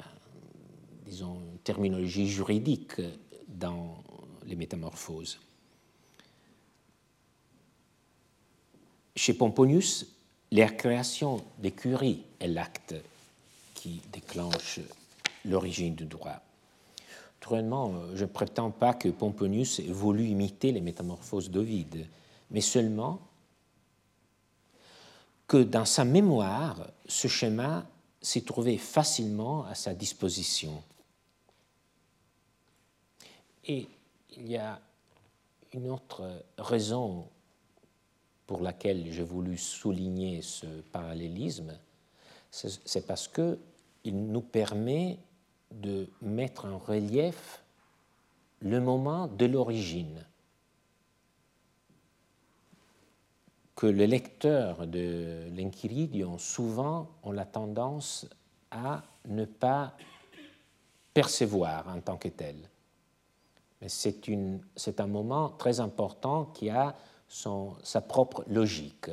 disons, 1.05 1.41
une 1.53 1.59
terminologie 1.59 2.29
juridique 2.29 3.01
dans 3.49 4.03
les 4.47 4.57
métamorphoses. 4.57 5.39
Chez 9.15 9.35
Pomponius, 9.35 10.07
la 10.51 10.69
création 10.69 11.45
des 11.59 11.71
curies 11.71 12.25
est 12.41 12.49
l'acte 12.49 12.95
qui 13.75 14.01
déclenche 14.13 14.81
l'origine 15.45 15.95
du 15.95 16.07
droit. 16.07 16.41
Naturellement, 17.41 17.95
je 18.15 18.25
ne 18.25 18.29
prétends 18.29 18.71
pas 18.71 18.95
que 18.95 19.09
Pomponius 19.09 19.79
ait 19.79 19.85
voulu 19.85 20.27
imiter 20.27 20.73
les 20.73 20.81
métamorphoses 20.81 21.51
d'Ovide, 21.51 22.07
mais 22.51 22.61
seulement 22.61 23.21
que 25.51 25.65
dans 25.65 25.85
sa 25.85 26.05
mémoire, 26.05 26.87
ce 27.09 27.27
schéma 27.27 27.85
s'est 28.23 28.43
trouvé 28.43 28.79
facilement 28.79 29.65
à 29.65 29.75
sa 29.75 29.95
disposition. 29.95 30.81
Et 33.65 33.89
il 34.37 34.49
y 34.49 34.57
a 34.57 34.81
une 35.73 35.91
autre 35.91 36.45
raison 36.57 37.27
pour 38.47 38.61
laquelle 38.61 39.11
j'ai 39.11 39.25
voulu 39.25 39.59
souligner 39.59 40.41
ce 40.41 40.67
parallélisme, 40.93 41.77
c'est 42.53 43.05
parce 43.09 43.27
qu'il 43.27 43.59
nous 44.31 44.43
permet 44.43 45.19
de 45.73 46.09
mettre 46.23 46.67
en 46.67 46.79
relief 46.79 47.65
le 48.61 48.81
moment 48.81 49.27
de 49.27 49.47
l'origine. 49.47 50.25
Que 53.81 53.87
le 53.87 54.05
lecteur 54.05 54.87
de 54.87 55.49
l'Inquiridion, 55.57 56.37
souvent, 56.37 57.09
ont 57.23 57.33
la 57.33 57.47
tendance 57.47 58.27
à 58.71 59.03
ne 59.27 59.47
pas 59.47 59.97
percevoir 61.15 61.89
en 61.89 61.99
tant 62.03 62.19
que 62.19 62.29
tel. 62.29 62.57
Mais 63.81 63.89
c'est 63.89 65.01
un 65.01 65.07
moment 65.07 65.49
très 65.49 65.81
important 65.81 66.45
qui 66.45 66.69
a 66.69 66.95
sa 67.83 68.03
propre 68.03 68.45
logique, 68.51 69.09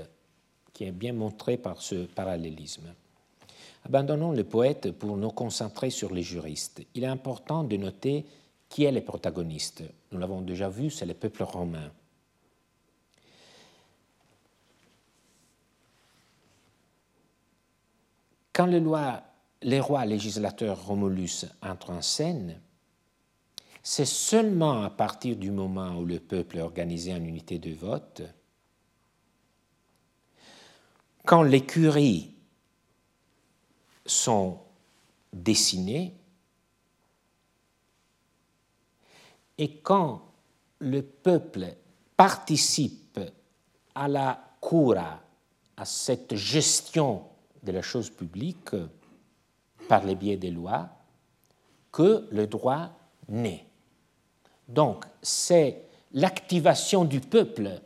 qui 0.73 0.83
est 0.83 0.91
bien 0.91 1.13
montré 1.13 1.55
par 1.55 1.81
ce 1.81 2.05
parallélisme. 2.05 2.93
Abandonnons 3.85 4.33
le 4.33 4.43
poète 4.43 4.91
pour 4.91 5.15
nous 5.15 5.29
concentrer 5.29 5.91
sur 5.91 6.13
les 6.13 6.23
juristes. 6.23 6.81
Il 6.93 7.05
est 7.05 7.07
important 7.07 7.63
de 7.63 7.77
noter 7.77 8.25
qui 8.67 8.83
est 8.83 8.91
le 8.91 8.99
protagoniste. 8.99 9.83
Nous 10.11 10.19
l'avons 10.19 10.41
déjà 10.41 10.67
vu, 10.67 10.89
c'est 10.89 11.05
le 11.05 11.13
peuple 11.13 11.43
romain. 11.43 11.89
Quand 18.57 18.65
les, 18.65 18.79
lois, 18.79 19.21
les 19.61 19.79
rois 19.79 20.03
législateurs 20.03 20.87
Romulus 20.87 21.45
entrent 21.61 21.91
en 21.91 22.01
scène, 22.01 22.59
c'est 23.83 24.03
seulement 24.03 24.81
à 24.81 24.89
partir 24.89 25.35
du 25.35 25.51
moment 25.51 25.99
où 25.99 26.05
le 26.05 26.19
peuple 26.19 26.57
est 26.57 26.61
organisé 26.61 27.13
en 27.13 27.23
unité 27.23 27.59
de 27.59 27.71
vote, 27.75 28.23
quand 31.23 31.43
les 31.43 31.67
curies 31.67 32.33
sont 34.07 34.59
dessinées 35.31 36.15
et 39.59 39.77
quand 39.81 40.31
le 40.79 41.03
peuple 41.03 41.75
participe 42.15 43.19
à 43.93 44.07
la 44.07 44.57
cura, 44.59 45.21
à 45.75 45.85
cette 45.85 46.35
gestion 46.35 47.23
de 47.63 47.71
la 47.71 47.81
chose 47.81 48.09
publique 48.09 48.71
par 49.87 50.05
les 50.05 50.15
biais 50.15 50.37
des 50.37 50.51
lois, 50.51 50.89
que 51.91 52.27
le 52.31 52.47
droit 52.47 52.89
naît. 53.29 53.65
Donc, 54.67 55.05
c'est 55.21 55.81
l'activation 56.13 57.05
du 57.05 57.19
peuple 57.19 57.81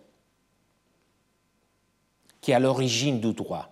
qui 2.42 2.52
est 2.52 2.56
à 2.56 2.60
l'origine 2.60 3.20
du 3.20 3.34
droit. 3.34 3.70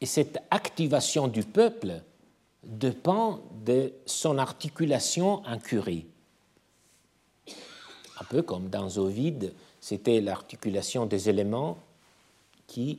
Et 0.00 0.06
cette 0.06 0.38
activation 0.50 1.28
du 1.28 1.42
peuple 1.42 2.02
dépend 2.62 3.40
de 3.64 3.92
son 4.06 4.38
articulation 4.38 5.42
en 5.46 5.58
curie. 5.58 6.06
Un 8.20 8.24
peu 8.24 8.42
comme 8.42 8.68
dans 8.68 8.98
Ovide, 8.98 9.52
c'était 9.80 10.20
l'articulation 10.20 11.06
des 11.06 11.28
éléments 11.28 11.78
qui 12.66 12.98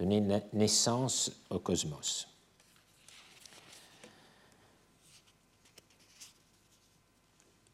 donnait 0.00 0.42
naissance 0.52 1.30
au 1.50 1.58
cosmos. 1.58 2.26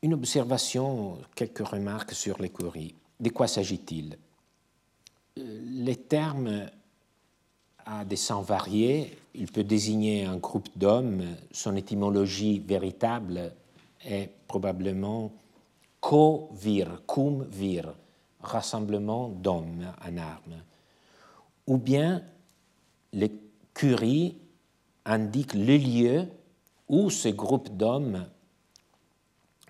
Une 0.02 0.14
observation, 0.14 1.18
quelques 1.34 1.66
remarques 1.66 2.12
sur 2.12 2.40
l'écurie. 2.40 2.94
De 3.18 3.30
quoi 3.30 3.46
s'agit-il? 3.46 4.18
Euh, 5.38 5.60
Les 5.64 5.96
termes 5.96 6.68
a 7.84 8.04
des 8.04 8.16
sens 8.16 8.44
variés. 8.44 9.18
Il 9.34 9.50
peut 9.50 9.64
désigner 9.64 10.24
un 10.24 10.36
groupe 10.36 10.68
d'hommes. 10.76 11.24
Son 11.52 11.76
étymologie 11.76 12.58
véritable 12.58 13.52
est 14.04 14.30
probablement 14.46 15.32
co-vir, 16.00 17.02
cum 17.06 17.44
vir, 17.44 17.94
rassemblement 18.40 19.28
d'hommes 19.28 19.92
en 20.04 20.16
armes. 20.18 20.62
Ou 21.66 21.78
bien 21.78 22.22
les 23.12 23.32
curies 23.74 24.36
indiquent 25.04 25.54
le 25.54 25.76
lieu 25.76 26.28
où 26.88 27.10
ce 27.10 27.28
groupe 27.28 27.76
d'hommes 27.76 28.26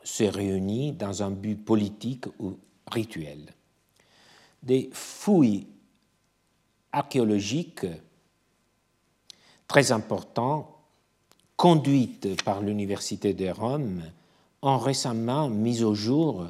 se 0.02 0.24
réunit 0.24 0.92
dans 0.92 1.22
un 1.22 1.30
but 1.30 1.56
politique 1.56 2.26
ou 2.38 2.58
rituel. 2.90 3.54
Des 4.62 4.90
fouilles 4.92 5.66
archéologiques 6.92 7.86
très 9.66 9.92
importantes, 9.92 10.68
conduites 11.56 12.42
par 12.44 12.60
l'Université 12.60 13.34
de 13.34 13.48
Rome, 13.48 14.02
ont 14.62 14.78
récemment 14.78 15.48
mis 15.48 15.82
au 15.82 15.94
jour 15.94 16.46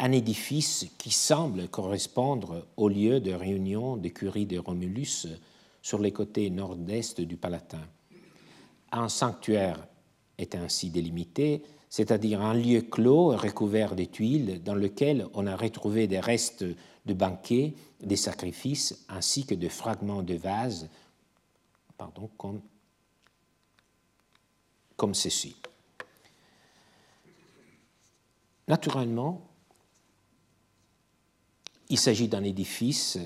un 0.00 0.12
édifice 0.12 0.86
qui 0.96 1.10
semble 1.10 1.68
correspondre 1.68 2.66
au 2.76 2.88
lieu 2.88 3.20
de 3.20 3.32
réunion 3.32 3.96
des 3.96 4.12
curies 4.12 4.46
de 4.46 4.58
Romulus 4.58 5.26
sur 5.82 5.98
les 5.98 6.12
côtés 6.12 6.50
nord-est 6.50 7.20
du 7.20 7.36
Palatin. 7.36 7.82
Un 8.92 9.08
sanctuaire 9.08 9.86
est 10.38 10.54
ainsi 10.54 10.90
délimité, 10.90 11.62
c'est-à-dire 11.90 12.42
un 12.42 12.54
lieu 12.54 12.82
clos 12.82 13.36
recouvert 13.36 13.96
de 13.96 14.04
tuiles 14.04 14.62
dans 14.62 14.74
lequel 14.74 15.26
on 15.34 15.46
a 15.46 15.56
retrouvé 15.56 16.06
des 16.06 16.20
restes 16.20 16.64
de 16.64 17.14
banquets, 17.14 17.74
des 18.00 18.16
sacrifices, 18.16 19.04
ainsi 19.08 19.46
que 19.46 19.54
de 19.54 19.68
fragments 19.68 20.22
de 20.22 20.34
vases, 20.34 20.88
comme, 22.36 22.60
comme 24.96 25.14
ceci. 25.14 25.56
Naturellement, 28.68 29.48
il 31.90 31.98
s'agit 31.98 32.28
d'un 32.28 32.44
édifice 32.44 33.18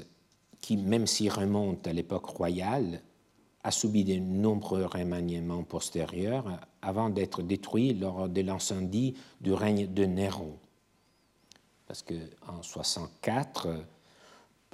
qui, 0.60 0.76
même 0.76 1.06
s'il 1.06 1.30
remonte 1.30 1.86
à 1.86 1.92
l'époque 1.92 2.26
royale, 2.26 3.02
a 3.64 3.70
subi 3.70 4.04
de 4.04 4.16
nombreux 4.16 4.86
remaniements 4.86 5.62
postérieurs 5.62 6.60
avant 6.80 7.10
d'être 7.10 7.42
détruit 7.42 7.94
lors 7.94 8.28
de 8.28 8.40
l'incendie 8.40 9.14
du 9.40 9.52
règne 9.52 9.92
de 9.92 10.04
Néron. 10.04 10.56
Parce 11.86 12.02
qu'en 12.02 12.62
64, 12.62 13.68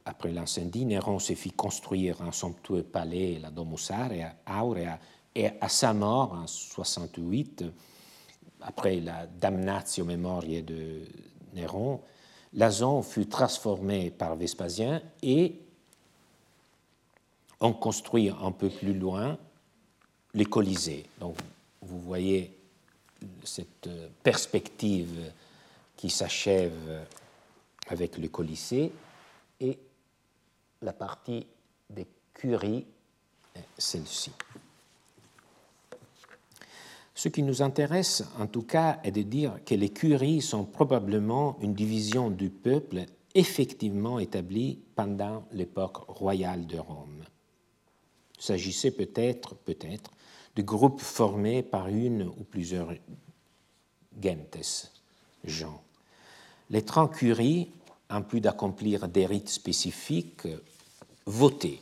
après 0.05 0.33
l'incendie, 0.33 0.87
Néron 0.87 1.19
se 1.19 1.35
fit 1.35 1.51
construire 1.51 2.23
un 2.23 2.33
somptueux 2.33 2.83
palais, 2.83 3.39
la 3.41 3.51
Domus 3.51 3.91
Aurea, 3.91 4.99
et 5.35 5.49
à 5.61 5.69
sa 5.69 5.93
mort, 5.93 6.33
en 6.33 6.47
68, 6.47 7.65
après 8.63 9.01
la 9.01 9.27
damnatio 9.27 10.05
memoriae 10.05 10.63
de 10.63 11.03
Néron, 11.55 12.01
la 12.55 12.71
zone 12.71 13.03
fut 13.03 13.27
transformée 13.27 14.11
par 14.11 14.37
Vespasien 14.37 15.03
et 15.23 15.55
on 17.61 17.73
construit 17.73 18.31
un 18.31 18.53
peu 18.53 18.69
plus 18.71 18.95
loin 18.95 19.37
les 20.35 20.45
Colisées. 20.45 21.07
Donc, 21.19 21.37
vous 21.83 21.99
voyez 22.01 22.57
cette 23.43 23.89
perspective 24.23 25.33
qui 25.97 26.11
s'achève 26.11 27.05
avec 27.89 28.19
le 28.19 28.29
Colisée 28.29 28.93
et 29.61 29.79
la 30.83 30.93
partie 30.93 31.47
des 31.91 32.07
curies, 32.33 32.87
celle-ci. 33.77 34.31
Ce 37.19 37.29
qui 37.29 37.43
nous 37.43 37.63
intéresse, 37.63 38.23
en 38.39 38.47
tout 38.47 38.63
cas, 38.63 39.01
est 39.03 39.11
de 39.11 39.23
dire 39.23 39.59
que 39.67 39.75
les 39.75 39.89
curies 39.89 40.41
sont 40.41 40.65
probablement 40.65 41.59
une 41.61 41.75
division 41.75 42.31
du 42.31 42.49
peuple 42.49 43.07
effectivement 43.35 44.21
établie 44.21 44.79
pendant 44.95 45.45
l'époque 45.51 45.97
royale 46.07 46.65
de 46.69 46.79
Rome. 46.79 47.25
Il 48.37 48.43
s'agissait 48.45 48.93
peut-être, 48.93 49.57
peut-être, 49.57 50.13
de 50.55 50.63
groupes 50.63 51.01
formés 51.01 51.65
par 51.65 51.89
une 51.89 52.23
ou 52.23 52.45
plusieurs 52.49 52.95
gentes, 54.23 54.93
gens. 55.43 55.83
Les 56.71 56.83
trente 56.83 57.15
curies, 57.15 57.73
en 58.11 58.23
plus 58.23 58.41
d'accomplir 58.41 59.09
des 59.09 59.27
rites 59.27 59.49
spécifiques, 59.49 60.47
votaient. 61.27 61.81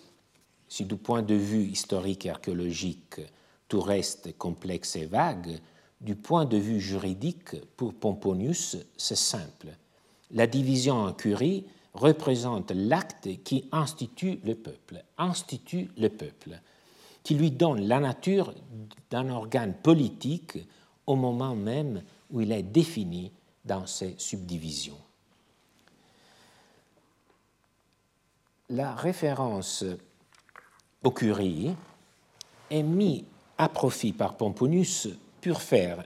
Si 0.67 0.87
du 0.87 0.97
point 0.97 1.21
de 1.21 1.35
vue 1.35 1.65
historique 1.65 2.25
et 2.25 2.31
archéologique, 2.31 3.21
tout 3.69 3.81
reste 3.81 4.37
complexe 4.39 4.97
et 4.97 5.07
vague, 5.07 5.59
du 6.01 6.15
point 6.15 6.45
de 6.45 6.57
vue 6.57 6.81
juridique, 6.81 7.57
pour 7.77 7.95
Pomponius, 7.95 8.77
c'est 8.97 9.17
simple. 9.17 9.69
La 10.31 10.47
division 10.47 10.97
en 10.97 11.13
curie 11.13 11.65
représente 11.95 12.71
l'acte 12.73 13.29
qui 13.43 13.69
institue 13.73 14.39
le 14.45 14.55
peuple, 14.55 15.03
institue 15.17 15.91
le 15.97 16.09
peuple, 16.09 16.61
qui 17.23 17.35
lui 17.35 17.51
donne 17.51 17.87
la 17.89 17.99
nature 17.99 18.55
d'un 19.11 19.31
organe 19.31 19.75
politique 19.75 20.59
au 21.07 21.17
moment 21.17 21.57
même 21.57 22.03
où 22.31 22.41
il 22.41 22.53
est 22.53 22.63
défini 22.63 23.33
dans 23.65 23.87
ses 23.87 24.15
subdivisions. 24.19 24.99
La 28.69 28.95
référence 28.95 29.85
aux 31.03 31.11
curies 31.13 31.75
est 32.71 32.83
mise 32.83 33.25
à 33.59 33.69
profit 33.69 34.13
par 34.13 34.37
Pomponius 34.37 35.09
pour 35.41 35.63
faire 35.63 36.05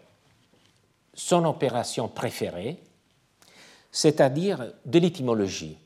son 1.14 1.44
opération 1.44 2.08
préférée, 2.08 2.78
c'est-à-dire 3.90 4.72
de 4.84 4.98
l'étymologie. 4.98 5.76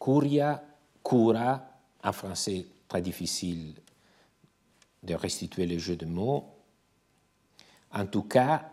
Curia, 0.00 0.62
cura, 1.04 1.62
en 2.02 2.12
français 2.12 2.66
très 2.88 3.02
difficile 3.02 3.74
de 5.02 5.14
restituer 5.14 5.66
le 5.66 5.78
jeu 5.78 5.96
de 5.96 6.06
mots. 6.06 6.44
En 7.92 8.06
tout 8.06 8.22
cas, 8.22 8.70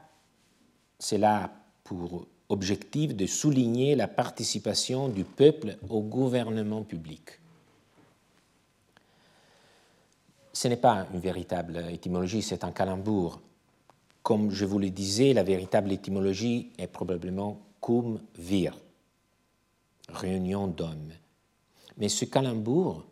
c'est 0.99 1.17
là 1.17 1.51
pour 1.83 2.27
objectif 2.49 3.15
de 3.15 3.25
souligner 3.25 3.95
la 3.95 4.07
participation 4.07 5.09
du 5.09 5.23
peuple 5.23 5.77
au 5.89 6.01
gouvernement 6.01 6.83
public. 6.83 7.39
Ce 10.57 10.67
n'est 10.67 10.75
pas 10.75 11.05
une 11.13 11.19
véritable 11.19 11.85
étymologie, 11.91 12.41
c'est 12.41 12.63
un 12.63 12.71
calembour. 12.71 13.39
Comme 14.23 14.49
je 14.49 14.65
vous 14.65 14.79
le 14.79 14.89
disais, 14.89 15.33
la 15.33 15.43
véritable 15.43 15.91
étymologie 15.91 16.71
est 16.79 16.87
probablement 16.87 17.61
cum 17.79 18.19
vir, 18.39 18.75
réunion 20.09 20.65
d'hommes. 20.65 21.11
Mais 21.99 22.09
ce 22.09 22.25
calembour, 22.25 23.05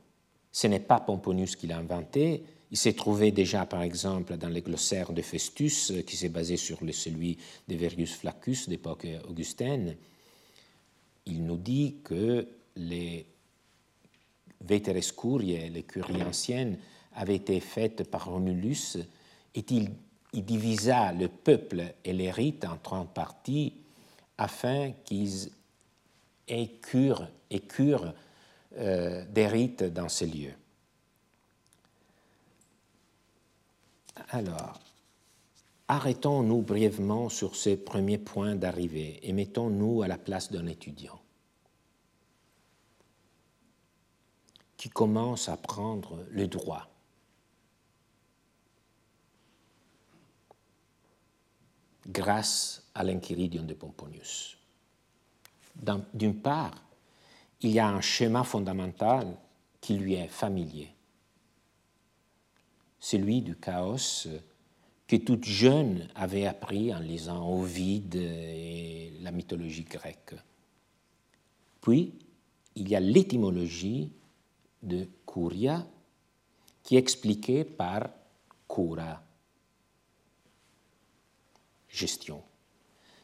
ce 0.52 0.66
n'est 0.66 0.80
pas 0.80 1.00
Pomponius 1.00 1.56
qui 1.56 1.68
l'a 1.68 1.78
inventé. 1.78 2.44
Il 2.72 2.78
s'est 2.78 2.94
trouvé 2.94 3.32
déjà, 3.32 3.68
par 3.68 3.84
exemple, 3.84 4.38
dans 4.38 4.50
les 4.50 4.64
glossaires 4.64 5.14
de 5.14 5.22
Festus, 5.22 5.94
qui 6.08 6.18
s'est 6.18 6.30
basé 6.30 6.58
sur 6.58 6.80
celui 6.94 7.38
de 7.68 7.76
Vergus 7.76 8.16
Flaccus 8.16 8.68
d'époque 8.68 9.06
augustaine. 9.30 9.96
Il 11.28 11.46
nous 11.46 11.58
dit 11.58 11.98
que 12.04 12.48
les 12.76 13.28
Veteres 14.62 15.16
Curiae, 15.16 15.70
les 15.70 15.84
curies 15.84 16.24
anciennes, 16.24 16.80
avait 17.16 17.36
été 17.36 17.60
faite 17.60 18.10
par 18.10 18.26
Romulus 18.26 18.98
et 19.56 19.66
il, 19.70 19.92
divisa 20.34 21.14
le 21.14 21.30
peuple 21.30 21.94
et 22.04 22.12
les 22.12 22.30
rites 22.30 22.66
en 22.66 22.78
trois 22.78 23.06
parties 23.06 23.74
afin 24.38 24.92
qu'ils 25.06 25.50
écurent, 26.48 27.30
euh, 28.78 29.24
des 29.32 29.48
rites 29.48 29.84
dans 29.84 30.10
ces 30.10 30.28
lieux. 30.28 30.54
Alors, 34.30 34.80
arrêtons-nous 35.88 36.62
brièvement 36.62 37.30
sur 37.30 37.56
ces 37.56 37.78
premiers 37.78 38.18
points 38.18 38.56
d'arrivée 38.56 39.20
et 39.24 39.32
mettons-nous 39.32 40.02
à 40.02 40.08
la 40.10 40.18
place 40.18 40.52
d'un 40.52 40.68
étudiant. 40.68 41.20
qui 44.86 44.92
commence 44.92 45.50
à 45.50 45.58
prendre 45.58 46.24
le 46.30 46.48
droit 46.48 46.95
grâce 52.06 52.88
à 52.94 53.04
l'Enchiridion 53.04 53.64
de 53.64 53.74
Pomponius. 53.74 54.58
D'une 56.14 56.40
part, 56.40 56.84
il 57.62 57.72
y 57.72 57.80
a 57.80 57.88
un 57.88 58.02
schéma 58.02 58.44
fondamental 58.44 59.38
qui 59.82 59.98
lui 59.98 60.14
est 60.14 60.28
familier, 60.28 60.90
celui 63.00 63.42
du 63.42 63.56
chaos 63.56 64.28
que 65.08 65.16
toute 65.18 65.44
jeune 65.44 66.08
avait 66.16 66.48
appris 66.48 66.94
en 66.94 67.00
lisant 67.00 67.48
Ovide 67.48 68.16
et 68.16 69.14
la 69.22 69.32
mythologie 69.32 69.84
grecque. 69.84 70.36
Puis, 71.82 72.14
il 72.76 72.90
y 72.90 72.96
a 72.96 73.00
l'étymologie 73.00 74.12
de 74.82 75.08
curia 75.28 75.86
qui 76.82 76.96
est 76.96 77.00
expliquée 77.00 77.64
par 77.64 78.10
cura, 78.68 79.22
gestion. 81.96 82.42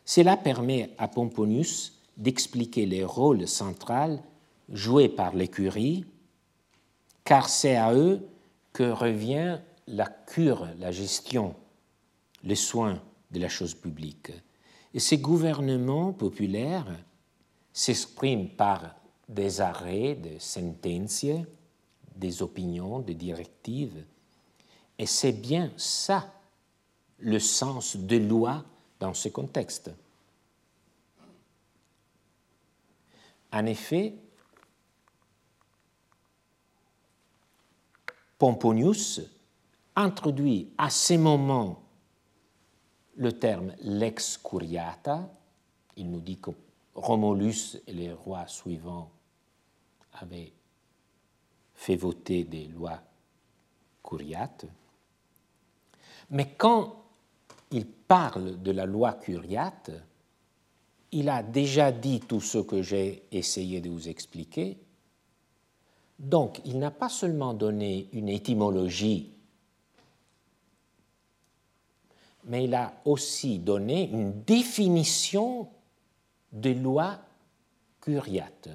Cela 0.06 0.38
permet 0.38 0.92
à 0.98 1.08
Pomponius 1.08 2.00
d'expliquer 2.18 2.86
les 2.86 3.04
rôles 3.04 3.48
centraux 3.48 4.20
joués 4.70 5.10
par 5.10 5.36
l'écurie, 5.36 6.06
car 7.24 7.50
c'est 7.50 7.76
à 7.76 7.94
eux 7.94 8.28
que 8.74 8.90
revient 8.92 9.60
la 9.88 10.08
cure, 10.08 10.68
la 10.80 10.92
gestion, 10.92 11.56
les 12.44 12.56
soins 12.56 13.02
de 13.32 13.40
la 13.40 13.50
chose 13.50 13.76
publique. 13.76 14.32
Et 14.94 15.00
ces 15.00 15.18
gouvernements 15.18 16.14
populaires 16.14 16.88
s'expriment 17.74 18.50
par 18.50 18.96
des 19.28 19.62
arrêts, 19.62 20.16
des 20.16 20.40
sentences, 20.40 21.26
des 22.16 22.42
opinions, 22.42 23.00
des 23.00 23.16
directives. 23.16 24.04
Et 24.98 25.06
c'est 25.06 25.32
bien 25.32 25.72
ça 25.78 26.41
le 27.22 27.40
sens 27.40 27.96
de 27.98 28.18
loi 28.18 28.64
dans 29.00 29.14
ce 29.14 29.30
contexte. 29.30 29.92
En 33.52 33.66
effet, 33.66 34.16
Pomponius 38.38 39.22
introduit 39.96 40.72
à 40.78 40.90
ce 40.90 41.14
moment 41.14 41.84
le 43.16 43.34
terme 43.34 43.74
lex 43.82 44.38
curiata. 44.38 45.30
Il 45.98 46.10
nous 46.10 46.22
dit 46.22 46.40
que 46.40 46.52
Romulus 46.96 47.78
et 47.86 47.94
les 47.94 48.12
rois 48.12 48.48
suivants 48.48 49.12
avaient 50.14 50.54
fait 51.76 51.96
voter 51.96 52.44
des 52.44 52.66
lois 52.66 53.02
curiates. 54.04 54.66
Mais 56.30 56.54
quand 56.58 57.01
il 57.72 57.86
parle 57.86 58.62
de 58.62 58.72
la 58.72 58.86
loi 58.86 59.14
curiate, 59.14 59.92
il 61.12 61.30
a 61.30 61.44
déjà 61.44 61.92
dit 61.92 62.20
tout 62.20 62.42
ce 62.42 62.58
que 62.58 62.82
j'ai 62.82 63.24
essayé 63.32 63.82
de 63.82 63.90
vous 63.90 64.08
expliquer. 64.08 64.78
Donc, 66.20 66.62
il 66.66 66.80
n'a 66.80 66.92
pas 66.92 67.10
seulement 67.10 67.54
donné 67.54 68.08
une 68.14 68.30
étymologie, 68.30 69.32
mais 72.46 72.66
il 72.66 72.76
a 72.76 72.94
aussi 73.06 73.60
donné 73.60 74.10
une 74.10 74.44
définition 74.44 75.68
de 76.52 76.72
loi 76.72 77.20
curiate. 78.00 78.70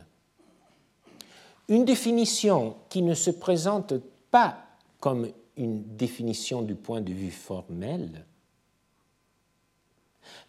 Une 1.68 1.84
définition 1.84 2.76
qui 2.88 3.02
ne 3.02 3.14
se 3.14 3.30
présente 3.30 3.94
pas 4.30 4.58
comme 5.00 5.28
une 5.56 5.96
définition 5.96 6.62
du 6.62 6.74
point 6.74 7.00
de 7.00 7.12
vue 7.12 7.30
formel, 7.30 8.24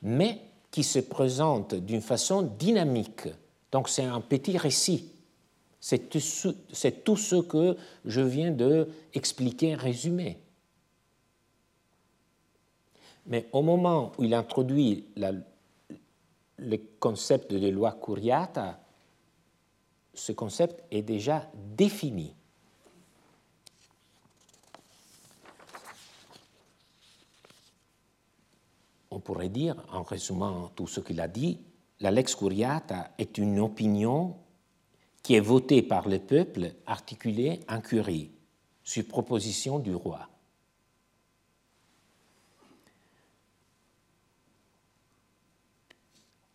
mais 0.01 0.41
qui 0.71 0.83
se 0.83 0.99
présente 0.99 1.75
d'une 1.75 2.01
façon 2.01 2.41
dynamique. 2.41 3.27
Donc 3.71 3.89
c'est 3.89 4.03
un 4.03 4.21
petit 4.21 4.57
récit. 4.57 5.11
C'est 5.79 6.09
tout, 6.09 7.17
ce 7.17 7.41
que 7.41 7.77
je 8.05 8.21
viens 8.21 8.51
de 8.51 8.89
expliquer, 9.13 9.75
résumer. 9.75 10.39
Mais 13.25 13.47
au 13.51 13.61
moment 13.61 14.11
où 14.17 14.23
il 14.23 14.33
introduit 14.33 15.05
le 16.57 16.77
concept 16.99 17.53
de 17.53 17.69
loi 17.69 17.97
curiata, 18.03 18.79
ce 20.13 20.31
concept 20.31 20.83
est 20.91 21.03
déjà 21.03 21.49
défini. 21.53 22.33
On 29.17 29.19
pourrait 29.19 29.49
dire, 29.49 29.75
en 29.91 30.03
résumant 30.03 30.69
tout 30.75 30.85
ce 30.85 30.99
qu'il 30.99 31.19
a 31.21 31.27
dit, 31.27 31.59
la 32.01 32.11
lex 32.11 32.35
curiata 32.35 33.15
est 33.17 33.39
une 33.39 33.59
opinion 33.59 34.35
qui 35.23 35.33
est 35.33 35.39
votée 35.39 35.81
par 35.81 36.07
le 36.07 36.19
peuple 36.19 36.75
articulée 36.85 37.61
en 37.67 37.81
curie, 37.81 38.29
sur 38.83 39.07
proposition 39.07 39.79
du 39.79 39.95
roi. 39.95 40.29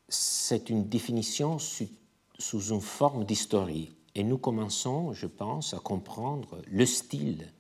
C'est 0.09 0.71
une 0.71 0.89
définition 0.89 1.59
sous 1.59 2.61
une 2.71 2.81
forme 2.81 3.25
d'historie, 3.25 3.93
et 4.15 4.23
nous 4.23 4.39
commençons, 4.39 5.13
je 5.15 5.27
pense, 5.27 5.75
à 5.75 5.81
comprendre 5.81 6.63
le 6.71 6.87
style 6.87 7.53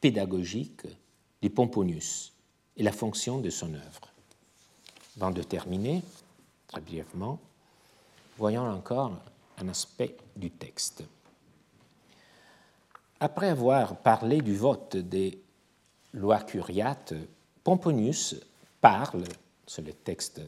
pédagogique 0.00 0.86
de 1.42 1.48
Pomponius 1.48 2.34
et 2.76 2.84
la 2.84 2.92
fonction 2.92 3.40
de 3.40 3.50
son 3.50 3.74
œuvre. 3.74 4.12
Avant 5.20 5.32
de 5.32 5.42
terminer, 5.42 6.04
très 6.68 6.80
brièvement, 6.80 7.40
voyons 8.36 8.62
encore 8.62 9.10
un 9.60 9.66
aspect 9.66 10.16
du 10.36 10.48
texte. 10.48 11.02
Après 13.18 13.48
avoir 13.48 13.96
parlé 13.96 14.40
du 14.40 14.54
vote 14.56 14.96
des 14.96 15.42
lois 16.12 16.38
curiates, 16.38 17.14
Pomponius 17.64 18.36
parle, 18.80 19.24
c'est 19.66 19.82
le 19.82 19.92
texte 19.92 20.40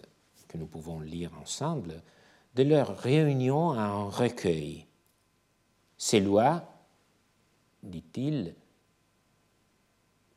que 0.47 0.57
nous 0.57 0.67
pouvons 0.67 1.01
lire 1.01 1.33
ensemble, 1.43 2.01
de 2.55 2.63
leur 2.63 2.97
réunion 2.97 3.73
à 3.73 3.83
un 3.83 4.05
recueil. 4.05 4.87
Ces 5.99 6.21
lois, 6.21 6.63
dit-il, 7.83 8.55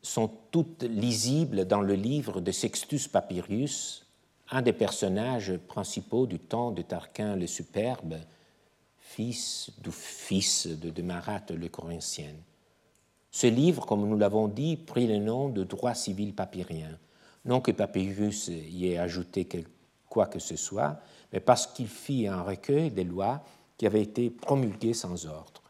sont 0.02 0.32
toutes 0.50 0.82
lisibles 0.82 1.66
dans 1.68 1.82
le 1.82 1.94
livre 1.94 2.42
de 2.42 2.52
Sextus 2.52 3.08
Papyrus, 3.08 4.03
un 4.54 4.62
des 4.62 4.72
personnages 4.72 5.58
principaux 5.68 6.28
du 6.28 6.38
temps 6.38 6.70
de 6.70 6.84
Tarquin 6.84 7.36
le 7.36 7.48
Superbe, 7.48 8.20
fils 9.00 9.72
du 9.80 9.92
fils 9.92 10.68
de, 10.68 10.92
de 10.92 11.02
Marat 11.02 11.42
le 11.50 11.68
Corinthien. 11.70 12.34
Ce 13.32 13.48
livre, 13.48 13.88
comme 13.88 14.08
nous 14.08 14.18
l'avons 14.18 14.48
dit, 14.48 14.78
prit 14.78 15.08
le 15.08 15.18
nom 15.18 15.50
de 15.50 15.64
droit 15.64 15.96
civil 15.96 16.36
papyrien. 16.36 17.00
Non 17.46 17.62
que 17.62 17.72
Papyrus 17.72 18.48
y 18.50 18.90
ait 18.90 19.00
ajouté 19.00 19.50
quoi 20.08 20.28
que 20.28 20.38
ce 20.38 20.56
soit, 20.56 21.00
mais 21.34 21.40
parce 21.40 21.66
qu'il 21.66 21.88
fit 21.88 22.28
un 22.28 22.44
recueil 22.44 22.92
des 22.92 23.04
lois 23.04 23.44
qui 23.76 23.88
avaient 23.88 24.04
été 24.04 24.30
promulguées 24.30 24.94
sans 24.94 25.26
ordre. 25.26 25.64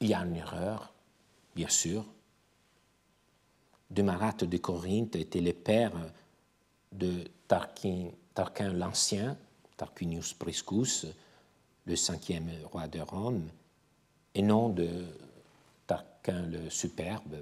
Il 0.00 0.08
y 0.08 0.14
a 0.14 0.18
une 0.18 0.34
erreur, 0.34 0.92
bien 1.54 1.68
sûr, 1.68 2.04
de 3.90 4.02
Marat 4.02 4.32
de 4.32 4.56
Corinthe 4.56 5.16
était 5.16 5.40
le 5.40 5.52
père 5.52 5.92
de 6.92 7.24
Tarquin, 7.48 8.72
l'Ancien, 8.72 9.36
Tarquinius 9.76 10.34
Priscus, 10.34 11.06
le 11.86 11.96
cinquième 11.96 12.50
roi 12.72 12.86
de 12.88 13.00
Rome, 13.00 13.48
et 14.34 14.42
non 14.42 14.68
de 14.68 15.04
Tarquin 15.86 16.42
le 16.46 16.70
Superbe, 16.70 17.36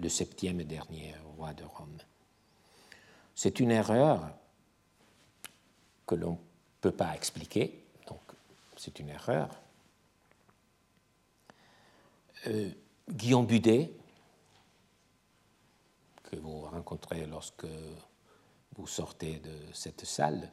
le 0.00 0.08
septième 0.08 0.62
dernier 0.64 1.14
roi 1.36 1.52
de 1.54 1.64
Rome. 1.64 1.98
C'est 3.34 3.60
une 3.60 3.70
erreur 3.70 4.30
que 6.06 6.14
l'on 6.14 6.32
ne 6.32 6.36
peut 6.80 6.92
pas 6.92 7.14
expliquer, 7.14 7.84
donc 8.06 8.20
c'est 8.76 8.98
une 8.98 9.10
erreur. 9.10 9.48
Euh, 12.46 12.70
Guillaume 13.10 13.46
Budet, 13.46 13.90
que 16.28 16.36
vous 16.36 16.60
rencontrez 16.60 17.26
lorsque 17.26 17.66
vous 18.76 18.86
sortez 18.86 19.38
de 19.38 19.72
cette 19.72 20.04
salle. 20.04 20.52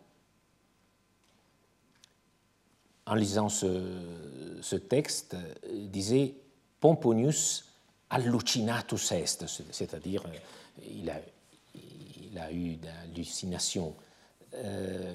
En 3.06 3.16
lisant 3.16 3.50
ce, 3.50 4.76
texte, 4.78 5.36
disait 5.74 6.34
Pomponius 6.80 7.66
hallucinatus 8.10 9.12
est, 9.12 9.46
c'est-à-dire 9.72 10.24
il 10.90 11.10
a, 11.10 11.20
il 11.76 12.38
a 12.40 12.52
eu 12.54 12.78
d'hallucination. 12.78 13.96
Euh, 14.54 15.14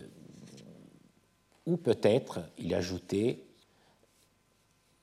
ou 1.64 1.76
peut-être, 1.78 2.40
il 2.58 2.74
ajoutait, 2.74 3.44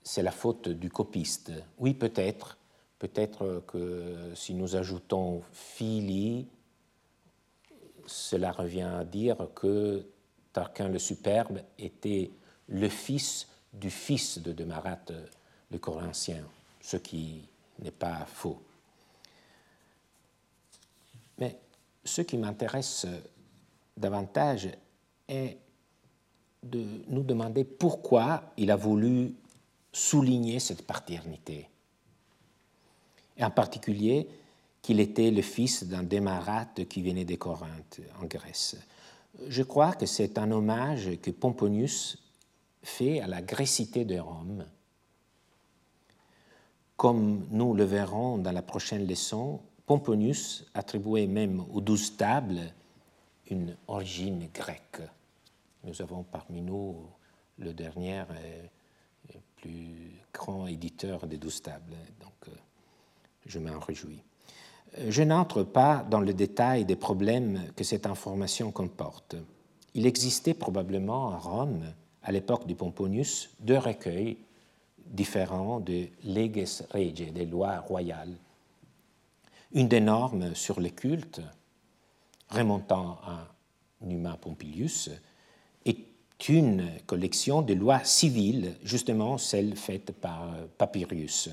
c'est 0.03 0.23
la 0.23 0.31
faute 0.31 0.69
du 0.69 0.89
copiste. 0.89 1.51
Oui, 1.79 1.93
peut-être, 1.93 2.56
Peut-être 2.99 3.63
que 3.67 4.31
si 4.35 4.53
nous 4.53 4.75
ajoutons 4.75 5.43
Phili, 5.51 6.47
cela 8.07 8.51
revient 8.51 8.89
à 8.99 9.03
dire 9.03 9.49
que 9.53 10.05
Tarquin 10.53 10.89
le 10.89 10.97
Superbe 10.97 11.61
était 11.77 12.31
le 12.67 12.89
fils 12.89 13.47
du 13.73 13.91
fils 13.91 14.39
de 14.39 14.51
Demarat 14.51 15.05
le 15.69 15.77
Corinthien, 15.77 16.43
ce 16.81 16.97
qui 16.97 17.47
n'est 17.79 17.91
pas 17.91 18.25
faux. 18.25 18.59
Mais 21.37 21.59
ce 22.03 22.21
qui 22.21 22.37
m'intéresse 22.37 23.05
davantage 23.95 24.69
est 25.27 25.57
de 26.63 26.83
nous 27.07 27.23
demander 27.23 27.63
pourquoi 27.63 28.53
il 28.57 28.71
a 28.71 28.75
voulu 28.75 29.35
souligner 29.91 30.59
cette 30.59 30.85
paternité 30.87 31.69
et 33.37 33.43
en 33.43 33.51
particulier 33.51 34.27
qu'il 34.81 34.99
était 34.99 35.31
le 35.31 35.41
fils 35.41 35.83
d'un 35.83 36.03
démarate 36.03 36.87
qui 36.87 37.01
venait 37.01 37.25
de 37.25 37.35
Corinthe, 37.35 38.01
en 38.21 38.25
Grèce. 38.25 38.77
Je 39.47 39.63
crois 39.63 39.93
que 39.93 40.05
c'est 40.05 40.37
un 40.37 40.51
hommage 40.51 41.19
que 41.21 41.31
Pomponius 41.31 42.17
fait 42.81 43.19
à 43.19 43.27
la 43.27 43.41
grécité 43.41 44.05
de 44.05 44.17
Rome. 44.17 44.65
Comme 46.95 47.45
nous 47.51 47.73
le 47.73 47.83
verrons 47.83 48.37
dans 48.37 48.51
la 48.51 48.61
prochaine 48.61 49.05
leçon, 49.05 49.59
Pomponius 49.85 50.65
attribuait 50.73 51.27
même 51.27 51.63
aux 51.71 51.81
douze 51.81 52.17
tables 52.17 52.73
une 53.49 53.75
origine 53.87 54.49
grecque. 54.53 55.01
Nous 55.83 56.01
avons 56.01 56.23
parmi 56.23 56.61
nous 56.61 56.95
le 57.59 57.73
dernier 57.73 58.23
et 59.29 59.37
plus 59.55 60.11
grand 60.33 60.67
éditeur 60.67 61.27
des 61.27 61.37
douze 61.37 61.61
tables, 61.61 61.95
donc 62.19 62.33
euh, 62.47 62.51
je 63.47 63.59
m'en 63.59 63.79
réjouis. 63.79 64.21
Je 65.07 65.23
n'entre 65.23 65.63
pas 65.63 66.05
dans 66.09 66.21
le 66.21 66.33
détail 66.33 66.85
des 66.85 66.95
problèmes 66.95 67.61
que 67.75 67.83
cette 67.83 68.05
information 68.05 68.71
comporte. 68.71 69.35
Il 69.93 70.05
existait 70.05 70.53
probablement 70.53 71.31
à 71.31 71.37
Rome, 71.37 71.83
à 72.23 72.31
l'époque 72.31 72.67
de 72.67 72.73
Pomponius, 72.73 73.49
deux 73.59 73.77
recueils 73.77 74.37
différents 75.05 75.79
de 75.79 76.07
leges 76.23 76.83
regiae, 76.91 77.31
des 77.31 77.45
lois 77.45 77.79
royales. 77.79 78.35
Une 79.73 79.87
des 79.87 79.99
normes 79.99 80.55
sur 80.55 80.79
les 80.79 80.91
cultes, 80.91 81.41
remontant 82.49 83.19
à 83.25 83.47
Numa 84.01 84.37
Pompilius, 84.37 85.09
est 85.85 86.49
une 86.49 86.89
collection 87.05 87.61
de 87.61 87.73
lois 87.73 88.03
civiles, 88.03 88.75
justement 88.83 89.37
celles 89.37 89.75
faites 89.75 90.11
par 90.11 90.53
Papyrus. 90.77 91.49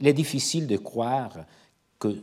Il 0.00 0.06
est 0.06 0.12
difficile 0.12 0.66
de 0.66 0.76
croire 0.76 1.44
que 1.98 2.22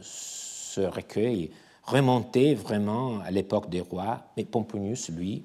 ce 0.00 0.80
recueil 0.80 1.50
remontait 1.82 2.54
vraiment 2.54 3.20
à 3.20 3.30
l'époque 3.30 3.68
des 3.68 3.80
rois, 3.80 4.24
mais 4.36 4.44
Pomponius, 4.44 5.08
lui, 5.10 5.44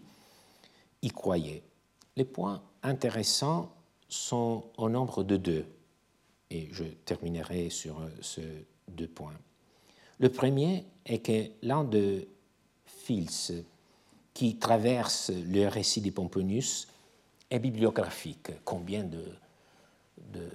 y 1.02 1.10
croyait. 1.10 1.64
Les 2.16 2.26
points 2.26 2.62
intéressants 2.84 3.72
sont 4.08 4.64
au 4.78 4.90
nombre 4.90 5.24
de 5.24 5.38
deux, 5.38 5.66
et 6.52 6.70
je 6.72 6.84
terminerai 6.84 7.70
sur 7.70 7.98
ces 8.22 8.66
deux 8.88 9.08
points. 9.08 9.34
Le 10.20 10.30
premier 10.30 10.86
est 11.06 11.20
que 11.20 11.50
l'un 11.64 11.84
de 11.84 12.28
Fils 12.86 13.52
qui 14.34 14.58
traverse 14.58 15.32
le 15.32 15.68
récit 15.68 16.02
de 16.02 16.10
Pomponius 16.12 16.88
est 17.50 17.60
bibliographique. 17.60 18.52
Combien 18.64 19.04
de, 19.04 19.24
de 20.34 20.50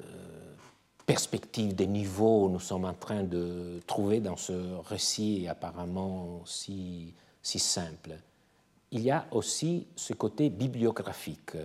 perspective 1.11 1.75
des 1.75 1.89
niveaux 1.89 2.49
nous 2.49 2.61
sommes 2.61 2.85
en 2.85 2.95
train 2.95 3.25
de 3.25 3.81
trouver 3.85 4.21
dans 4.21 4.37
ce 4.37 4.53
récit 4.89 5.49
apparemment 5.49 6.41
si, 6.47 7.15
si 7.43 7.59
simple. 7.59 8.17
Il 8.93 9.01
y 9.01 9.11
a 9.11 9.27
aussi 9.33 9.89
ce 9.97 10.13
côté 10.13 10.51
bibliographique, 10.51 11.57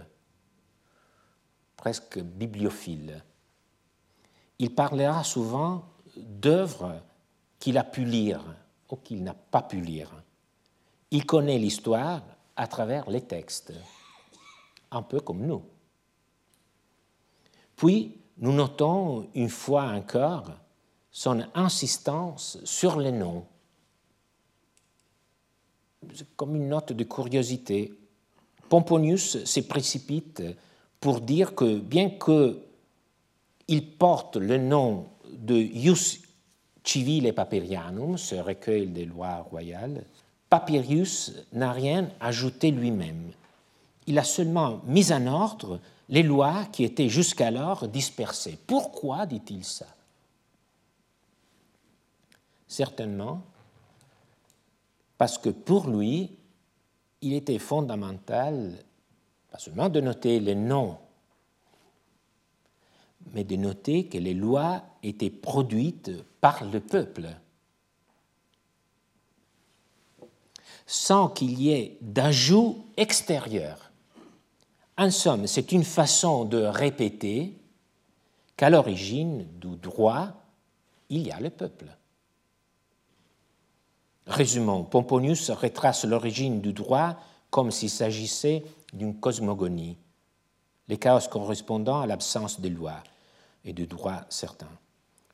presque 1.78 2.18
bibliophile. 2.18 3.24
Il 4.58 4.74
parlera 4.74 5.24
souvent 5.24 5.84
d'œuvres 6.18 7.00
qu'il 7.60 7.78
a 7.78 7.84
pu 7.84 8.04
lire 8.04 8.42
ou 8.90 8.96
qu'il 8.96 9.24
n'a 9.24 9.36
pas 9.36 9.62
pu 9.62 9.80
lire. 9.80 10.10
Il 11.12 11.24
connaît 11.24 11.60
l'histoire 11.60 12.24
à 12.56 12.66
travers 12.66 13.08
les 13.12 13.22
textes, 13.22 13.74
un 14.90 15.04
peu 15.04 15.20
comme 15.20 15.46
nous. 15.46 15.62
Puis, 17.76 18.25
nous 18.38 18.52
notons 18.52 19.28
une 19.34 19.50
fois 19.50 19.84
encore 19.84 20.52
son 21.12 21.44
insistance 21.54 22.58
sur 22.64 23.00
les 23.00 23.12
noms, 23.12 23.46
comme 26.36 26.56
une 26.56 26.70
note 26.70 26.94
de 26.94 27.04
curiosité. 27.04 27.94
Pomponius 28.68 29.44
se 29.46 29.60
précipite 29.62 30.44
pour 31.00 31.22
dire 31.22 31.56
que 31.56 31.78
bien 31.78 32.10
qu'il 32.10 33.96
porte 33.98 34.38
le 34.38 34.58
nom 34.58 35.08
de 35.32 35.56
Ius 35.56 36.22
Civile 36.84 37.34
Papyrianum, 37.34 38.18
ce 38.18 38.36
recueil 38.36 38.88
des 38.88 39.06
lois 39.06 39.38
royales, 39.50 40.04
Papyrus 40.50 41.34
n'a 41.54 41.72
rien 41.72 42.10
ajouté 42.20 42.72
lui-même. 42.72 43.32
Il 44.08 44.20
a 44.20 44.24
seulement 44.24 44.82
mis 44.86 45.12
en 45.12 45.26
ordre 45.26 45.80
les 46.10 46.24
lois 46.24 46.66
qui 46.66 46.84
étaient 46.84 47.10
jusqu'alors 47.10 47.88
dispersées. 47.88 48.58
Pourquoi 48.68 49.26
dit-il 49.26 49.64
ça? 49.64 49.88
Certainement 52.68 53.42
parce 55.18 55.38
que 55.38 55.50
pour 55.50 55.88
lui, 55.88 56.32
il 57.22 57.34
était 57.34 57.60
fondamental, 57.60 58.84
pas 59.52 59.60
seulement 59.60 59.90
de 59.90 60.02
noter 60.02 60.40
les 60.40 60.56
noms, 60.56 60.98
mais 63.34 63.44
de 63.44 63.56
noter 63.56 64.08
que 64.08 64.18
les 64.18 64.34
lois 64.34 64.84
étaient 65.04 65.30
produites 65.30 66.12
par 66.42 66.66
le 66.66 66.80
peuple, 66.80 67.28
sans 70.86 71.30
qu'il 71.30 71.60
y 71.60 71.72
ait 71.72 71.98
d'ajout 72.02 72.86
extérieur. 72.98 73.85
En 74.98 75.12
somme, 75.12 75.46
c'est 75.48 75.72
une 75.72 75.84
façon 75.84 76.46
de 76.46 76.58
répéter 76.58 77.58
qu'à 78.56 78.70
l'origine 78.70 79.46
du 79.60 79.76
droit, 79.76 80.30
il 81.10 81.28
y 81.28 81.32
a 81.32 81.40
le 81.40 81.50
peuple. 81.50 81.88
Résumons, 84.28 84.84
Pomponius 84.84 85.52
retrace 85.52 86.06
l'origine 86.06 86.62
du 86.62 86.74
droit 86.74 87.16
comme 87.50 87.72
s'il 87.72 87.90
s'agissait 87.90 88.64
d'une 88.94 89.20
cosmogonie, 89.20 89.98
les 90.88 90.98
chaos 90.98 91.28
correspondant 91.30 92.02
à 92.02 92.08
l'absence 92.08 92.60
de 92.60 92.70
loi 92.70 92.96
et 93.66 93.74
de 93.74 93.86
droit 93.86 94.22
certain. 94.30 94.70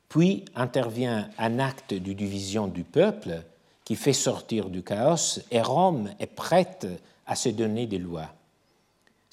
Puis 0.09 0.43
intervient 0.55 1.29
un 1.37 1.59
acte 1.59 1.93
de 1.93 2.13
division 2.13 2.67
du 2.67 2.83
peuple 2.83 3.43
qui 3.85 3.95
fait 3.95 4.13
sortir 4.13 4.69
du 4.69 4.83
chaos 4.83 5.39
et 5.51 5.61
Rome 5.61 6.09
est 6.19 6.27
prête 6.27 6.87
à 7.25 7.35
se 7.35 7.49
donner 7.49 7.87
des 7.87 7.99
lois. 7.99 8.29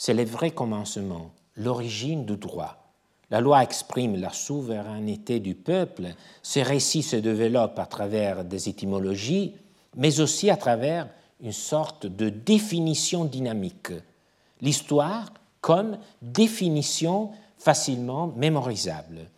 C'est 0.00 0.14
le 0.14 0.24
vrai 0.24 0.52
commencement, 0.52 1.32
l'origine 1.56 2.24
du 2.24 2.36
droit. 2.36 2.76
La 3.30 3.40
loi 3.40 3.64
exprime 3.64 4.14
la 4.16 4.32
souveraineté 4.32 5.40
du 5.40 5.56
peuple, 5.56 6.14
ces 6.40 6.62
récits 6.62 7.02
se 7.02 7.16
développent 7.16 7.80
à 7.80 7.86
travers 7.86 8.44
des 8.44 8.68
étymologies, 8.68 9.54
mais 9.96 10.20
aussi 10.20 10.50
à 10.50 10.56
travers 10.56 11.08
une 11.40 11.52
sorte 11.52 12.06
de 12.06 12.28
définition 12.28 13.24
dynamique. 13.24 13.92
L'histoire 14.60 15.32
comme 15.60 15.98
définition 16.22 17.32
facilement 17.58 18.28
mémorisable. 18.28 19.28